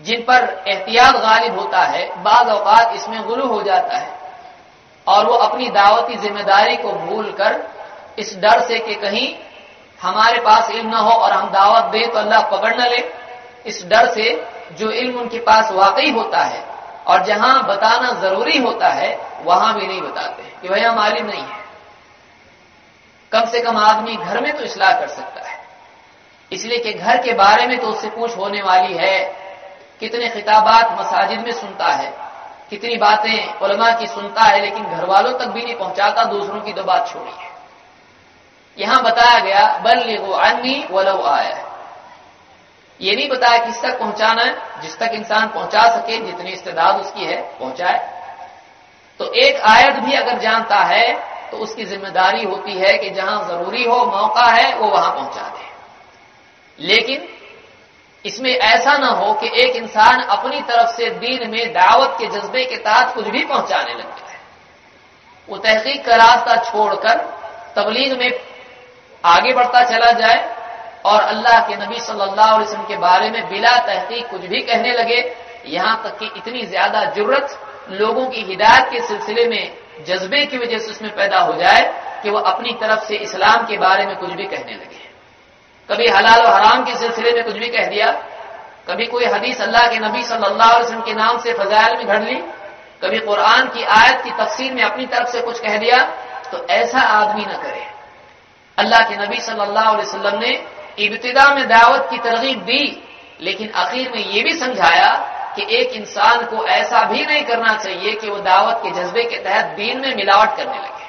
जिन 0.00 0.22
पर 0.22 0.44
एहतियात 0.68 1.16
गालिब 1.16 1.58
होता 1.58 1.82
है 1.84 2.04
बाज 2.22 2.48
अवकात 2.48 2.94
इसमें 2.94 3.22
गुरु 3.24 3.46
हो 3.46 3.62
जाता 3.62 3.96
है, 3.96 4.14
और 5.06 5.26
वो 5.26 5.34
अपनी 5.34 5.68
दावती 5.70 6.16
ज़िम्मेदारी 6.18 6.76
को 6.76 6.92
भूल 7.00 7.30
कर 7.32 7.62
इस 8.18 8.36
डर 8.38 8.60
से 8.60 8.78
कि 8.78 8.94
कहीं 8.96 9.28
हमारे 10.00 10.40
पास 10.40 10.70
इल्म 10.70 10.88
ना 10.88 10.98
हो 10.98 11.10
और 11.10 11.32
हम 11.32 11.50
दावत 11.50 11.90
दें 11.92 12.10
तो 12.10 12.18
अल्लाह 12.18 12.42
पकड़ 12.50 12.74
न 12.74 12.88
ले। 12.88 13.04
इस 13.66 13.84
डर 13.86 14.06
से 14.06 14.30
जो 14.72 14.90
इल्म 14.92 15.18
उनके 15.20 15.38
पास 15.40 15.70
वाकई 15.72 16.10
होता 16.12 16.40
है 16.40 16.64
और 17.06 17.22
जहाँ 17.24 17.62
बताना 17.66 18.10
ज़रूरी 18.20 18.58
होता 18.58 18.88
है, 18.88 19.18
वहाँ 19.42 19.74
भी 19.74 19.86
नहीं 19.86 20.00
बताते 20.02 20.42
कि 20.62 20.68
भैया 20.68 20.92
मालिम 20.92 21.26
नहीं 21.26 21.42
है। 21.42 21.64
कम 23.32 23.44
से 23.46 23.60
कम 23.60 23.76
आदमी 23.78 24.16
घर 24.16 24.40
में 24.40 24.52
तो 24.56 24.64
इसलाह 24.64 24.92
कर 25.00 25.08
सकता 25.08 25.48
है। 25.48 25.58
इसलिए 26.52 26.78
कि 26.78 26.92
घर 26.92 27.16
के 27.22 27.32
बारे 27.34 27.66
में 27.66 27.78
तो 27.78 27.86
उससे 27.86 28.08
पूछ 28.10 28.36
होने 28.36 28.62
वाली 28.62 28.94
है, 28.94 29.18
कितने 30.00 30.28
खिताबात 30.28 31.00
मसाजिद 31.00 31.40
में 31.40 31.52
सुनता 31.52 31.86
है, 31.86 32.12
कितनी 32.70 32.96
बातें 32.96 33.60
उलमा 33.60 33.90
की 33.92 34.06
सुनता 34.06 34.42
है, 34.42 34.60
लेकिन 34.60 34.84
घर 34.86 35.04
वालों 35.04 35.32
तक 35.38 35.48
भी 35.48 35.62
नहीं 35.62 35.76
पहुंचाता, 35.76 36.24
दूसरों 36.26 36.60
की 36.60 36.72
तो 36.72 36.84
बात 36.84 37.08
छोड़ी 37.08 37.30
है 37.32 37.54
यहाँ 38.78 39.02
बताया 39.02 39.38
गया 39.40 39.66
बल 39.84 40.16
वो 40.18 40.32
अन्नी 40.32 40.84
वलो 40.90 41.22
आया। 41.24 41.64
ये 43.00 43.14
नहीं 43.16 43.28
बताया 43.28 43.64
किस 43.64 43.80
तक 43.82 43.98
पहुंचाना 43.98 44.42
है, 44.42 44.80
जिस 44.82 44.98
तक 44.98 45.10
इंसान 45.14 45.48
पहुँचा 45.48 45.82
सके, 45.90 46.18
जितनी 46.18 46.50
इस्तेदाद 46.50 47.00
उसकी 47.00 47.24
है, 47.24 47.36
पहुँचाए। 47.58 47.98
तो 49.20 49.24
एक 49.36 49.60
आयत 49.66 49.96
भी 49.96 50.14
अगर 50.14 50.38
जानता 50.38 50.78
है 50.84 51.12
तो 51.50 51.56
उसकी 51.58 51.84
ज़िम्मेदारी 51.84 52.44
होती 52.44 52.72
है 52.72 52.96
कि 52.98 53.10
जहाँ 53.10 53.42
ज़रूरी 53.48 53.84
हो, 53.84 54.04
मौका 54.06 54.46
है, 54.46 54.74
वो 54.74 54.88
वहाँ 54.88 55.10
पहुँचा 55.12 55.48
दे। 55.48 56.84
लेकिन 56.84 57.28
इसमें 58.24 58.50
ऐसा 58.50 58.96
ना 58.98 59.08
हो 59.08 59.32
कि 59.34 59.50
एक 59.62 59.76
इंसान 59.76 60.20
अपनी 60.20 60.60
तरफ़ 60.62 60.90
से 60.96 61.10
दीन 61.16 61.50
में 61.50 61.72
दावत 61.72 62.16
के 62.18 62.26
जज्बे 62.28 62.64
के 62.64 62.76
तहत 62.76 63.14
कुछ 63.14 63.26
भी 63.26 63.44
पहुँचाने 63.44 63.92
लग 63.92 64.16
जाए। 64.16 64.38
वो 65.48 65.56
तहकीक 65.58 66.04
का 66.06 66.16
रास्ता 66.16 66.56
छोड़कर 66.64 67.18
तबलीग 67.76 68.18
में 68.18 68.30
आगे 69.26 69.52
बढ़ता 69.54 69.82
चला 69.84 70.10
जाए 70.20 70.38
और 71.06 71.20
अल्लाह 71.22 71.60
के 71.68 71.74
नबी 71.76 71.98
सल्लल्लाहु 72.00 72.54
अलैहि 72.54 72.62
वसल्लम 72.62 72.84
के 72.84 72.96
बारे 72.98 73.30
में 73.30 73.48
बिला 73.48 73.76
तहकीक 73.86 74.28
कुछ 74.28 74.40
भी 74.42 74.60
कहने 74.62 74.92
लगे, 74.92 75.20
यहाँ 75.66 75.96
तक 76.04 76.18
कि 76.18 76.30
इतनी 76.36 76.62
ज़्यादा 76.66 77.04
ज़रूरत 77.10 77.58
लोगों 77.90 78.26
की 78.26 78.42
हिदायत 78.44 78.88
के 78.90 79.00
सिलसिले 79.02 79.46
में, 79.48 79.72
जज्बे 80.06 80.44
की 80.46 80.58
वजह 80.58 80.78
से 80.78 80.90
उसमें 80.90 81.10
पैदा 81.16 81.40
हो 81.40 81.52
जाए 81.56 81.82
कि 82.22 82.30
वह 82.30 82.50
अपनी 82.52 82.72
तरफ़ 82.80 83.04
से 83.06 83.16
इस्लाम 83.18 83.66
के 83.66 83.76
बारे 83.78 84.06
में 84.06 84.16
कुछ 84.16 84.30
भी 84.32 84.46
कहने 84.46 84.74
लगे। 84.74 85.04
कभी 85.88 86.08
हलाल 86.08 86.40
और 86.40 86.52
हराम 86.54 86.84
के 86.84 86.94
सिलसिले 86.96 87.32
में 87.32 87.44
कुछ 87.44 87.54
भी 87.54 87.68
कह 87.68 87.86
दिया, 87.86 88.10
कभी 88.88 89.06
कोई 89.06 89.24
हदीस 89.26 89.60
अल्लाह 89.62 89.86
के 89.88 89.98
नबी 90.00 90.22
सल्लल्लाहु 90.24 90.70
अलैहि 90.70 90.84
वसल्लम 90.84 91.02
के 91.02 91.14
नाम 91.14 91.38
से 91.38 91.52
फजाइल 91.54 91.96
में 91.98 92.06
घड़ 92.06 92.22
ली, 92.22 92.36
कभी 93.02 93.18
कुरान 93.20 93.68
की 93.68 93.82
आयत 93.94 94.22
की 94.24 94.30
तफसीर 94.38 94.72
में 94.74 94.82
अपनी 94.84 95.06
तरफ़ 95.06 95.28
से 95.30 95.40
कुछ 95.42 95.60
कह 95.60 95.76
दिया 95.78 95.98
तो 96.50 96.66
ऐसा 96.74 97.00
आदमी 97.00 97.44
न 97.44 97.56
करे। 97.62 97.84
अल्लाह 98.78 99.02
के 99.08 99.16
नबी 99.16 99.40
सल्लल्लाहु 99.40 99.94
अलैहि 99.94 100.08
वसल्लम 100.08 100.38
ने 100.40 100.52
इब्तिदा 100.98 101.48
में 101.54 101.66
दावत 101.68 102.06
की 102.10 102.18
तरगीब 102.18 102.60
दी, 102.62 102.84
लेकिन 103.40 103.70
आखिर 103.76 104.10
में 104.12 104.24
यह 104.26 104.42
भी 104.44 104.52
समझाया 104.58 105.10
कि 105.56 105.66
एक 105.76 105.92
इंसान 105.92 106.44
को 106.44 106.64
ऐसा 106.66 107.02
भी 107.04 107.24
नहीं 107.26 107.44
करना 107.44 107.76
चाहिए 107.76 108.12
कि 108.12 108.30
वो 108.30 108.38
दावत 108.38 108.80
के 108.84 108.90
जज्बे 108.90 109.22
के 109.24 109.38
तहत 109.38 109.76
दीन 109.76 110.00
में 110.00 110.14
मिलावट 110.16 110.56
करने 110.56 110.78
लगे। 110.78 111.04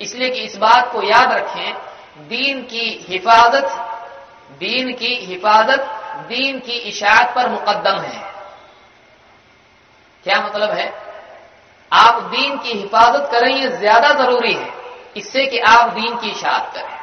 इसलिए 0.00 0.30
कि 0.30 0.40
इस 0.40 0.56
बात 0.56 0.92
को 0.92 1.02
याद 1.02 1.32
रखें, 1.32 1.72
दीन 2.28 2.62
की 2.62 2.86
हिफाजत, 3.08 3.68
दीन 4.58 4.92
की 4.92 5.14
हिफाजत, 5.26 5.90
दीन 6.28 6.58
की 6.58 6.78
इशात 6.90 7.34
पर 7.34 7.48
मुकदम 7.48 7.98
है। 8.00 8.24
क्या 10.24 10.40
मतलब 10.40 10.70
है? 10.70 10.92
आप 11.92 12.22
दीन 12.22 12.56
की 12.58 12.78
हिफाजत 12.78 13.28
करें 13.32 13.54
ये 13.56 13.68
ज़्यादा 13.68 14.08
ज़रूरी 14.14 14.52
है। 14.52 14.70
इससे 15.16 15.44
कि 15.46 15.58
आप 15.66 15.92
दीन 15.92 16.16
की 16.16 16.30
इशात 16.30 16.72
करें। 16.74 16.94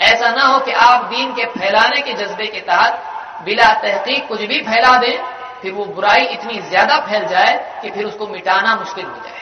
ऐसा 0.00 0.30
ना 0.30 0.44
हो 0.44 0.58
कि 0.60 0.72
आप 0.72 1.04
दीन 1.04 1.32
के 1.34 1.44
फैलाने 1.50 2.00
के 2.00 2.12
जज्बे 2.14 2.46
के 2.46 2.60
तहत 2.60 3.42
बिला 3.44 3.72
तहकीक 3.74 4.26
कुछ 4.28 4.40
भी 4.40 4.60
फैला 4.60 4.96
दें, 4.96 5.16
फिर 5.62 5.72
वो 5.72 5.84
बुराई 5.84 6.24
इतनी 6.26 6.60
ज़्यादा 6.60 6.98
फैल 7.00 7.24
जाए 7.24 7.54
कि 7.82 7.90
फिर 7.90 8.04
उसको 8.04 8.26
मिटाना 8.26 8.74
मुश्किल 8.76 9.04
हो 9.04 9.16
जाए। 9.16 9.38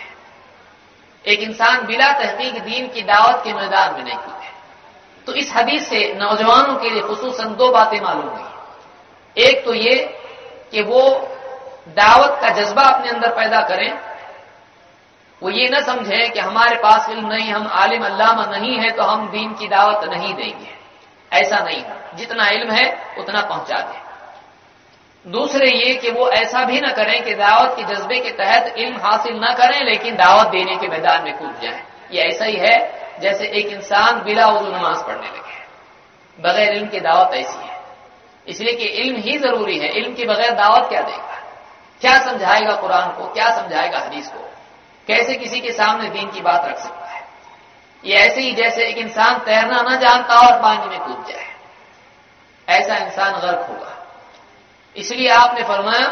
एक 1.25 1.41
इंसान 1.41 1.87
बिला 1.87 2.11
तहकीक 2.13 2.63
दीन 2.65 2.89
की 2.89 3.03
दावत 3.03 3.41
के 3.45 3.53
मैदान 3.53 3.95
में 3.95 4.05
नहीं 4.05 4.17
कूदे। 4.17 4.51
तो 5.27 5.33
इस 5.35 5.53
हदीस 5.57 5.89
से 5.89 6.01
नौजवानों 6.17 6.77
के 6.77 6.91
लिए 6.91 7.03
खसूस 7.03 7.41
दो 7.41 7.71
बातें 7.71 8.01
मालूम 8.01 8.29
हुई। 8.29 9.45
एक 9.45 9.65
तो 9.65 9.75
ये 9.75 9.95
कि 10.73 10.83
वो 10.83 11.03
दावत 11.97 12.39
का 12.43 12.49
जज्बा 12.53 12.83
अपने 12.83 13.11
अंदर 13.11 13.35
पैदा 13.35 13.61
करें 13.63 13.91
वो 15.43 15.51
ये 15.51 15.69
न 15.69 15.81
समझे 15.81 16.29
कि 16.29 16.39
हमारे 16.39 16.77
पास 16.77 17.09
इल्म 17.11 17.27
नहीं, 17.27 17.53
हम 17.53 17.67
आलिम 17.67 18.05
अल्लामा 18.05 18.45
नहीं 18.45 18.79
है 18.79 18.91
तो 18.91 19.03
हम 19.03 19.29
दीन 19.29 19.53
की 19.55 19.69
दावत 19.69 20.09
नहीं 20.09 20.35
देंगे। 20.35 20.79
ऐसा 21.33 21.59
नहीं 21.59 21.85
जितना 22.15 22.49
इल्म 22.49 22.71
है, 22.71 23.17
उतना 23.19 23.41
पहुँचा 23.41 23.79
दें। 23.79 24.09
दूसरे 25.33 25.71
ये 25.71 25.95
कि 25.95 26.11
वो 26.11 26.29
ऐसा 26.29 26.65
भी 26.65 26.81
ना 26.81 26.89
करें 26.89 27.23
कि 27.23 27.35
दावत 27.35 27.77
के 27.77 27.95
जज्बे 27.95 28.21
के 28.21 28.31
तहत 28.31 28.75
इल्म 28.79 28.97
हासिल 28.97 29.37
ना 29.37 29.53
करें, 29.53 29.85
लेकिन 29.85 30.15
दावत 30.15 30.47
देने 30.47 30.77
के 30.77 30.89
मैदान 30.89 31.25
में 31.25 31.39
कूद 31.39 31.61
जाए। 31.63 31.83
ये 32.13 32.23
ऐसा 32.23 32.45
ही 32.45 32.57
है, 32.57 33.09
जैसे 33.21 33.47
एक 33.47 33.67
इंसान 33.67 34.23
बिला 34.23 34.47
उर्दू 34.47 34.77
नमाज़ 34.77 35.05
पढ़ने 35.05 35.27
लगे। 35.27 35.49
बगैर 36.43 36.73
इल्म 36.73 36.89
की 36.89 37.01
दावत 37.01 37.35
ऐसी 37.35 37.69
है। 37.69 37.81
इसलिए 38.49 38.73
कि 38.73 38.85
इल्म 38.85 39.17
ही 39.17 39.39
ज़रूरी 39.39 39.79
है। 39.79 39.89
इल्म 39.89 40.15
के 40.15 40.25
बगैर 40.25 40.51
दावत 40.51 40.89
क्या 40.89 41.01
देगा? 41.01 41.43
क्या 42.01 42.19
समझाएगा 42.19 42.75
कुरान 42.75 43.09
को? 43.09 43.33
क्या 43.33 43.51
समझाएगा 43.51 43.99
हदीस 43.99 44.29
को? 44.29 44.51
कैसे 45.09 45.35
किसी 45.35 45.61
के 45.61 45.73
सामने 45.73 46.09
दीन 46.09 46.31
की 46.31 46.41
बात 46.41 46.65
रख 46.65 46.79
सकता 46.79 47.07
है? 47.07 47.29
ये 48.05 48.15
ऐसे 48.15 48.41
ही 48.41 48.53
जैसे 48.53 48.85
एक 48.85 48.99
इंसान 48.99 49.39
तैरना 49.39 49.83
न 49.83 49.97
जानता 49.99 50.35
और 50.35 50.63
पानी 50.63 50.87
में 50.87 50.99
कूद 50.99 51.27
जाए। 51.29 51.55
ऐसा 52.69 52.97
इंसान 52.97 53.33
गर्क 53.33 53.67
होगा। 53.69 54.07
इसलिए 54.97 55.29
आपने 55.29 55.63
फरमाया 55.63 56.07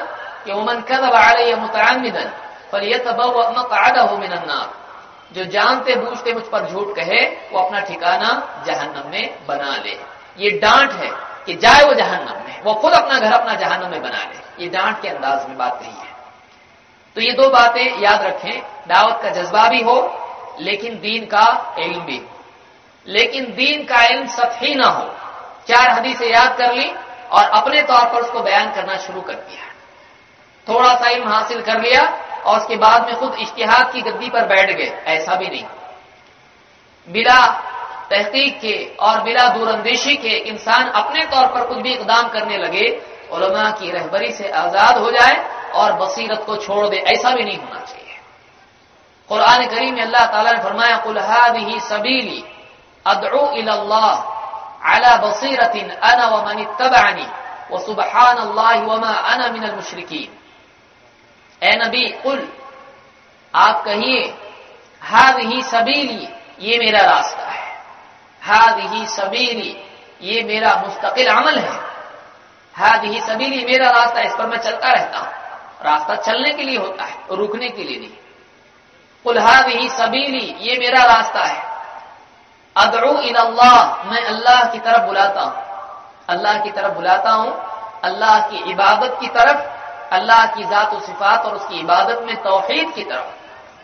कि 0.45 0.53
उमन 0.53 0.81
कदब 0.81 1.15
आलय 1.15 1.55
मुतमिदन 1.55 2.33
फलियतबकादा 2.73 4.17
मिनन्नार 4.17 4.87
जो 5.33 5.45
जानते 5.45 5.95
बूझते 5.95 6.33
मुझ 6.33 6.43
पर 6.43 6.67
झूठ 6.67 6.97
कहे, 6.97 7.27
वो 7.27 7.59
अपना 7.59 7.81
ठिकाना 7.81 8.63
जहन्नम 8.67 9.11
में 9.11 9.47
बना 9.47 9.77
ले। 9.77 10.01
ये 10.39 10.51
डांट 10.51 10.93
है 10.93 11.11
कि 11.47 11.55
जाए 11.55 11.85
वो 11.85 11.95
जहन्नम 11.95 12.49
में। 12.49 12.63
वो 12.63 12.75
खुद 12.75 12.93
अपना 12.93 13.19
घर 13.19 13.33
अपना 13.33 13.55
जहन्नम 13.55 13.91
में 13.91 14.03
बना 14.03 14.19
ले। 14.19 14.65
ये 14.65 14.71
डांट 14.71 15.03
के 15.03 15.09
अंदाज 15.09 15.49
में 15.49 15.59
बात 15.59 15.83
नहीं 15.83 15.93
है। 15.93 16.17
तो 17.15 17.21
ये 17.21 17.33
दो 17.33 17.49
बातें 17.49 18.01
याद 18.01 18.23
रखें। 18.23 18.76
दावत 18.89 19.21
का 19.23 19.31
जज्बा 19.31 19.69
भी 19.69 19.83
हो, 19.83 19.97
लेकिन 20.61 20.95
दीन 21.01 21.25
का 21.25 21.75
इल्म 21.79 22.01
भी। 22.01 22.21
लेकिन 23.07 23.45
दीन 23.45 23.85
का 23.85 24.05
इल्म 24.05 24.27
सतही 24.27 24.75
ना 24.75 24.87
हो। 24.87 25.07
चार 25.69 25.91
हदीसें 25.91 26.27
याद 26.27 26.57
कर 26.59 26.73
ली 26.73 26.91
और 27.31 27.45
अपने 27.51 27.83
तौर 27.83 28.05
पर 28.05 28.21
उसको 28.21 28.41
बयान 28.41 28.73
करना 28.73 28.97
शुरू 28.97 29.21
कर 29.21 29.35
दिया। 29.35 29.65
थोड़ा 30.67 30.95
सा 30.95 31.09
इल्म 31.09 31.29
हासिल 31.29 31.61
कर 31.63 31.81
लिया 31.81 32.03
और 32.45 32.59
उसके 32.59 32.77
बाद 32.77 33.07
में 33.07 33.15
खुद 33.17 33.35
इश्तिहाद 33.35 33.93
की 33.93 34.01
गद्दी 34.01 34.29
पर 34.31 34.47
बैठ 34.47 34.71
गए। 34.71 34.91
ऐसा 35.07 35.35
भी 35.35 35.47
नहीं। 35.47 35.65
बिला 37.09 37.45
तहकीक 38.11 38.61
के 38.61 38.75
और 39.01 39.21
बिला 39.23 39.49
दूरंदेशी 39.49 40.15
के 40.17 40.37
इंसान 40.49 40.89
अपने 40.91 41.25
तौर 41.25 41.47
पर 41.47 41.67
कुछ 41.67 41.79
भी 41.79 41.93
इकदाम 41.93 42.29
करने 42.29 42.57
लगे, 42.57 42.89
उलमा 43.33 43.71
की 43.71 43.91
रहबरी 43.91 44.33
से 44.33 44.49
आज़ाद 44.49 44.99
हो 44.99 45.11
जाए 45.11 45.37
और 45.75 45.93
बसीरत 45.93 46.43
को 46.47 46.57
छोड़ 46.57 46.87
दे। 46.89 46.97
ऐसा 46.97 47.31
भी 47.31 47.45
नहीं 47.45 47.59
होना 47.59 47.81
चाहिए। 47.81 48.06
कुरान 49.29 49.67
करीम 49.67 49.95
में 49.95 50.03
अल्लाह 50.03 50.27
ताला 50.27 50.53
ने 50.53 50.59
फरमाया 50.59 50.97
कुलहाद 50.97 51.57
ही 51.57 51.81
सबीली 51.81 52.45
अदू 53.07 53.47
अला 54.87 55.17
बसीरतिन 55.17 55.91
अना 55.91 56.27
व 56.27 56.47
मनी 56.47 56.65
तबानी 56.65 57.27
वह 57.71 57.81
सुबहान 57.81 58.37
अल्लाह 58.37 58.75
वमा 58.75 59.13
अना 59.13 59.49
मिनल 59.49 59.75
मुशरकिन. 59.75 60.29
ए 61.63 61.77
नबी, 61.77 62.09
कुल, 62.09 62.53
आप 63.55 63.85
कहिए, 63.85 64.35
हादही 65.03 65.63
सबीली, 65.63 66.29
ये 66.61 66.79
मेरा 66.79 67.01
रास्ता 67.01 67.43
है। 67.43 67.77
हाद 68.43 68.79
ही 68.79 69.07
सबीली, 69.07 69.85
ये 70.23 70.43
मेरा 70.43 70.83
मुस्तकिल 70.87 71.27
अमल 71.27 71.59
है। 71.59 71.81
हाद 72.75 73.05
ही 73.05 73.21
सबीली 73.21 73.65
मेरा 73.65 73.91
रास्ता 73.91 74.21
इस 74.21 74.35
पर 74.35 74.47
मैं 74.47 74.59
चलता 74.59 74.93
रहता 74.93 75.19
हूँ। 75.19 75.29
रास्ता 75.83 76.15
चलने 76.15 76.53
के 76.53 76.63
लिए 76.63 76.79
होता 76.79 77.05
है, 77.05 77.15
रुकने 77.31 77.69
के 77.69 77.85
लिए 77.85 77.99
नहीं। 77.99 78.26
कुल 79.27 79.39
हाद 79.39 79.69
ही 79.69 79.89
सबीली, 79.91 80.47
ये 80.61 80.79
मेरा 80.79 81.03
रास्ता 81.05 81.45
है। 81.45 81.63
अदरू 82.77 83.15
अल्लाह 83.37 84.05
मैं 84.11 84.23
अल्लाह 84.25 84.65
की 84.73 84.79
तरफ़ 84.79 85.07
बुलाता 85.07 85.43
हूँ। 85.43 85.65
अल्लाह 86.29 86.59
की 86.59 86.71
तरफ़ 86.71 86.95
बुलाता 86.95 87.31
हूँ, 87.31 87.51
अल्लाह 88.05 88.39
की 88.41 88.71
इबादत 88.71 89.17
की 89.21 89.29
तरफ़, 89.29 89.61
अल्लाह 90.13 90.47
की 90.47 90.65
ज़ात 90.65 90.95
सिफात 91.03 91.47
और 91.47 91.55
उसकी 91.57 91.81
इबादत 91.81 92.23
में 92.23 92.37
तोहहीद 92.43 92.95
की 92.95 93.05
तरफ़। 93.05 93.29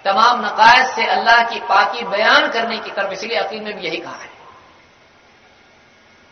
तमाम 0.05 0.47
नकायद 0.47 0.87
से 0.87 1.07
अल्लाह 1.09 1.43
की 1.43 1.61
पाकि 1.67 2.05
बयान 2.07 2.49
करने 2.51 2.79
की 2.79 2.91
तरफ़, 2.91 3.13
इसलिए 3.13 3.39
अकील 3.39 3.63
में 3.63 3.75
भी 3.75 3.87
यही 3.87 3.97
कहा 3.99 4.19
है। 4.23 4.31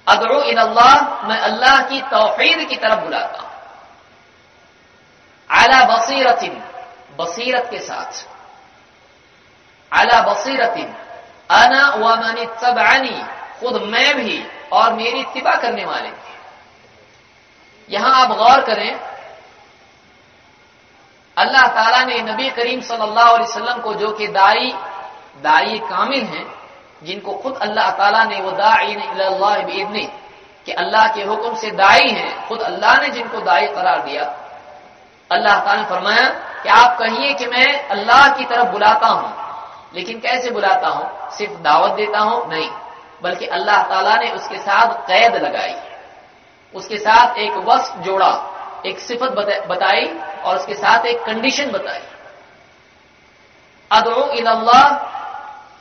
अदरू 0.06 0.40
अल्लाह 0.40 1.28
मैं 1.28 1.38
अल्लाह 1.40 1.82
की 1.82 2.00
तोहहीद 2.10 2.68
की 2.68 2.76
तरफ़ 2.76 3.00
बुलाता 3.00 3.38
हूँ। 3.38 3.50
आला 5.50 5.84
बसीरतिन, 5.86 6.62
बसीरत 7.18 7.68
के 7.70 7.78
साथ। 7.80 8.26
आला 9.92 10.20
बसीरतिन। 10.22 10.94
अना 11.50 11.82
व 11.92 12.16
मनी 12.16 12.44
तबानी 12.62 13.16
खुद 13.60 13.82
मैं 13.84 14.14
भी 14.16 14.42
और 14.72 14.92
मेरी 14.94 15.20
इतबा 15.20 15.54
करने 15.56 15.84
वाले। 15.84 16.10
यहाँ 17.88 18.12
आप 18.16 18.36
गौर 18.38 18.60
करें, 18.64 19.00
अल्लाह 21.36 21.66
ताला 21.74 22.04
ने 22.04 22.20
नबी 22.22 22.48
करीम 22.50 22.80
सल्लल्लाहु 22.82 23.34
अलैहि 23.34 23.50
वसल्लम 23.50 23.80
को 23.80 23.94
जो 23.94 24.10
कि 24.12 24.26
दाई 24.28 24.72
दाई 25.42 25.78
कामिल 25.88 26.24
हैं, 26.24 26.46
जिनको 27.02 27.32
खुद 27.34 27.56
अल्लाह 27.58 27.90
ताला 27.98 28.24
ने 28.24 28.40
वो 28.40 28.50
दाई 28.52 28.94
ने 28.94 30.04
कि 30.66 30.72
अल्लाह 30.74 31.06
के 31.08 31.22
हुक्म 31.24 31.54
से 31.56 31.70
दाई 31.72 32.08
हैं, 32.10 32.48
खुद 32.48 32.60
अल्लाह 32.62 33.00
ने 33.02 33.08
जिनको 33.10 33.40
दाई 33.40 33.66
करार 33.68 34.00
दिया। 34.02 34.24
अल्लाह 35.30 35.58
ताला 35.60 35.76
ने 35.76 35.88
फरमाया 35.88 36.28
कि 36.62 36.68
आप 36.70 36.98
कहिए 36.98 37.32
कि 37.34 37.46
मैं 37.46 37.88
अल्लाह 37.88 38.28
की 38.36 38.44
तरफ़ 38.44 38.68
बुलाता 38.68 39.06
हूँ। 39.08 39.30
लेकिन 39.94 40.20
कैसे 40.20 40.50
बुलाता 40.50 40.88
हूँ? 40.88 41.30
सिर्फ़ 41.30 41.52
दावत 41.52 41.92
देता 41.92 42.18
हूँ? 42.18 42.48
नहीं, 42.48 42.70
बल्कि 43.22 43.46
अल्लाह 43.46 43.82
ताला 43.82 44.16
ने 44.16 44.30
उसके 44.30 44.58
साथ 44.58 44.94
कैद 44.94 45.34
लगाई। 45.34 45.74
उसके 46.74 46.96
साथ 46.96 47.38
एक 47.38 47.52
वस्फ 47.52 47.96
जोड़ा, 47.96 48.50
एक 48.86 48.98
सिफत 48.98 49.30
बताई 49.68 50.18
और 50.44 50.56
उसके 50.56 50.74
साथ 50.74 51.06
एक 51.06 51.24
कंडीशन 51.24 51.70
बताई। 51.70 52.02
अदो 53.90 54.30
इल्लाह 54.30 54.86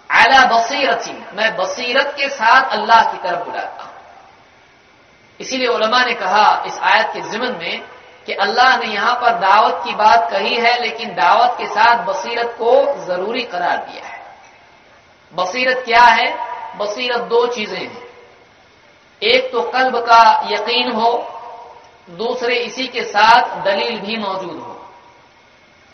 आला 0.09 0.45
बसीरत 0.45 1.31
मैं 1.33 1.57
बसीरत 1.57 2.13
के 2.17 2.29
साथ 2.29 2.69
अल्लाह 2.69 3.03
की 3.03 3.17
तरफ़ 3.17 3.43
बुलाता 3.43 3.83
हूँ। 3.83 3.93
इसीलिए 5.39 5.67
उलमा 5.67 6.03
ने 6.03 6.13
कहा, 6.13 6.63
इस 6.67 6.79
आयत 6.79 7.07
के 7.13 7.21
जिमन 7.21 7.51
में 7.51 7.81
कि 8.29 8.35
अल्लाह 8.35 8.77
ने 8.77 8.85
यहाँ 8.85 9.15
पर 9.15 9.31
दावत 9.31 9.81
की 9.83 9.95
बात 9.95 10.31
कही 10.31 10.55
है, 10.55 10.81
लेकिन 10.81 11.09
दावत 11.09 11.55
के 11.57 11.67
साथ 11.67 12.05
बसीरत 12.05 12.55
को 12.59 13.05
ज़रूरी 13.05 13.41
करार 13.41 13.77
दिया 13.77 14.05
है। 14.07 14.21
बसीरत 15.35 15.77
क्या 15.85 16.03
है? 16.03 16.37
बसीरत 16.77 17.21
दो 17.21 17.47
चीज़ें 17.47 17.79
हैं। 17.79 18.03
एक 19.23 19.51
तो 19.51 19.61
कल्ब 19.61 19.97
का 19.97 20.47
यकीन 20.51 20.91
हो, 20.91 21.11
दूसरे 22.09 22.55
इसी 22.55 22.87
के 22.87 23.03
साथ 23.03 23.63
दलील 23.65 23.99
भी 23.99 24.17
मौजूद 24.17 24.59
हो। 24.59 24.85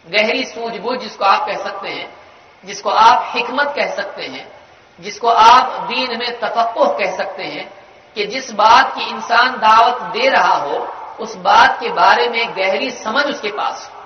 गहरी 0.08 0.44
सूझबूझ 0.44 1.00
जिसको 1.00 1.26
आप 1.26 1.48
कह 1.48 1.58
सकते 1.58 1.90
हैं, 1.90 2.18
जिसको 2.66 2.90
आप 2.90 3.32
हिकमत 3.36 3.74
कह 3.76 3.96
सकते 3.96 4.24
हैं, 4.24 4.52
जिसको 5.00 5.28
आप 5.28 5.84
दीन 5.84 6.18
में 6.20 6.40
तफक्कुह 6.40 6.88
कह 6.88 7.16
सकते 7.18 7.44
हैं 7.44 7.74
कि 8.16 8.26
जिस 8.26 8.52
बात 8.52 8.96
की 8.96 9.02
इंसान 9.02 9.50
दावत 9.52 10.02
दे 10.02 10.30
रहा 10.30 10.56
हो 10.56 10.88
उस 11.20 11.36
बात 11.36 11.80
के 11.80 11.90
बारे 11.90 12.28
में 12.30 12.56
गहरी 12.56 12.90
समझ 12.92 13.26
उसके 13.26 13.50
पास। 13.50 13.90
हो 13.90 14.04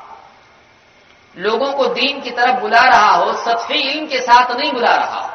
लोगों 1.35 1.71
को 1.73 1.85
दीन 1.85 2.21
की 2.21 2.31
तरफ़ 2.31 2.59
बुला 2.61 2.81
रहा 2.81 3.11
हो 3.13 3.33
सतही 3.35 3.79
इल्म 3.81 4.07
के 4.07 4.19
साथ 4.19 4.51
नहीं 4.51 4.71
बुला 4.73 4.95
रहा 4.95 5.19
हो, 5.19 5.29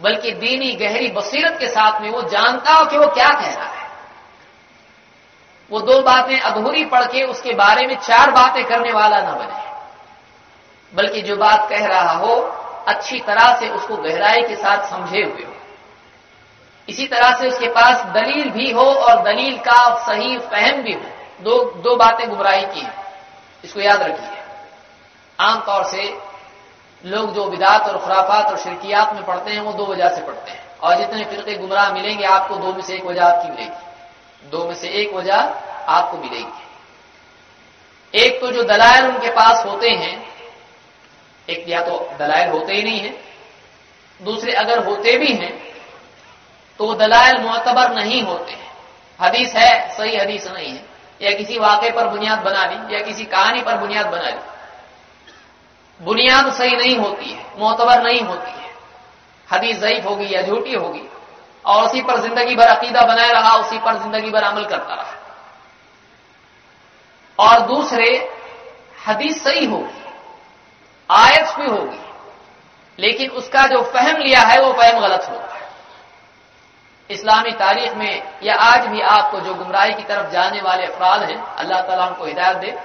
बल्कि 0.00 0.32
दीनी 0.32 0.72
गहरी 0.76 1.08
बसीरत 1.10 1.56
के 1.60 1.68
साथ 1.68 2.00
में 2.00 2.10
वो 2.10 2.22
जानता 2.22 2.72
हो 2.72 2.84
कि 2.84 2.98
वो 2.98 3.06
क्या 3.06 3.28
कह 3.30 3.54
रहा 3.54 3.68
है। 3.68 3.86
वो 5.70 5.80
दो 5.80 6.00
बातें 6.02 6.38
अधूरी 6.40 6.84
पढ़ 6.84 7.04
के 7.04 7.22
उसके 7.24 7.54
बारे 7.54 7.86
में 7.86 7.96
चार 7.98 8.30
बातें 8.30 8.64
करने 8.64 8.92
वाला 8.92 9.20
ना 9.20 9.32
बने। 9.32 9.66
बल्कि 10.92 11.22
जो 11.22 11.36
बात 11.36 11.68
कह 11.70 11.86
रहा 11.86 12.12
हो, 12.12 12.34
अच्छी 12.88 13.18
तरह 13.20 13.56
से 13.56 13.68
उसको 13.68 13.96
गहराई 13.96 14.42
के 14.42 14.56
साथ 14.56 14.86
समझे 14.86 15.22
हुए 15.22 15.44
हो। 15.44 15.54
इसी 16.88 17.06
तरह 17.06 17.38
से 17.38 17.48
उसके 17.48 17.68
पास 17.68 18.04
दलील 18.04 18.50
भी 18.50 18.70
हो 18.70 18.82
और 18.82 19.22
दलील 19.22 19.58
का 19.58 20.06
सही 20.06 20.38
फहम 20.38 20.82
भी 20.82 20.92
हो। 20.92 21.00
दो 21.40 21.64
दो 21.64 21.96
बातें 21.96 22.28
गुमराही 22.28 22.66
की 22.66 22.80
हैं। 22.80 22.94
इसको 23.64 23.80
याद 23.80 24.02
रखिए। 24.02 24.38
आमतौर 25.40 25.84
से 25.84 26.18
लोग 27.04 27.34
जो 27.34 27.44
विदात 27.44 27.82
और 27.82 27.98
खुराफात 27.98 28.46
और 28.46 28.58
शिरकियात 28.58 29.14
में 29.14 29.24
पढ़ते 29.24 29.50
हैं, 29.50 29.60
वो 29.60 29.72
दो 29.72 29.86
वजह 29.86 30.08
से 30.08 30.22
पढ़ते 30.22 30.50
हैं। 30.50 30.78
और 30.78 30.96
जितने 30.96 31.24
फिरके 31.24 31.54
गुमराह 31.54 31.92
मिलेंगे, 31.92 32.24
आपको 32.24 32.56
दो 32.56 32.72
में 32.72 32.82
से 32.82 32.94
एक 32.94 33.04
वजह 33.04 33.24
आपकी 33.24 33.48
मिलेगी। 33.48 33.88
दो 34.48 34.64
में 34.64 34.74
से 34.74 34.88
एक 34.88 35.14
वजह 35.14 35.36
आपको 35.88 36.16
मिलेगी। 36.16 36.68
एक 38.18 38.40
तो 38.40 38.50
जो 38.50 38.62
दलायल 38.62 39.06
उनके 39.06 39.30
पास 39.30 39.66
होते 39.66 39.90
हैं, 39.90 40.34
एक 41.48 41.64
या 41.68 41.80
तो 41.80 42.12
दलायल 42.18 42.50
होते 42.50 42.72
ही 42.72 42.82
नहीं 42.82 43.00
है, 43.00 43.14
दूसरे 44.22 44.52
अगर 44.52 44.84
होते 44.84 45.18
भी 45.18 45.32
हैं 45.32 45.67
तो 46.80 46.86
वो 46.86 46.94
दलायल 46.94 47.40
मोतबर 47.40 47.94
नहीं 47.94 48.22
होते 48.22 48.52
हैं। 48.52 48.70
हदीस 49.20 49.54
है, 49.54 49.96
सही 49.96 50.16
हदीस 50.16 50.46
नहीं 50.48 50.68
है। 50.68 50.84
या 51.20 51.30
किसी 51.32 51.58
वाक़े 51.58 51.90
पर 51.90 52.08
बुनियाद 52.08 52.38
बना 52.38 52.64
ली, 52.64 52.94
या 52.94 53.00
किसी 53.00 53.24
कहानी 53.26 53.62
पर 53.62 53.76
बुनियाद 53.76 54.06
बना 54.06 54.28
ली। 54.28 54.40
बुनियाद 56.00 56.52
सही 56.52 56.76
नहीं 56.76 56.96
होती 56.96 57.30
है 57.30 57.46
मोतबर 57.58 58.02
नहीं 58.02 58.20
होती 58.22 58.50
है। 58.52 58.70
हदीस 59.48 59.78
ज़यीफ 59.78 60.04
होगी 60.04 60.34
या 60.34 60.42
झूठी 60.42 60.74
होगी, 60.74 61.02
और 61.64 61.84
उसी 61.84 62.02
पर 62.02 62.20
ज़िंदगी 62.20 62.54
भर 62.54 62.68
अकीदा 62.68 63.02
बनाए 63.04 63.32
रहा, 63.32 63.54
उसी 63.56 63.78
पर 63.78 63.98
ज़िंदगी 63.98 64.30
भर 64.30 64.42
अमल 64.42 64.64
करता 64.64 64.94
रहा। 64.94 65.14
और 67.38 67.60
दूसरे, 67.66 68.08
हदीस 69.06 69.42
सही 69.44 69.64
होगी, 69.64 70.04
आयत 71.10 71.54
भी 71.58 71.66
होगी, 71.66 72.00
लेकिन 72.98 73.30
उसका 73.32 73.66
जो 73.66 73.82
फहम 73.84 74.16
लिया 74.16 74.40
है, 74.40 74.60
वो 74.60 74.72
फहम 74.72 75.00
गलत 75.00 75.28
होगा 75.30 75.57
इस्लामी 77.10 77.50
तारीख 77.50 77.94
में 77.94 78.22
या 78.42 78.54
आज 78.54 78.86
भी 78.86 79.00
आपको 79.00 79.40
जो 79.40 79.54
गुमराही 79.54 79.92
की 79.94 80.02
तरफ़ 80.02 80.32
जाने 80.32 80.60
वाले 80.60 80.86
अफराद 80.86 81.22
हैं, 81.22 81.40
अल्लाह 81.54 81.80
ताला 81.80 82.06
उनको 82.06 82.24
हिदायत 82.24 82.56
दे। 82.56 82.76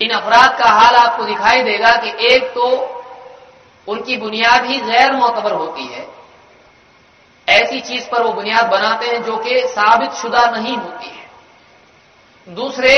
इन 0.00 0.10
अफराद 0.10 0.58
का 0.58 0.68
हाल 0.70 0.94
आपको 0.96 1.24
दिखाई 1.24 1.62
देगा 1.62 1.90
कि 1.96 2.26
एक 2.26 2.50
तो 2.54 2.68
उनकी 3.88 4.16
बुनियाद 4.16 4.64
ही 4.64 4.80
गैर 4.80 5.12
मोतबर 5.12 5.52
होती 5.52 5.86
है। 5.86 6.06
ऐसी 7.48 7.80
चीज़ 7.80 8.08
पर 8.08 8.22
वो 8.22 8.32
बुनियाद 8.32 8.66
बनाते 8.66 9.06
हैं 9.06 9.22
जो 9.22 9.36
कि 9.36 9.60
साबित 9.68 10.12
शुदा 10.12 10.44
नहीं 10.50 10.76
होती 10.76 11.08
है। 11.08 12.54
दूसरे, 12.54 12.94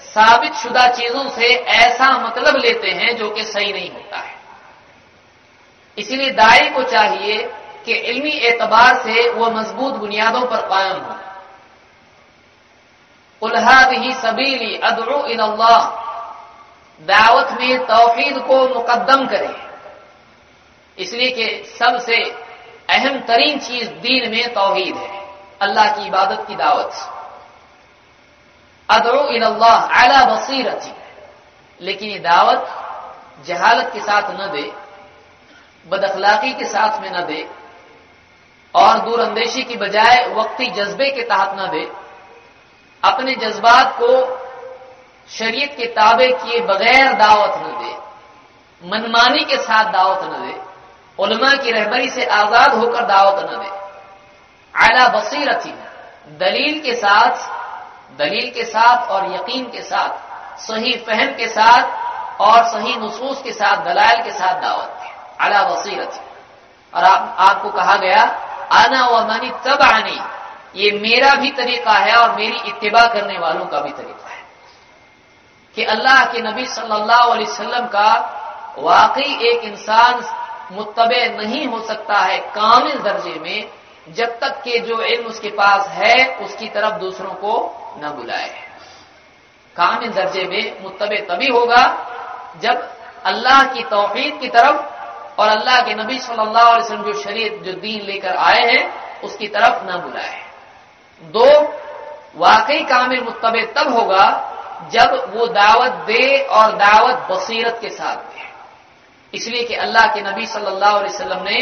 साबित 0.00 0.54
शुदा 0.54 0.86
चीज़ों 0.88 1.28
से 1.28 1.46
ऐसा 1.76 2.10
मतलब 2.18 2.56
लेते 2.56 2.90
हैं 2.90 3.16
जो 3.16 3.30
कि 3.30 3.44
सही 3.44 3.72
नहीं 3.72 3.90
होता 3.90 4.18
है। 4.18 4.34
इसीलिए 5.98 6.30
दाई 6.30 6.68
को 6.70 6.82
चाहिए 6.82 7.38
कि 7.84 7.92
इल्मी 7.92 8.30
एतबार 8.48 8.96
से 8.96 9.28
वह 9.30 9.50
मज़बूत 9.50 9.94
बुनियादों 9.94 10.44
पर 10.46 10.60
कायम 10.68 10.98
हो। 10.98 11.14
उल्हाद 13.42 13.92
ही 13.94 14.12
सबीली 14.14 14.76
अदरू 14.84 15.16
अल्लाह 15.16 15.78
दावत 17.02 17.52
में 17.60 17.86
तोहीद 17.86 18.38
को 18.38 18.56
मुकदम 18.68 19.26
करे। 19.26 19.54
इसलिए 20.98 21.30
कि 21.30 21.46
सबसे 21.68 22.16
अहम 22.90 23.18
तरीन 23.20 23.58
चीज़ 23.58 23.88
दीन 24.00 24.30
में 24.30 24.52
तोहीद 24.54 24.96
है, 24.96 25.10
अल्लाह 25.60 25.86
की 25.96 26.06
इबादत 26.06 26.44
की 26.48 26.54
दावत। 26.56 26.92
अदरू 28.88 29.18
अल्लाह 29.18 29.76
आला 30.00 30.24
बसीरत, 30.24 30.94
लेकिन 31.80 32.10
ये 32.10 32.18
दावत 32.18 32.62
जहालत 33.46 33.90
के 33.92 34.00
साथ 34.00 34.30
न 34.30 34.50
दे, 34.52 34.70
बदअखलाकी 35.86 36.52
के 36.54 36.64
साथ 36.66 37.00
में 37.02 37.10
न 37.10 37.24
दे 37.26 37.48
और 38.74 38.98
दूरअंदेशी 38.98 39.62
की 39.62 39.76
बजाय 39.76 40.24
वक्ती 40.34 40.66
जज्बे 40.70 41.10
के 41.10 41.22
तहत 41.22 41.56
न 41.58 41.70
दे। 41.70 41.90
अपने 43.02 43.34
जज्बात 43.34 43.96
को 44.00 44.12
शरीयत 45.28 45.74
के 45.76 45.86
ताबे 45.86 46.26
किए 46.32 46.60
बगैर 46.60 47.12
दावत 47.12 47.54
न 47.56 47.72
दे। 47.82 47.92
मनमानी 48.82 49.44
के 49.44 49.56
साथ 49.56 49.92
दावत 49.92 50.20
न 50.24 50.42
दे। 50.46 50.60
उलमा 51.18 51.52
की 51.54 51.70
रहबरी 51.70 52.08
से 52.10 52.24
आज़ाद 52.24 52.74
होकर 52.74 53.04
दावत 53.04 53.44
न 53.44 53.62
दे। 53.62 53.70
आला 54.74 55.08
बसीरती 55.08 55.72
दलील 56.38 56.80
के 56.80 56.94
साथ 56.94 57.48
दलील 58.18 58.50
के 58.50 58.64
साथ 58.64 59.10
और 59.10 59.32
यकीन 59.34 59.64
के 59.64 59.82
साथ 59.82 60.60
सही 60.60 60.92
फहम 60.96 61.32
के 61.34 61.48
साथ 61.48 62.40
और 62.40 62.64
सही 62.64 62.94
नसूस 62.96 63.42
के 63.42 63.52
साथ 63.52 63.84
दलाल 63.84 64.22
के 64.22 64.30
साथ 64.30 64.60
दावत 64.60 64.98
दी। 65.02 65.08
अला 65.44 65.62
वसीरत 65.62 66.20
और 66.94 67.04
आप, 67.04 67.36
आपको 67.38 67.70
कहा 67.70 67.96
गया 67.96 68.24
आना 68.72 69.06
व 69.06 69.28
मनी 69.28 69.50
तब 69.64 69.82
आनी 69.82 70.18
ये 70.76 70.90
मेरा 70.90 71.34
भी 71.34 71.50
तरीका 71.50 71.92
है 71.92 72.16
और 72.16 72.36
मेरी 72.36 72.68
इत्तिबा 72.68 73.06
करने 73.06 73.38
वालों 73.38 73.66
का 73.66 73.80
भी 73.80 73.90
तरीका 73.90 74.28
है। 74.30 74.38
कि 75.76 75.84
अल्लाह 75.84 76.24
के 76.24 76.40
नबी 76.42 76.66
सल्लल्लाहु 76.66 77.30
अलैहि 77.30 77.50
वसल्लम 77.50 77.86
का 77.86 78.10
वाकई 78.78 79.48
एक 79.48 79.64
इंसान 79.64 80.22
मुतबे 80.72 81.26
नहीं 81.38 81.66
हो 81.66 81.80
सकता 81.80 82.18
है 82.18 82.38
कामिल 82.38 82.98
दर्जे 82.98 83.34
में, 83.40 83.68
जब 84.08 84.38
तक 84.38 84.62
कि 84.62 84.78
जो 84.78 85.00
इल्म 85.02 85.26
उसके 85.26 85.48
पास 85.48 85.88
है, 85.88 86.34
उसकी 86.34 86.68
तरफ़ 86.68 86.94
दूसरों 86.94 87.30
को 87.30 87.54
न 88.04 88.10
बुलाए। 88.10 88.50
कामिल 89.76 90.10
दर्जे 90.10 90.44
में 90.44 90.82
मुतबे 90.82 91.16
तभी 91.16 91.46
होगा 91.46 91.82
जब 92.62 92.90
अल्लाह 93.24 93.62
की 93.62 93.82
तोफीक 93.82 94.40
की 94.40 94.48
तरफ़ 94.48 94.89
और 95.40 95.48
अल्लाह 95.48 95.80
के 95.82 95.94
नबी 95.94 96.18
सल्लल्लाहु 96.20 96.68
अलैहि 96.68 96.80
वसल्लम 96.80 97.02
जो 97.02 97.12
शरीयत, 97.20 97.62
जो 97.64 97.72
दीन 97.74 98.00
लेकर 98.06 98.36
आए 98.38 98.62
हैं, 98.62 98.84
उसकी 99.24 99.48
तरफ़ 99.48 99.84
न 99.84 99.96
बुलाए। 99.98 100.38
दो, 101.22 101.48
वाकई 102.36 102.80
कामिल 102.84 103.22
मुतबे 103.24 103.62
तब 103.76 103.92
होगा 103.92 104.26
जब 104.92 105.32
वो 105.34 105.46
दावत 105.48 105.92
दे 106.06 106.24
और 106.50 106.72
दावत 106.76 107.26
बसीरत 107.30 107.78
के 107.80 107.88
साथ 107.90 108.16
दे। 108.16 108.48
इसलिए 109.34 109.64
कि 109.64 109.74
अल्लाह 109.76 110.06
के 110.14 110.20
नबी 110.22 110.46
सल्लल्लाहु 110.46 110.98
अलैहि 110.98 111.14
वसल्लम 111.14 111.42
ने 111.44 111.58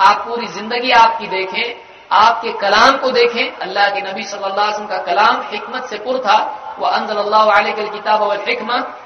आप 0.00 0.24
पूरी 0.26 0.46
ज़िंदगी 0.48 0.90
आपकी 0.92 1.26
देखें, 1.28 1.74
आपके 2.12 2.52
कलाम 2.60 2.96
को 2.98 3.10
देखें। 3.10 3.58
अल्लाह 3.58 3.88
के 3.90 4.00
नबी 4.02 4.22
सल्लल्लाहु 4.24 4.52
अलैहि 4.52 4.72
वसल्लम 4.72 4.88
का 4.88 4.98
कलाम 5.04 5.42
हिकमत 5.50 5.84
से 5.84 5.98
पुर 5.98 6.18
था। 6.18 6.38
वह 6.78 6.88
अंजल 6.90 7.88
किताब 7.88 8.22
और 8.22 8.44
हिकमत 8.48 8.98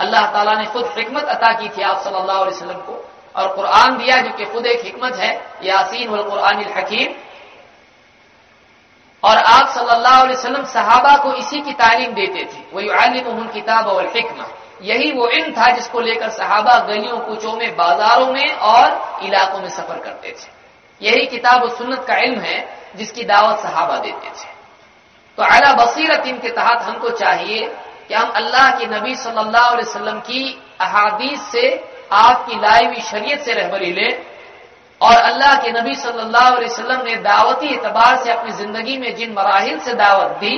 अल्लाह 0.00 0.26
ताला 0.32 0.52
ने 0.52 0.64
खुद 0.72 0.92
हिकमत 0.96 1.24
अता 1.28 1.52
की 1.52 1.68
थी 1.68 1.82
आप 1.82 2.00
सल्लल्लाहु 2.04 2.40
अलैहि 2.40 2.56
वसल्लम 2.56 2.80
को। 2.80 2.94
और 3.36 3.54
कुरान 3.54 3.96
दिया 3.98 4.20
जो 4.20 4.30
कि 4.30 4.44
खुद 4.44 4.66
एक 4.66 4.84
हिकमत 4.84 5.16
है 5.16 5.30
यासीन 5.62 6.08
वल 6.08 6.22
कुरान 6.22 6.64
हकीम। 6.76 7.14
और 9.22 9.36
आप 9.36 9.68
सल्लल्लाहु 9.68 10.22
अलैहि 10.22 10.36
वसल्लम 10.36 10.64
सहाबा 10.64 11.16
को 11.16 11.32
इसी 11.32 11.60
की 11.60 11.72
तालीम 11.72 12.14
देते 12.14 12.44
थे। 12.44 12.64
वही 12.72 12.88
आलिम 12.88 13.46
किताब 13.48 13.86
और 13.86 14.06
हिकमा। 14.16 14.46
यही 14.82 15.12
वो 15.12 15.28
इन 15.28 15.52
था 15.52 15.70
जिसको 15.70 16.00
लेकर 16.00 16.28
सहाबा 16.28 16.78
गलियों, 16.78 17.18
कुचों 17.18 17.52
में, 17.52 17.76
बाजारों 17.76 18.26
में 18.26 18.54
और 18.54 19.20
इलाकों 19.22 19.58
में 19.58 19.68
सफ़र 19.68 19.98
करते 19.98 20.28
थे। 20.28 21.06
यही 21.06 21.26
किताब 21.26 21.62
और 21.62 21.70
सुन्नत 21.70 22.04
का 22.08 22.16
इल्म 22.16 22.40
है 22.40 22.78
जिसकी 22.96 23.24
दावत 23.24 23.58
सहाबा 23.58 23.96
देते 23.96 24.28
थे। 24.28 24.50
तो 25.38 25.42
अला 25.42 25.72
बसीरत 25.72 26.26
इनके 26.26 26.48
तहत 26.48 26.82
हमको 26.82 27.10
चाहिए 27.10 27.68
कि 28.08 28.14
हम 28.14 28.30
अल्लाह 28.30 28.70
के 28.70 28.86
नबी 28.86 29.14
सल्लल्लाहु 29.14 30.20
की 30.20 30.62
अहादीस 30.80 31.42
से 31.42 31.91
आपकी 32.14 32.60
लाई 32.60 32.86
हुई 32.86 33.02
शरीयत 33.04 33.40
से 33.40 33.52
रहबरी 33.52 33.92
लें। 33.92 34.12
और 35.00 35.16
अल्लाह 35.22 35.54
के 35.62 35.70
नबी 35.72 35.94
सल्लल्लाहु 35.96 36.56
अलैहि 36.56 36.66
वसल्लम 36.66 37.00
ने 37.04 37.14
दावती 37.22 37.74
एतबार 37.74 38.16
से 38.16 38.32
अपनी 38.32 38.52
ज़िंदगी 38.54 38.96
में 38.98 39.14
जिन 39.16 39.32
मराहिल 39.32 39.78
से 39.80 39.94
दावत 39.96 40.36
दी, 40.40 40.56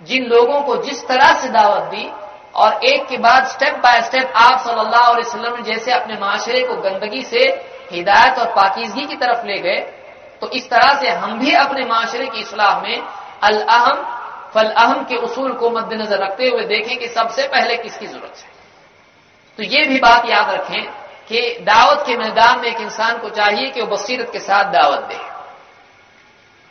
जिन 0.00 0.24
लोगों 0.26 0.60
को 0.62 0.76
जिस 0.82 1.06
तरह 1.08 1.32
से 1.40 1.48
दावत 1.50 1.90
दी, 1.90 2.10
और 2.54 2.84
एक 2.84 3.06
के 3.08 3.16
बाद 3.18 3.46
स्टेप 3.48 3.76
बाय 3.82 4.00
स्टेप 4.02 4.32
आप 4.36 4.58
सल्लल्लाहु 4.60 5.12
अलैहि 5.12 5.50
ने 5.50 5.62
जैसे 5.64 5.92
अपने 5.92 6.14
माशरे 6.20 6.62
को 6.62 6.76
गंदगी 6.82 7.22
से 7.24 7.44
हिदायत 7.92 8.38
और 8.38 8.52
पाकिजगी 8.54 9.06
की 9.06 9.16
तरफ़ 9.16 9.46
ले 9.46 9.58
गए 9.60 9.80
तो 10.40 10.48
इस 10.50 10.68
तरह 10.70 10.94
से 11.00 11.08
हम 11.16 11.38
भी 11.38 11.52
अपने 11.56 11.84
माशरे 11.86 12.26
की 12.26 12.40
इसलाह 12.40 12.80
में 12.80 12.96
अल 13.42 13.60
अहम 13.60 13.98
फल 14.54 14.68
अहम 14.76 15.04
के 15.04 15.16
उसूल 15.26 15.52
को 15.54 15.70
मद्देनजर 15.70 16.18
रखते 16.18 16.48
हुए 16.48 16.64
देखें 16.66 16.96
कि 16.98 17.08
सबसे 17.10 17.46
पहले 17.48 17.76
किसकी 17.78 18.06
ज़रूरत 18.06 18.34
है। 18.36 18.51
तो 19.58 19.62
ये 19.62 19.84
भी 19.88 19.98
बात 20.00 20.28
याद 20.28 20.50
रखें 20.50 20.82
कि 21.28 21.40
दावत 21.62 22.04
के 22.06 22.16
मैदान 22.16 22.60
में 22.60 22.68
एक 22.68 22.80
इंसान 22.80 23.18
को 23.18 23.28
चाहिए 23.30 23.68
कि 23.70 23.80
वो 23.80 23.86
बसीरत 23.86 24.30
के 24.32 24.38
साथ 24.38 24.72
दावत 24.72 25.00
दे। 25.04 25.20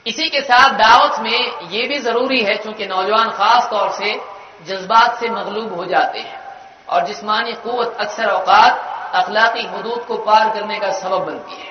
इसी 0.05 0.29
के 0.29 0.41
साथ 0.41 0.77
दावत 0.77 1.19
में 1.19 1.69
ये 1.69 1.87
भी 1.87 1.99
ज़रूरी 1.99 2.41
है 2.43 2.55
क्योंकि 2.55 2.85
नौजवान 2.85 3.29
खास 3.31 3.69
तौर 3.69 3.91
से 3.91 4.13
जज्बात 4.67 5.19
से 5.19 5.29
मगलूब 5.29 5.73
हो 5.73 5.85
जाते 5.85 6.19
हैं 6.19 6.39
और 6.89 7.05
जिसमानी 7.07 7.53
कुत 7.63 7.97
अक्सर 7.99 8.29
अवकात 8.29 8.89
अखलाकी 9.15 9.67
हदूद 9.67 10.03
को 10.05 10.17
पार 10.17 10.49
करने 10.49 10.79
का 10.79 10.91
सबब 10.91 11.25
बनती 11.25 11.55
है। 11.55 11.69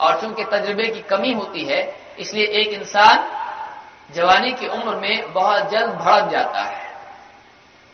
और 0.00 0.20
चूँकि 0.20 0.44
तजर्बे 0.44 0.86
की 0.86 1.00
कमी 1.08 1.32
होती 1.32 1.64
है, 1.64 1.80
इसलिए 2.18 2.46
एक 2.60 2.68
इंसान 2.72 3.24
जवानी 4.14 4.52
की 4.52 4.66
उम्र 4.68 4.94
में 4.96 5.32
बहुत 5.32 5.70
जल्द 5.70 5.90
भड़क 5.94 6.30
जाता 6.30 6.60
है। 6.60 6.90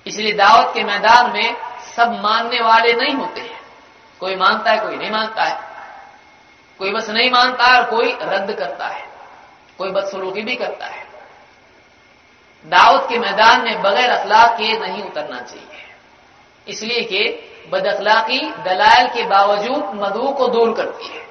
इसलिए 0.07 0.33
दावत 0.33 0.73
के 0.75 0.85
मैदान 0.85 1.33
में 1.33 1.57
सब 1.99 2.21
मानने 2.23 2.61
वाले 2.61 2.93
नहीं 2.93 3.15
होते 3.15 3.41
हैं। 3.41 3.61
कोई 4.21 4.37
मानता 4.37 4.71
है, 4.71 4.81
कोई 4.81 4.97
नहीं 4.97 5.11
मानता 5.11 5.45
है। 5.45 5.61
कोई 6.79 6.91
बस 6.91 7.11
नहीं 7.11 7.31
मानता 7.31 7.65
और 7.77 7.91
कोई 7.91 8.19
रद्द 8.23 8.53
करता 8.53 8.87
है। 8.87 9.07
कोई 9.79 9.91
बदसलूकी 9.91 10.43
भी 10.43 10.57
करता 10.57 10.87
है। 10.87 11.07
दावत 12.67 13.07
के 13.09 13.19
मैदान 13.19 13.65
में 13.65 13.83
बगैर 13.83 14.11
अखलाक 14.11 14.51
के 14.51 14.79
नहीं 14.79 15.03
उतरना 15.03 15.41
चाहिए। 15.41 15.83
इसलिए 16.69 17.03
कि 17.03 17.21
बद 17.71 17.87
अखलाकी 17.87 18.41
दलाल 18.41 19.09
के 19.09 19.23
बावजूद 19.23 19.91
मधु 19.95 20.29
को 20.29 20.47
दूर 20.49 20.75
करती 20.77 21.07
है। 21.07 21.27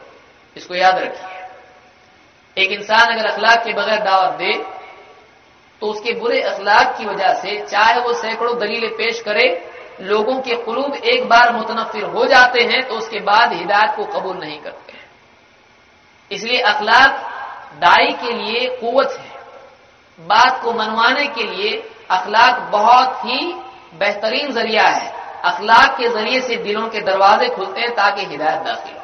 इसको 0.58 0.76
याद 0.76 0.98
रखिए। 0.98 2.64
एक 2.64 2.72
इंसान 2.72 3.14
अगर 3.14 3.26
अखलाक 3.26 3.64
के 3.66 3.74
बगैर 3.74 4.00
दावत 4.00 4.34
दे 4.34 4.54
तो 5.82 5.88
उसके 5.88 6.14
बुरे 6.14 6.42
अखलाक 6.42 6.98
की 6.98 7.06
वजह 7.06 7.34
से 7.34 7.66
चाहे 7.66 8.00
वो 8.00 8.14
सैकड़ों 8.14 8.60
दलीलें 8.60 8.90
पेश 8.90 9.22
करे 9.22 9.74
लोगों 10.02 10.42
के 10.42 10.56
कुलूब 10.56 10.96
एक 10.96 11.28
बार 11.30 11.54
मुतनफिर 11.54 12.04
हो 12.04 12.26
जाते 12.26 12.64
हैं 12.64 12.88
तो 12.88 12.96
उसके 12.96 13.20
बाद 13.20 13.54
हिदायत 13.54 13.96
को 13.96 14.06
कबूल 14.06 14.38
नहीं 14.38 14.60
करते। 14.62 14.94
इसलिए 16.32 16.60
अखलाक 16.62 17.12
दाई 17.76 18.12
के 18.12 18.34
लिए 18.34 18.68
कुवत 18.78 19.18
है। 19.20 19.36
बात 20.20 20.62
को 20.62 20.74
मनवाने 20.74 21.28
के 21.28 21.44
लिए 21.44 21.90
अखलाक 22.12 22.60
बहुत 22.60 23.20
ही 23.26 23.54
बेहतरीन 24.00 24.52
ज़रिया 24.52 24.84
है। 24.84 25.16
अखलाक 25.46 25.98
के 25.98 26.10
ज़रिए 26.10 26.42
से 26.42 26.56
दिलों 26.56 26.88
के 26.90 27.00
दरवाजे 27.00 27.50
खुलते 27.50 27.82
हैं 27.82 27.92
ताकि 27.92 28.26
हिदायत 28.26 28.62
दाखिल 28.62 28.94
हो। 28.94 29.04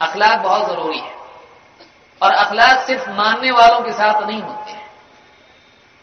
अखलाक 0.00 0.38
बहुत 0.38 0.68
ज़रूरी 0.68 0.98
है। 0.98 1.14
और 2.22 2.32
अखलाक 2.32 2.86
सिर्फ़ 2.86 3.10
मानने 3.10 3.50
वालों 3.50 3.80
के 3.80 3.92
साथ 3.92 4.22
नहीं 4.26 4.42
होते 4.42 4.72
हैं। 4.72 4.90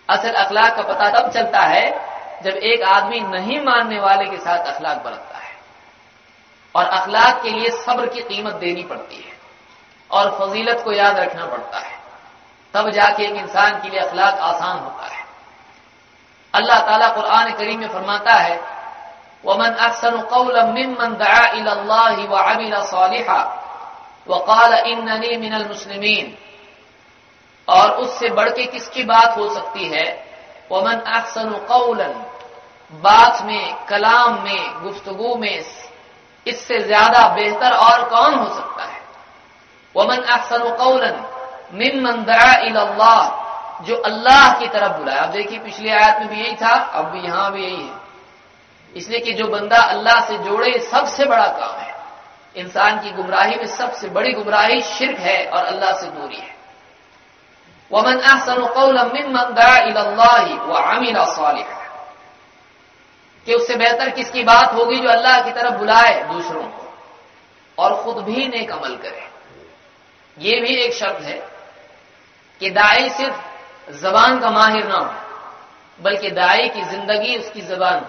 असल 0.10 0.34
अखलाक 0.34 0.76
का 0.76 0.82
पता 0.82 1.10
तब 1.10 1.32
चलता 1.32 1.60
है 1.60 2.09
जब 2.44 2.52
एक 2.52 2.84
आदमी 2.84 3.20
नहीं 3.20 3.60
मानने 3.60 4.00
वाले 4.00 4.26
के 4.26 4.38
साथ 4.38 4.58
अखलाक 4.58 5.04
बरतता 5.04 5.38
है, 5.38 5.58
और 6.76 6.86
अखलाक 6.86 7.42
के 7.44 7.50
लिए 7.50 7.70
सब्र 7.70 8.06
की 8.06 8.22
कीमत 8.22 8.54
देनी 8.54 8.84
पड़ती 8.84 9.16
है, 9.16 9.34
और 10.12 10.38
फजीलत 10.40 10.82
को 10.84 10.92
याद 10.92 11.18
रखना 11.18 11.46
पड़ता 11.46 11.80
है, 11.80 12.00
तब 12.74 12.90
जाके 12.90 13.24
एक 13.24 13.36
इंसान 13.36 13.82
के 13.82 13.90
लिए 13.90 14.00
अखलाक 14.00 14.34
आसान 14.34 14.80
होता 14.80 15.06
है। 15.06 15.26
अल्लाह 16.54 16.80
ताला 16.80 17.08
कुरान 17.08 17.52
करीम 17.54 17.80
में 17.80 17.88
फरमाता 17.88 18.34
है, 18.34 18.80
वमन 19.46 19.74
अक्सन 19.74 20.22
कौलमन 20.22 21.18
सालिहा 22.84 23.66
वकाल 24.28 24.74
इन्ननी 24.74 25.38
मिनल 25.38 25.66
मुस्लिमीन। 25.68 26.38
और 27.68 27.92
उससे 27.92 28.30
बढ़ 28.30 28.50
के 28.50 28.66
किसकी 28.66 29.04
बात 29.04 29.38
हो 29.38 29.54
सकती 29.54 29.86
है? 29.86 30.30
वमन 30.72 31.00
अक्सन 31.00 31.54
कौलन 31.54 32.29
बात 32.94 33.42
में, 33.42 33.86
कलाम 33.86 34.44
में, 34.44 34.84
गुफ्तगु 34.84 35.36
में 35.36 35.64
इससे 36.48 36.80
ज़्यादा 36.80 37.28
बेहतर 37.28 37.72
और 37.72 38.10
कौन 38.10 38.34
हो 38.34 38.54
सकता 38.56 38.84
है? 38.84 39.02
वमन 39.96 40.22
अक्सन 40.34 40.70
कौलन 40.76 41.26
मिन 41.74 42.24
दआ 42.24 43.36
जो 43.86 43.96
अल्लाह 43.96 44.60
की 44.60 44.68
तरफ़ 44.68 44.98
बुलाया। 44.98 45.22
अब 45.22 45.32
देखिए, 45.32 45.60
पिछली 45.60 45.90
आयत 45.90 46.20
में 46.20 46.28
भी 46.28 46.36
यही 46.36 46.56
था, 46.56 46.74
अब 46.74 47.06
भी 47.06 47.20
यहाँ 47.20 47.52
भी 47.52 47.64
यही 47.64 47.84
है। 47.84 47.94
इसलिए 48.96 49.20
कि 49.20 49.34
जो 49.34 49.48
बंदा 49.48 49.78
अल्लाह 49.78 50.20
से 50.20 50.38
जोड़े 50.38 50.80
सबसे 50.80 51.26
बड़ा 51.26 51.48
काम 51.48 51.80
है। 51.80 51.96
इंसान 52.56 53.00
की 53.00 53.12
गुमराही 53.12 53.56
में 53.56 53.68
सबसे 53.68 54.08
बड़ी 54.10 54.32
गुमराही 54.34 54.82
शिरक 54.82 55.20
है 55.20 55.46
और 55.46 55.66
अल्लाह 55.66 55.92
से 55.92 56.08
दूरी 56.08 56.36
है। 56.36 56.56
वमन 57.92 58.20
अहसन 58.20 58.62
मिमन 59.14 59.54
व 61.18 61.26
सालिहा। 61.26 61.79
कि 63.46 63.54
उससे 63.54 63.76
बेहतर 63.76 64.10
किसकी 64.10 64.44
बात 64.44 64.74
होगी 64.74 65.00
जो 65.00 65.10
अल्लाह 65.10 65.42
की 65.42 65.52
तरफ़ 65.52 65.74
बुलाए 65.74 66.24
दूसरों 66.24 66.64
को? 66.64 66.94
और 67.78 68.04
खुद 68.04 68.24
भी 68.24 68.48
नेक 68.48 68.72
अमल 68.72 68.96
करे। 68.96 69.28
ये 70.38 70.60
भी 70.62 70.76
एक 70.76 70.94
शब्द 70.94 71.24
है 71.24 71.48
कि 72.60 72.70
दाई 72.70 73.10
सिर्फ़ 73.10 73.38
जबान 74.02 74.40
का 74.40 74.52
माहिर 74.52 74.88
ना 74.88 74.98
हो, 74.98 75.14
बल्कि 76.02 76.30
दाई 76.32 76.70
की 76.70 76.82
ज़िंदगी, 76.82 77.38
उसकी 77.38 77.62
जबान। 77.62 78.06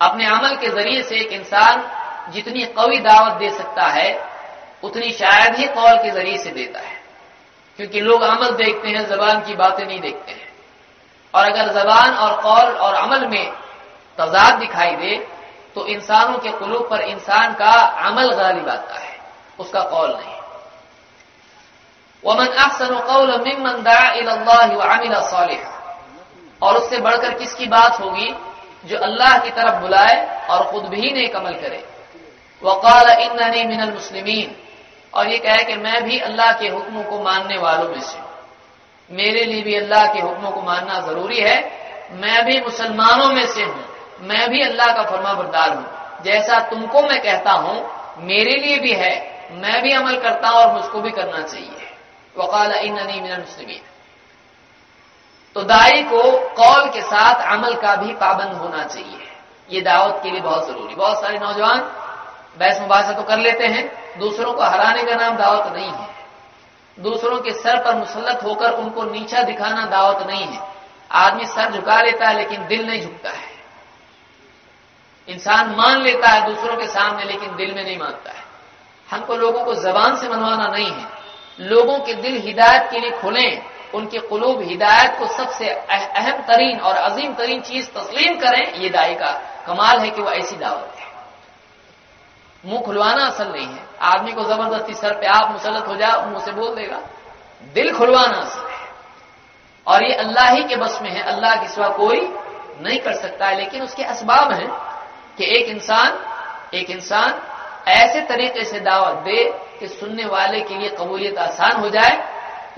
अपने 0.00 0.26
अमल 0.26 0.56
के 0.56 0.68
ज़रिए 0.68 1.02
से 1.02 1.16
एक 1.16 1.32
इंसान 1.32 1.90
जितनी 2.32 2.64
कवी 2.64 2.98
दावत 2.98 3.32
दे 3.32 3.50
सकता 3.50 3.86
है, 3.86 4.28
उतनी 4.82 5.10
शायद 5.12 5.54
ही 5.54 5.66
कौल 5.66 5.96
के 5.96 6.10
ज़रिए 6.10 6.38
से 6.38 6.50
देता 6.50 6.80
है। 6.80 7.02
क्योंकि 7.76 8.00
लोग 8.00 8.22
अमल 8.22 8.50
देखते 8.50 8.88
हैं, 8.88 9.06
जबान 9.06 9.40
की 9.40 9.54
बातें 9.54 9.86
नहीं 9.86 10.00
देखते 10.00 10.32
हैं। 10.32 10.43
और 11.34 11.44
अगर 11.44 11.72
जबान 11.72 12.14
और 12.14 12.40
कौल 12.42 12.72
और 12.76 12.94
अमल 12.94 13.26
में 13.26 13.52
तजाद 14.18 14.58
दिखाई 14.58 14.90
दे 14.90 15.16
तो 15.74 15.86
इंसानों 15.86 16.38
के 16.38 16.50
कुलूब 16.50 16.88
पर 16.90 17.00
इंसान 17.00 17.54
का 17.54 17.72
अमल 18.08 18.32
गालिब 18.32 18.68
आता 18.68 18.98
है, 18.98 19.18
उसका 19.58 19.80
कौल 19.80 20.10
नहीं। 20.10 20.34
वमन 22.24 22.46
अहसन 22.46 22.98
कौल 23.00 23.40
मिमन 23.40 23.82
दामिल 23.82 24.28
और 26.62 26.76
उससे 26.76 26.98
बढ़कर 26.98 27.34
किसकी 27.34 27.66
बात 27.66 28.00
होगी? 28.00 28.34
जो 28.84 28.98
अल्लाह 28.98 29.38
की 29.38 29.50
तरफ़ 29.50 29.74
बुलाए 29.74 30.46
और 30.50 30.64
खुद 30.64 30.84
भी 30.84 31.10
नेक 31.10 31.36
अमल 31.36 31.52
करे। 31.52 31.84
वकाल 32.62 33.08
इन 33.18 33.68
मिनल 33.68 33.92
मुस्लिमीन। 33.92 34.56
और 35.14 35.28
ये 35.28 35.38
कहे 35.38 35.64
कि 35.64 35.74
मैं 35.74 36.02
भी 36.04 36.18
अल्लाह 36.20 36.52
के 36.52 36.68
हुक्मों 36.68 37.04
को 37.04 37.22
मानने 37.22 37.58
वालों 37.58 37.88
में 37.88 38.00
से 38.00 38.33
मेरे 39.10 39.44
लिए 39.44 39.62
भी 39.62 39.74
अल्लाह 39.74 40.12
के 40.12 40.20
हुक्मों 40.20 40.50
को 40.50 40.62
मानना 40.62 41.00
ज़रूरी 41.00 41.40
है। 41.40 41.58
मैं 42.12 42.44
भी 42.44 42.60
मुसलमानों 42.60 43.26
में 43.26 43.46
से 43.46 43.62
हूँ। 43.62 43.84
मैं 44.20 44.50
भी 44.50 44.62
अल्लाह 44.62 44.92
का 44.94 45.02
फर्मा 45.02 45.32
बरदार 45.34 45.74
हूँ। 45.74 46.22
जैसा 46.24 46.58
तुमको 46.60 47.02
मैं 47.02 47.22
कहता 47.22 47.52
हूँ, 47.52 47.90
मेरे 48.18 48.56
लिए 48.56 48.78
भी 48.78 48.92
है। 48.92 49.34
मैं 49.52 49.82
भी 49.82 49.92
अमल 49.92 50.16
करता 50.16 50.48
हूँ 50.48 50.58
और 50.58 50.72
मुझको 50.72 51.00
भी 51.00 51.10
करना 51.10 51.42
चाहिए। 51.42 51.90
वकाल 52.38 52.72
इन 52.72 52.94
मिनल 52.94 53.38
मुस्लिमीन। 53.38 53.80
तो 55.54 55.62
दाई 55.62 56.02
को 56.02 56.22
कौल 56.54 56.88
के 56.90 57.00
साथ 57.00 57.58
अमल 57.58 57.74
का 57.74 57.96
भी 57.96 58.12
पाबंद 58.12 58.52
होना 58.52 58.84
चाहिए। 58.84 59.18
ये 59.70 59.80
दावत 59.80 60.20
के 60.22 60.30
लिए 60.30 60.40
बहुत 60.40 60.66
ज़रूरी। 60.66 60.94
बहुत 60.94 61.20
सारे 61.20 61.38
नौजवान 61.38 61.78
बहस 62.58 62.80
मुबासा 62.80 63.12
तो 63.12 63.22
कर 63.22 63.38
लेते 63.38 63.66
हैं। 63.66 63.84
दूसरों 64.18 64.52
को 64.52 64.62
हराने 64.62 65.02
का 65.02 65.14
नाम 65.14 65.36
दावत 65.36 65.72
नहीं 65.72 65.90
है। 65.90 66.08
दूसरों 67.00 67.40
के 67.40 67.52
सर 67.52 67.84
पर 67.84 67.94
मुसलत 67.94 68.40
होकर 68.44 68.70
उनको 68.70 69.04
नीचा 69.04 69.42
दिखाना 69.42 69.86
दावत 69.86 70.26
नहीं 70.26 70.46
है। 70.46 70.60
आदमी 71.10 71.44
सर 71.44 71.72
झुका 71.72 72.00
लेता 72.02 72.28
है, 72.28 72.36
लेकिन 72.36 72.66
दिल 72.66 72.86
नहीं 72.86 73.02
झुकता 73.02 73.30
है। 73.30 73.54
इंसान 75.28 75.70
मान 75.70 76.02
लेता 76.02 76.28
है 76.28 76.54
दूसरों 76.54 76.76
के 76.76 76.86
सामने, 76.86 77.24
लेकिन 77.24 77.56
दिल 77.56 77.74
में 77.74 77.84
नहीं 77.84 77.98
मानता 77.98 78.30
है। 78.30 78.44
हमको 79.10 79.36
लोगों 79.36 79.64
को 79.64 79.74
जबान 79.74 80.16
से 80.16 80.28
मनवाना 80.28 80.68
नहीं 80.68 80.92
है। 80.92 81.08
लोगों 81.60 81.98
के 81.98 82.14
दिल 82.14 82.36
हिदायत 82.36 82.90
के 82.90 83.00
लिए 83.00 83.10
खुलें, 83.10 83.62
उनके 83.94 84.18
कुलूब 84.18 84.62
हिदायत 84.62 85.16
को 85.18 85.26
सबसे 85.26 85.68
अहम 85.68 86.42
तरीन 86.42 86.80
और 86.80 86.94
अजीम 86.94 87.34
तरीन 87.34 87.60
चीज़ 87.60 87.90
तस्लीम 87.90 88.38
करें, 88.38 88.74
ये 88.74 88.90
दाई 88.90 89.14
का 89.14 89.32
कमाल 89.66 89.98
है 89.98 90.10
कि 90.10 90.22
वह 90.22 90.32
ऐसी 90.32 90.56
दावत 90.56 90.96
है। 90.98 91.13
मुँह 92.64 92.80
खुलवाना 92.80 93.26
असल 93.26 93.48
नहीं 93.48 93.66
है। 93.66 93.82
आदमी 94.02 94.32
को 94.32 94.44
ज़बरदस्ती 94.44 94.94
सर 94.94 95.12
पे 95.12 95.26
आप 95.26 95.50
मुसलत 95.50 95.88
हो 95.88 95.94
जाओ, 95.96 96.22
मुँह 96.22 96.44
से 96.44 96.52
बोल 96.52 96.74
देगा। 96.74 97.00
दिल 97.74 97.92
खुलवाना 97.96 98.38
असल 98.38 98.68
है। 98.70 98.82
और 99.86 100.04
ये 100.04 100.14
अल्लाह 100.14 100.50
ही 100.50 100.62
के 100.64 100.76
बस 100.76 100.98
में 101.02 101.10
है, 101.10 101.22
अल्लाह 101.22 101.54
के 101.56 101.68
सिवा 101.68 101.88
कोई 101.88 102.20
नहीं 102.80 102.98
कर 102.98 103.14
सकता 103.14 103.46
है। 103.46 103.56
लेकिन 103.56 103.82
उसके 103.82 104.02
असबाब 104.04 104.52
हैं 104.52 104.68
कि 105.38 105.44
एक 105.56 105.68
इंसान 105.68 106.22
एक 106.74 106.90
इंसान 106.90 107.40
ऐसे 107.88 108.20
तरीके 108.20 108.64
से 108.64 108.80
दावत 108.80 109.18
दे 109.24 109.44
कि 109.80 109.88
सुनने 109.88 110.24
वाले 110.24 110.60
के 110.60 110.78
लिए 110.78 110.88
कबूलियत 110.90 111.38
आसान 111.38 111.80
हो 111.80 111.88
जाए। 111.88 112.16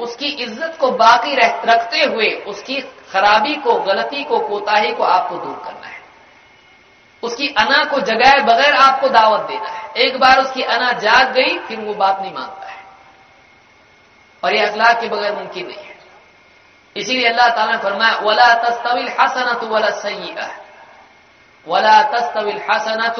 उसकी 0.00 0.26
इज़्ज़त 0.26 0.76
को 0.80 0.90
बाकी 0.92 1.34
रखते 1.34 2.02
हुए 2.04 2.30
उसकी 2.46 2.80
खराबी 3.12 3.54
को, 3.56 3.74
गलती 3.80 4.24
को, 4.24 4.38
कोताही 4.38 4.92
को 4.94 5.04
आपको 5.04 5.36
दूर 5.36 5.54
करना 5.64 5.86
है। 5.86 5.95
उसकी 7.26 7.48
अना 7.48 7.84
को 7.84 8.00
जगाए 8.00 8.42
बगैर 8.42 8.74
आपको 8.74 9.08
दावत 9.08 9.40
देना 9.40 9.68
है। 9.68 9.90
एक 9.96 10.20
बार 10.20 10.40
उसकी 10.40 10.62
अना 10.62 10.92
जाग 10.92 11.32
गई, 11.32 11.58
फिर 11.58 11.80
वो 11.80 11.94
बात 11.94 12.20
नहीं 12.20 12.32
मानता 12.32 12.68
है। 12.68 12.84
और 14.44 14.54
ये 14.54 14.66
अखलाक 14.66 15.00
के 15.00 15.08
बगैर 15.08 15.34
मुमकिन 15.34 15.66
नहीं 15.66 15.84
है। 15.84 15.96
इसीलिए 16.96 17.28
अल्लाह 17.28 17.48
ताला 17.48 17.72
ने 17.72 17.78
फरमाया, 17.78 18.16
वला 18.16 18.54
तस्तविल 18.54 19.08
हसनत 19.20 19.64
वला 19.64 19.90
सय्यिअह 19.90 20.50
वला 21.66 22.02
तस्तविल 22.02 22.60
हसनत 22.70 23.18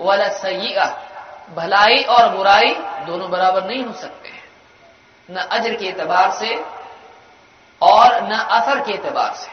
वला 0.00 0.28
सय्यिअह 0.28 0.90
भलाई 1.54 2.02
और 2.02 2.28
बुराई 2.28 2.74
दोनों 3.06 3.30
बराबर 3.30 3.64
नहीं 3.64 3.84
हो 3.84 3.92
सकते 3.92 4.28
हैं। 4.28 4.44
न 5.30 5.36
अजर 5.36 5.74
के 5.74 5.86
एतबार 5.86 6.30
से 6.30 6.54
और 7.82 8.22
न 8.22 8.32
असर 8.32 8.80
के 8.80 8.92
एतबार 8.92 9.32
से। 9.34 9.50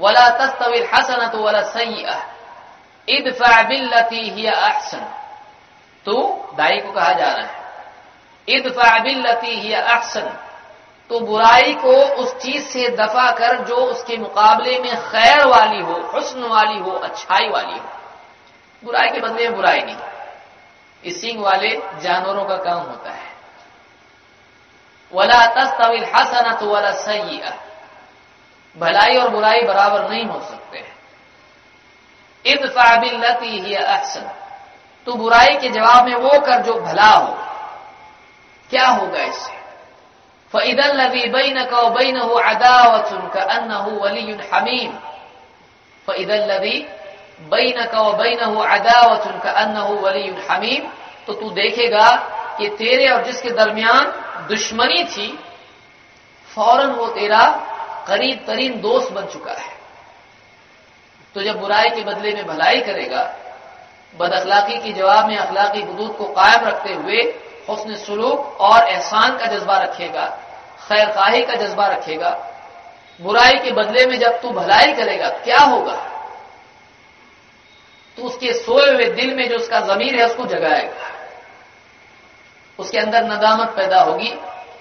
वला 0.00 0.28
तस्तविल 0.38 0.88
हसनत 0.94 1.34
वला 1.34 1.62
सय्यिअह 1.62 2.20
इदफा 3.08 3.62
बिल्लती 3.62 4.28
ही 4.30 4.46
अहसन। 4.46 5.04
तो 6.06 6.14
दाई 6.56 6.78
को 6.78 6.92
कहा 6.92 7.12
जा 7.12 7.28
रहा 7.28 7.46
है, 7.46 7.60
इदफा 8.48 8.98
बिल्लती 8.98 9.54
ही 9.56 9.72
अहसन। 9.72 10.32
तो 11.10 11.20
बुराई 11.20 11.72
को 11.74 11.94
उस 12.14 12.34
चीज़ 12.36 12.64
से 12.64 12.88
दफ़ा 12.88 13.30
कर 13.30 13.56
जो 13.64 13.76
उसके 13.76 14.16
मुकाबले 14.16 14.78
में 14.78 14.94
खैर 15.02 15.46
वाली 15.46 15.80
हो, 15.80 15.94
हुस्न 16.14 16.44
वाली 16.44 16.78
हो, 16.78 16.90
अच्छाई 16.90 17.48
वाली 17.48 17.78
हो। 17.78 17.88
बुराई 18.82 19.08
के 19.08 19.20
बदले 19.20 19.48
में 19.48 19.56
बुराई 19.56 19.80
नहीं। 19.80 19.96
इस 21.04 21.20
सिंह 21.20 21.42
वाले 21.42 21.70
जानवरों 22.00 22.44
का 22.44 22.56
काम 22.56 22.78
होता 22.78 23.10
है। 23.10 23.30
वला 25.12 25.46
तस्तविल 25.54 26.04
हसनत 26.04 26.62
वला 26.62 26.90
सय्यिअह 26.96 27.54
भलाई 28.76 29.16
और 29.16 29.28
बुराई 29.28 29.62
बराबर 29.62 30.08
नहीं 30.10 30.24
हो 30.24 30.40
सकते। 30.40 30.61
इदफाबिल्लती 32.46 33.60
ही 33.60 33.74
अहसन। 33.74 34.30
तो 35.06 35.12
बुराई 35.12 35.56
के 35.56 35.68
जवाब 35.68 36.06
में 36.06 36.14
वो 36.14 36.40
कर 36.40 36.62
जो 36.62 36.74
भला 36.74 37.08
हो। 37.08 37.38
क्या 38.70 38.86
होगा 38.86 39.22
इससे? 39.22 39.62
फ़ैदल 40.52 41.00
लवी 41.00 41.28
बैन 41.28 41.64
का 41.64 41.88
बैन 41.88 42.20
हो 42.20 42.34
अदावतुन 42.34 43.28
का 43.28 43.42
अन्न 43.42 43.72
हो 43.72 43.90
वली 43.90 44.38
हमीम। 44.54 44.92
फ़ैदल 46.06 46.52
लवी 46.52 46.86
बैन 47.40 47.86
का 47.86 48.12
बैन 48.12 48.44
हो 48.44 48.60
अदावतुन 48.60 49.38
का 49.38 49.50
अन्न 49.50 49.76
हो 49.76 49.94
वली 49.94 50.36
हमीम। 50.50 50.90
तो 51.26 51.32
तू 51.32 51.50
देखेगा 51.50 52.16
कि 52.58 52.68
तेरे 52.68 53.08
और 53.08 53.24
जिसके 53.24 53.50
दरमियान 53.50 54.04
दुश्मनी 54.48 55.04
थी, 55.04 55.38
फ़ौरन 56.54 56.86
वो 56.86 57.06
तेरा 57.06 57.68
करीब 58.08 58.44
तरीन 58.46 58.80
दोस्त 58.80 59.12
बन 59.12 59.26
चुका 59.26 59.52
है। 59.52 59.81
तो 61.34 61.42
जब 61.42 61.60
बुराई 61.60 61.88
के 61.88 62.02
बदले 62.04 62.32
में 62.34 62.46
भलाई 62.46 62.80
करेगा, 62.80 63.22
बद 64.14 64.32
अखलाकी 64.32 64.78
के 64.78 64.92
जवाब 64.92 65.28
में 65.28 65.36
अखलाकी 65.36 65.82
हदूद 65.82 66.12
को 66.16 66.24
कायम 66.32 66.64
रखते 66.64 66.92
हुए 66.94 67.22
हसन 67.70 67.94
सलूक 67.96 68.60
और 68.60 68.88
एहसान 68.88 69.36
का 69.38 69.46
जज्बा 69.46 69.76
रखेगा, 69.78 70.26
खैर 70.88 71.12
खाही 71.12 71.42
का 71.42 71.54
जज्बा 71.54 71.86
रखेगा। 71.86 72.30
बुराई 73.20 73.58
के 73.58 73.70
बदले 73.70 74.06
में 74.06 74.18
जब 74.18 74.40
तू 74.40 74.50
भलाई 74.50 74.92
करेगा, 74.92 75.28
क्या 75.28 75.58
होगा? 75.58 75.96
तो 78.16 78.22
उसके 78.22 78.52
सोए 78.52 78.90
हुए 78.94 79.04
दिल 79.10 79.34
में 79.34 79.48
जो 79.48 79.56
उसका 79.56 79.80
जमीर 79.80 80.16
है, 80.16 80.26
उसको 80.26 80.46
जगाएगा। 80.46 81.10
उसके 82.78 82.98
अंदर 82.98 83.24
नदामत 83.24 83.68
पैदा 83.68 84.00
होगी। 84.00 84.34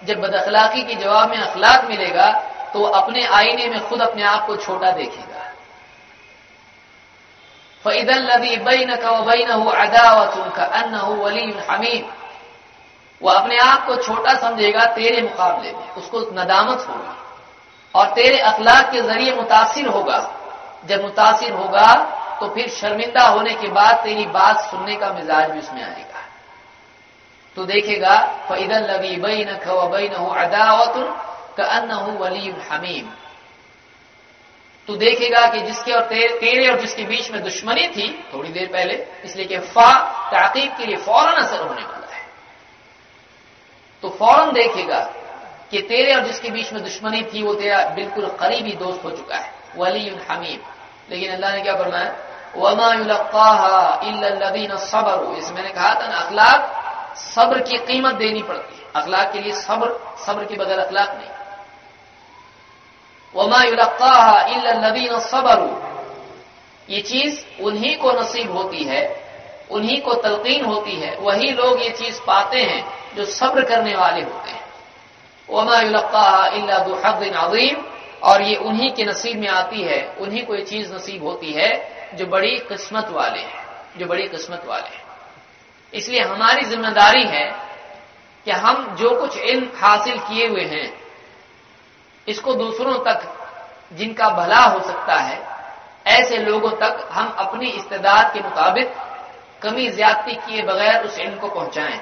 जब 0.03 0.19
बदअखलाकी 0.21 0.83
के 0.83 0.95
जवाब 0.95 1.29
में 1.29 1.37
अखलाक 1.37 1.83
मिलेगा 1.85 2.31
तो 2.73 2.83
अपने 2.83 3.25
आईने 3.27 3.67
में 3.67 3.79
खुद 3.89 4.01
अपने 4.01 4.23
आप 4.23 4.45
को 4.47 4.55
छोटा 4.55 4.91
देखेगा। 4.91 5.30
बैन 7.85 8.95
का 8.95 9.11
बैन 9.21 9.49
अदावतुन 9.49 10.49
का 10.49 10.63
अन्न 10.75 10.99
वली 11.19 11.51
हमीद 11.69 12.09
वह 13.21 13.33
अपने 13.33 13.57
आप 13.59 13.85
को 13.87 13.95
छोटा 13.97 14.33
समझेगा 14.37 14.85
तेरे 14.93 15.21
मुकाबले 15.21 15.71
में 15.71 15.89
उसको 15.97 16.19
नदामत 16.33 16.85
होगी 16.89 17.17
और 17.95 18.07
तेरे 18.13 18.37
अखलाक 18.41 18.91
के 18.91 19.01
ज़रिए 19.01 19.35
मुतासिर 19.35 19.87
होगा 19.87 20.19
जब 20.85 21.01
मुतासिर 21.03 21.51
होगा 21.53 21.87
तो 22.39 22.47
फिर 22.49 22.69
शर्मिंदा 22.71 23.27
होने 23.27 23.53
के 23.53 23.67
बाद 23.69 23.95
तेरी 24.03 24.25
बात 24.31 24.61
सुनने 24.61 24.95
का 24.95 25.11
मिजाज 25.13 25.49
भी 25.51 25.59
उसमें 25.59 25.83
आएगा 25.83 26.23
तो 27.57 27.65
देखेगा 27.65 28.15
फ़ैदल 28.47 28.87
लदी 28.91 29.15
बैन 29.17 29.53
का 29.57 29.85
बैन 29.87 30.13
अदावतुन 30.37 31.11
का 31.57 31.65
अन्न 31.71 31.91
हो 31.93 32.11
वली 32.19 32.53
हमीम 32.69 33.09
तो 34.87 34.95
देखेगा 34.95 35.47
कि 35.47 35.59
जिसके 35.59 35.91
और 35.91 36.01
तेरे, 36.01 36.27
तेरे 36.27 36.69
और 36.69 36.79
जिसके 36.79 37.03
बीच 37.03 37.31
में 37.31 37.43
दुश्मनी 37.43 37.87
थी 37.87 38.25
थोड़ी 38.33 38.49
देर 38.49 38.67
पहले 38.67 39.07
इसलिए 39.25 39.45
कि 39.45 39.57
फा 39.57 39.99
ताकीब 40.31 40.77
के 40.77 40.85
लिए 40.85 40.97
फ़ौरन 40.97 41.33
असर 41.33 41.59
होने 41.59 41.81
वाला 41.81 42.15
है। 42.15 42.21
तो 44.03 44.09
फ़ौरन 44.09 44.53
देखेगा 44.53 45.13
कि 45.71 45.81
तेरे 45.81 46.15
और 46.15 46.21
जिसके 46.21 46.49
बीच 46.49 46.73
में 46.73 46.83
दुश्मनी 46.83 47.23
थी 47.23 47.43
वो 47.43 47.53
तेरा 47.53 47.89
बिल्कुल 47.89 48.37
करीबी 48.39 48.71
दोस्त 48.71 49.03
हो 49.03 49.11
चुका 49.11 49.35
है 49.35 49.53
वली 49.77 50.17
हमीद। 50.29 50.61
लेकिन 51.09 51.31
अल्लाह 51.31 51.55
ने 51.55 51.61
क्या 51.61 51.75
फरमाया? 51.75 52.15
वमादीन 52.55 54.77
सबर। 54.77 55.37
इसे 55.37 55.53
मैंने 55.53 55.69
कहा 55.69 55.95
था 55.95 56.07
ना 56.07 56.15
अखलाक 56.15 56.77
सब्र 57.17 57.61
की 57.61 57.77
कीमत 57.77 58.15
देनी 58.15 58.43
पड़ती 58.43 58.75
है। 58.75 58.81
अखलाक 58.95 59.33
के 59.33 59.39
लिए 59.39 59.53
सब्र 59.53 59.99
सब्र 60.25 60.45
के 60.45 60.55
बगैर 60.55 60.79
अखलाक 60.79 61.15
नहीं। 61.15 61.27
वमा 63.35 63.63
युलक्कादीन 63.63 65.19
सबरू 65.19 65.69
ये 66.89 67.01
चीज़ 67.01 67.63
उन्हीं 67.63 67.95
को 67.97 68.11
नसीब 68.11 68.51
होती 68.51 68.83
है, 68.83 69.01
उन्हीं 69.71 70.01
को 70.01 70.13
तलकीन 70.13 70.65
होती 70.65 70.95
है। 70.95 71.15
वही 71.17 71.51
लोग 71.51 71.81
ये 71.81 71.89
चीज़ 71.89 72.19
पाते 72.21 72.61
हैं 72.61 73.15
जो 73.15 73.25
सब्र 73.25 73.63
करने 73.63 73.95
वाले 73.95 74.21
होते 74.21 74.49
हैं। 74.51 74.61
वमा 75.49 75.77
अजीम 77.41 77.83
और 78.23 78.41
ये 78.41 78.55
उन्हीं 78.55 78.91
के 78.91 79.05
नसीब 79.05 79.39
में 79.39 79.47
आती 79.47 79.81
है, 79.81 80.15
उन्हीं 80.19 80.45
को 80.45 80.55
ये 80.55 80.61
चीज़ 80.61 80.93
नसीब 80.93 81.23
होती 81.23 81.51
है 81.51 81.69
जो 82.15 82.25
बड़ी 82.25 82.57
किस्मत 82.59 83.09
वाले 83.09 83.39
हैं, 83.39 83.63
जो 83.97 84.05
बड़ी 84.05 84.27
किस्मत 84.27 84.65
वाले 84.65 84.95
हैं। 84.95 85.03
इसलिए 85.93 86.21
हमारी 86.21 86.61
ज़िम्मेदारी 86.61 87.23
है 87.23 87.45
कि 88.45 88.51
हम 88.51 88.95
जो 88.95 89.09
कुछ 89.19 89.37
इल्म 89.37 89.69
हासिल 89.75 90.17
किए 90.19 90.47
हुए 90.47 90.63
हैं 90.63 91.00
इसको 92.27 92.53
दूसरों 92.53 92.97
तक 92.99 93.21
जिनका 93.93 94.29
भला 94.29 94.59
हो 94.59 94.79
सकता 94.79 95.15
है, 95.15 95.39
ऐसे 96.07 96.37
लोगों 96.37 96.69
तक 96.71 97.07
हम 97.11 97.35
अपनी 97.37 97.69
इस्तेदाद 97.69 98.33
के 98.33 98.39
मुताबिक 98.39 98.93
कमी 99.61 99.89
ज्यादती 99.89 100.35
किए 100.35 100.61
बगैर 100.61 101.03
उस 101.03 101.19
इल्म 101.19 101.37
को 101.39 101.47
पहुंचाएँ। 101.47 101.99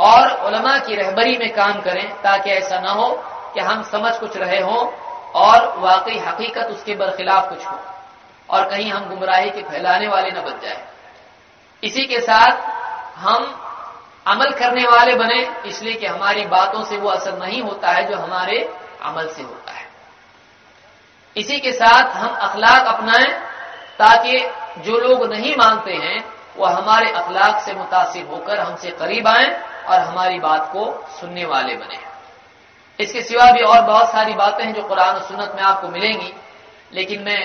और 0.00 0.32
उलमा 0.46 0.78
की 0.78 0.94
रहबरी 0.94 1.36
में 1.38 1.52
काम 1.54 1.80
करें 1.82 2.08
ताकि 2.22 2.50
ऐसा 2.50 2.78
ना 2.78 2.90
हो 2.90 3.08
कि 3.54 3.60
हम 3.60 3.82
समझ 3.82 4.14
कुछ 4.16 4.36
रहे 4.36 4.60
हों 4.60 4.86
और 5.34 5.78
वाकई 5.78 6.18
हकीकत 6.18 6.66
उसके 6.66 6.94
बरखिलाफ 6.94 7.48
कुछ 7.48 7.66
हो 7.66 7.78
और 8.48 8.68
कहीं 8.68 8.90
हम 8.92 9.08
गुमराही 9.08 9.50
के 9.50 9.62
फैलाने 9.62 10.08
वाले 10.08 10.30
न 10.30 10.42
बन 10.42 10.58
जाए। 10.62 10.86
इसी 11.82 12.04
के 12.04 12.20
साथ 12.20 12.62
हम 13.16 13.67
अमल 14.28 14.50
करने 14.50 14.84
वाले 14.84 15.14
बने, 15.14 15.40
इसलिए 15.66 15.94
कि 15.94 16.06
हमारी 16.06 16.44
बातों 16.46 16.82
से 16.84 16.96
वो 16.96 17.08
असर 17.08 17.38
नहीं 17.38 17.60
होता 17.62 17.90
है 17.90 18.04
जो 18.04 18.16
हमारे 18.16 18.58
अमल 19.02 19.28
से 19.28 19.42
होता 19.42 19.72
है। 19.72 19.86
इसी 21.36 21.58
के 21.58 21.72
साथ 21.72 22.16
हम 22.16 22.34
अखलाक 22.40 22.86
अपनाएँ, 22.86 23.30
ताकि 23.98 24.38
जो 24.80 24.98
लोग 24.98 25.24
नहीं 25.32 25.54
मानते 25.56 25.92
हैं 25.94 26.24
वह 26.58 26.70
हमारे 26.70 27.10
अखलाक 27.10 27.60
से 27.60 27.74
मुतासिर 27.74 28.26
होकर 28.26 28.60
हमसे 28.60 28.90
करीब 28.90 29.26
आए 29.28 29.46
और 29.88 30.00
हमारी 30.00 30.38
बात 30.38 30.68
को 30.72 30.84
सुनने 31.20 31.44
वाले 31.44 31.74
बने। 31.74 31.98
इसके 32.98 33.22
सिवा 33.22 33.50
भी 33.52 33.62
और 33.62 33.80
बहुत 33.82 34.12
सारी 34.12 34.34
बातें 34.34 34.64
हैं 34.64 34.72
जो 34.74 34.82
कुरान 34.82 35.14
और 35.14 35.22
सुन्नत 35.22 35.52
में 35.56 35.62
आपको 35.62 35.88
मिलेंगी, 35.88 36.32
लेकिन 36.92 37.22
मैं 37.22 37.40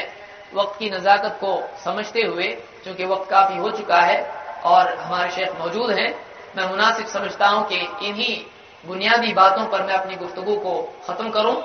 वक्त 0.54 0.80
की 0.80 0.90
नजाकत 0.90 1.38
को 1.42 1.52
समझते 1.84 2.22
हुए 2.22 2.48
क्योंकि 2.84 3.06
वक्त 3.06 3.30
काफ़ी 3.30 3.58
हो 3.58 3.70
चुका 3.72 4.02
है 4.02 4.22
और 4.66 4.94
हमारे 4.98 5.30
शेख 5.32 5.60
मौजूद 5.60 5.92
हैं 5.92 6.12
मैं 6.58 6.70
मुनासिब 6.70 7.08
समझता 7.08 7.48
हूँ 7.48 7.68
कि 7.68 8.08
इन्हीं 8.08 8.46
बुनियादी 8.88 9.34
बातों 9.34 9.66
पर 9.68 9.84
मैं 9.84 9.94
अपनी 9.94 10.16
गुफ्तगु 10.16 10.56
को 10.56 10.74
खत्म 11.08 11.30
करूँ। 11.30 11.56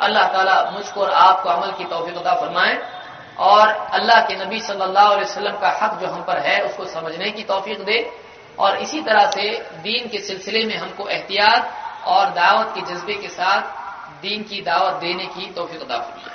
अल्लाह 0.00 0.28
ताला 0.28 0.70
मुझको 0.70 1.00
और 1.00 1.10
आपको 1.10 1.48
अमल 1.48 1.72
की 1.72 1.84
तोफ़ीकता 1.84 2.34
फरमाए। 2.34 2.74
और 3.38 3.68
अल्लाह 3.68 4.20
के 4.20 4.34
नबी 4.36 4.60
सल्लल्लाहु 4.60 5.10
अलैहि 5.10 5.24
वसल्लम 5.24 5.58
का 5.58 5.70
हक 5.82 5.98
जो 6.00 6.06
हम 6.06 6.22
पर 6.22 6.38
है, 6.38 6.60
उसको 6.60 6.84
समझने 6.84 7.30
की 7.30 7.42
तोफीक 7.42 7.84
दे। 7.84 7.98
और 8.58 8.76
इसी 8.76 9.00
तरह 9.00 9.30
से 9.30 9.48
दीन 9.82 10.08
के 10.08 10.18
सिलसिले 10.18 10.64
में 10.64 10.76
हमको 10.76 11.08
एहतियात 11.08 11.72
और 12.06 12.30
दावत 12.30 12.72
के 12.74 12.80
जज्बे 12.80 13.14
के 13.14 13.28
साथ 13.28 14.22
दीन 14.22 14.42
की 14.42 14.60
दावत 14.62 14.94
देने 14.94 15.26
की 15.26 15.50
तोफीक 15.50 15.80
अदा 15.80 15.98
फरमाए। 15.98 16.34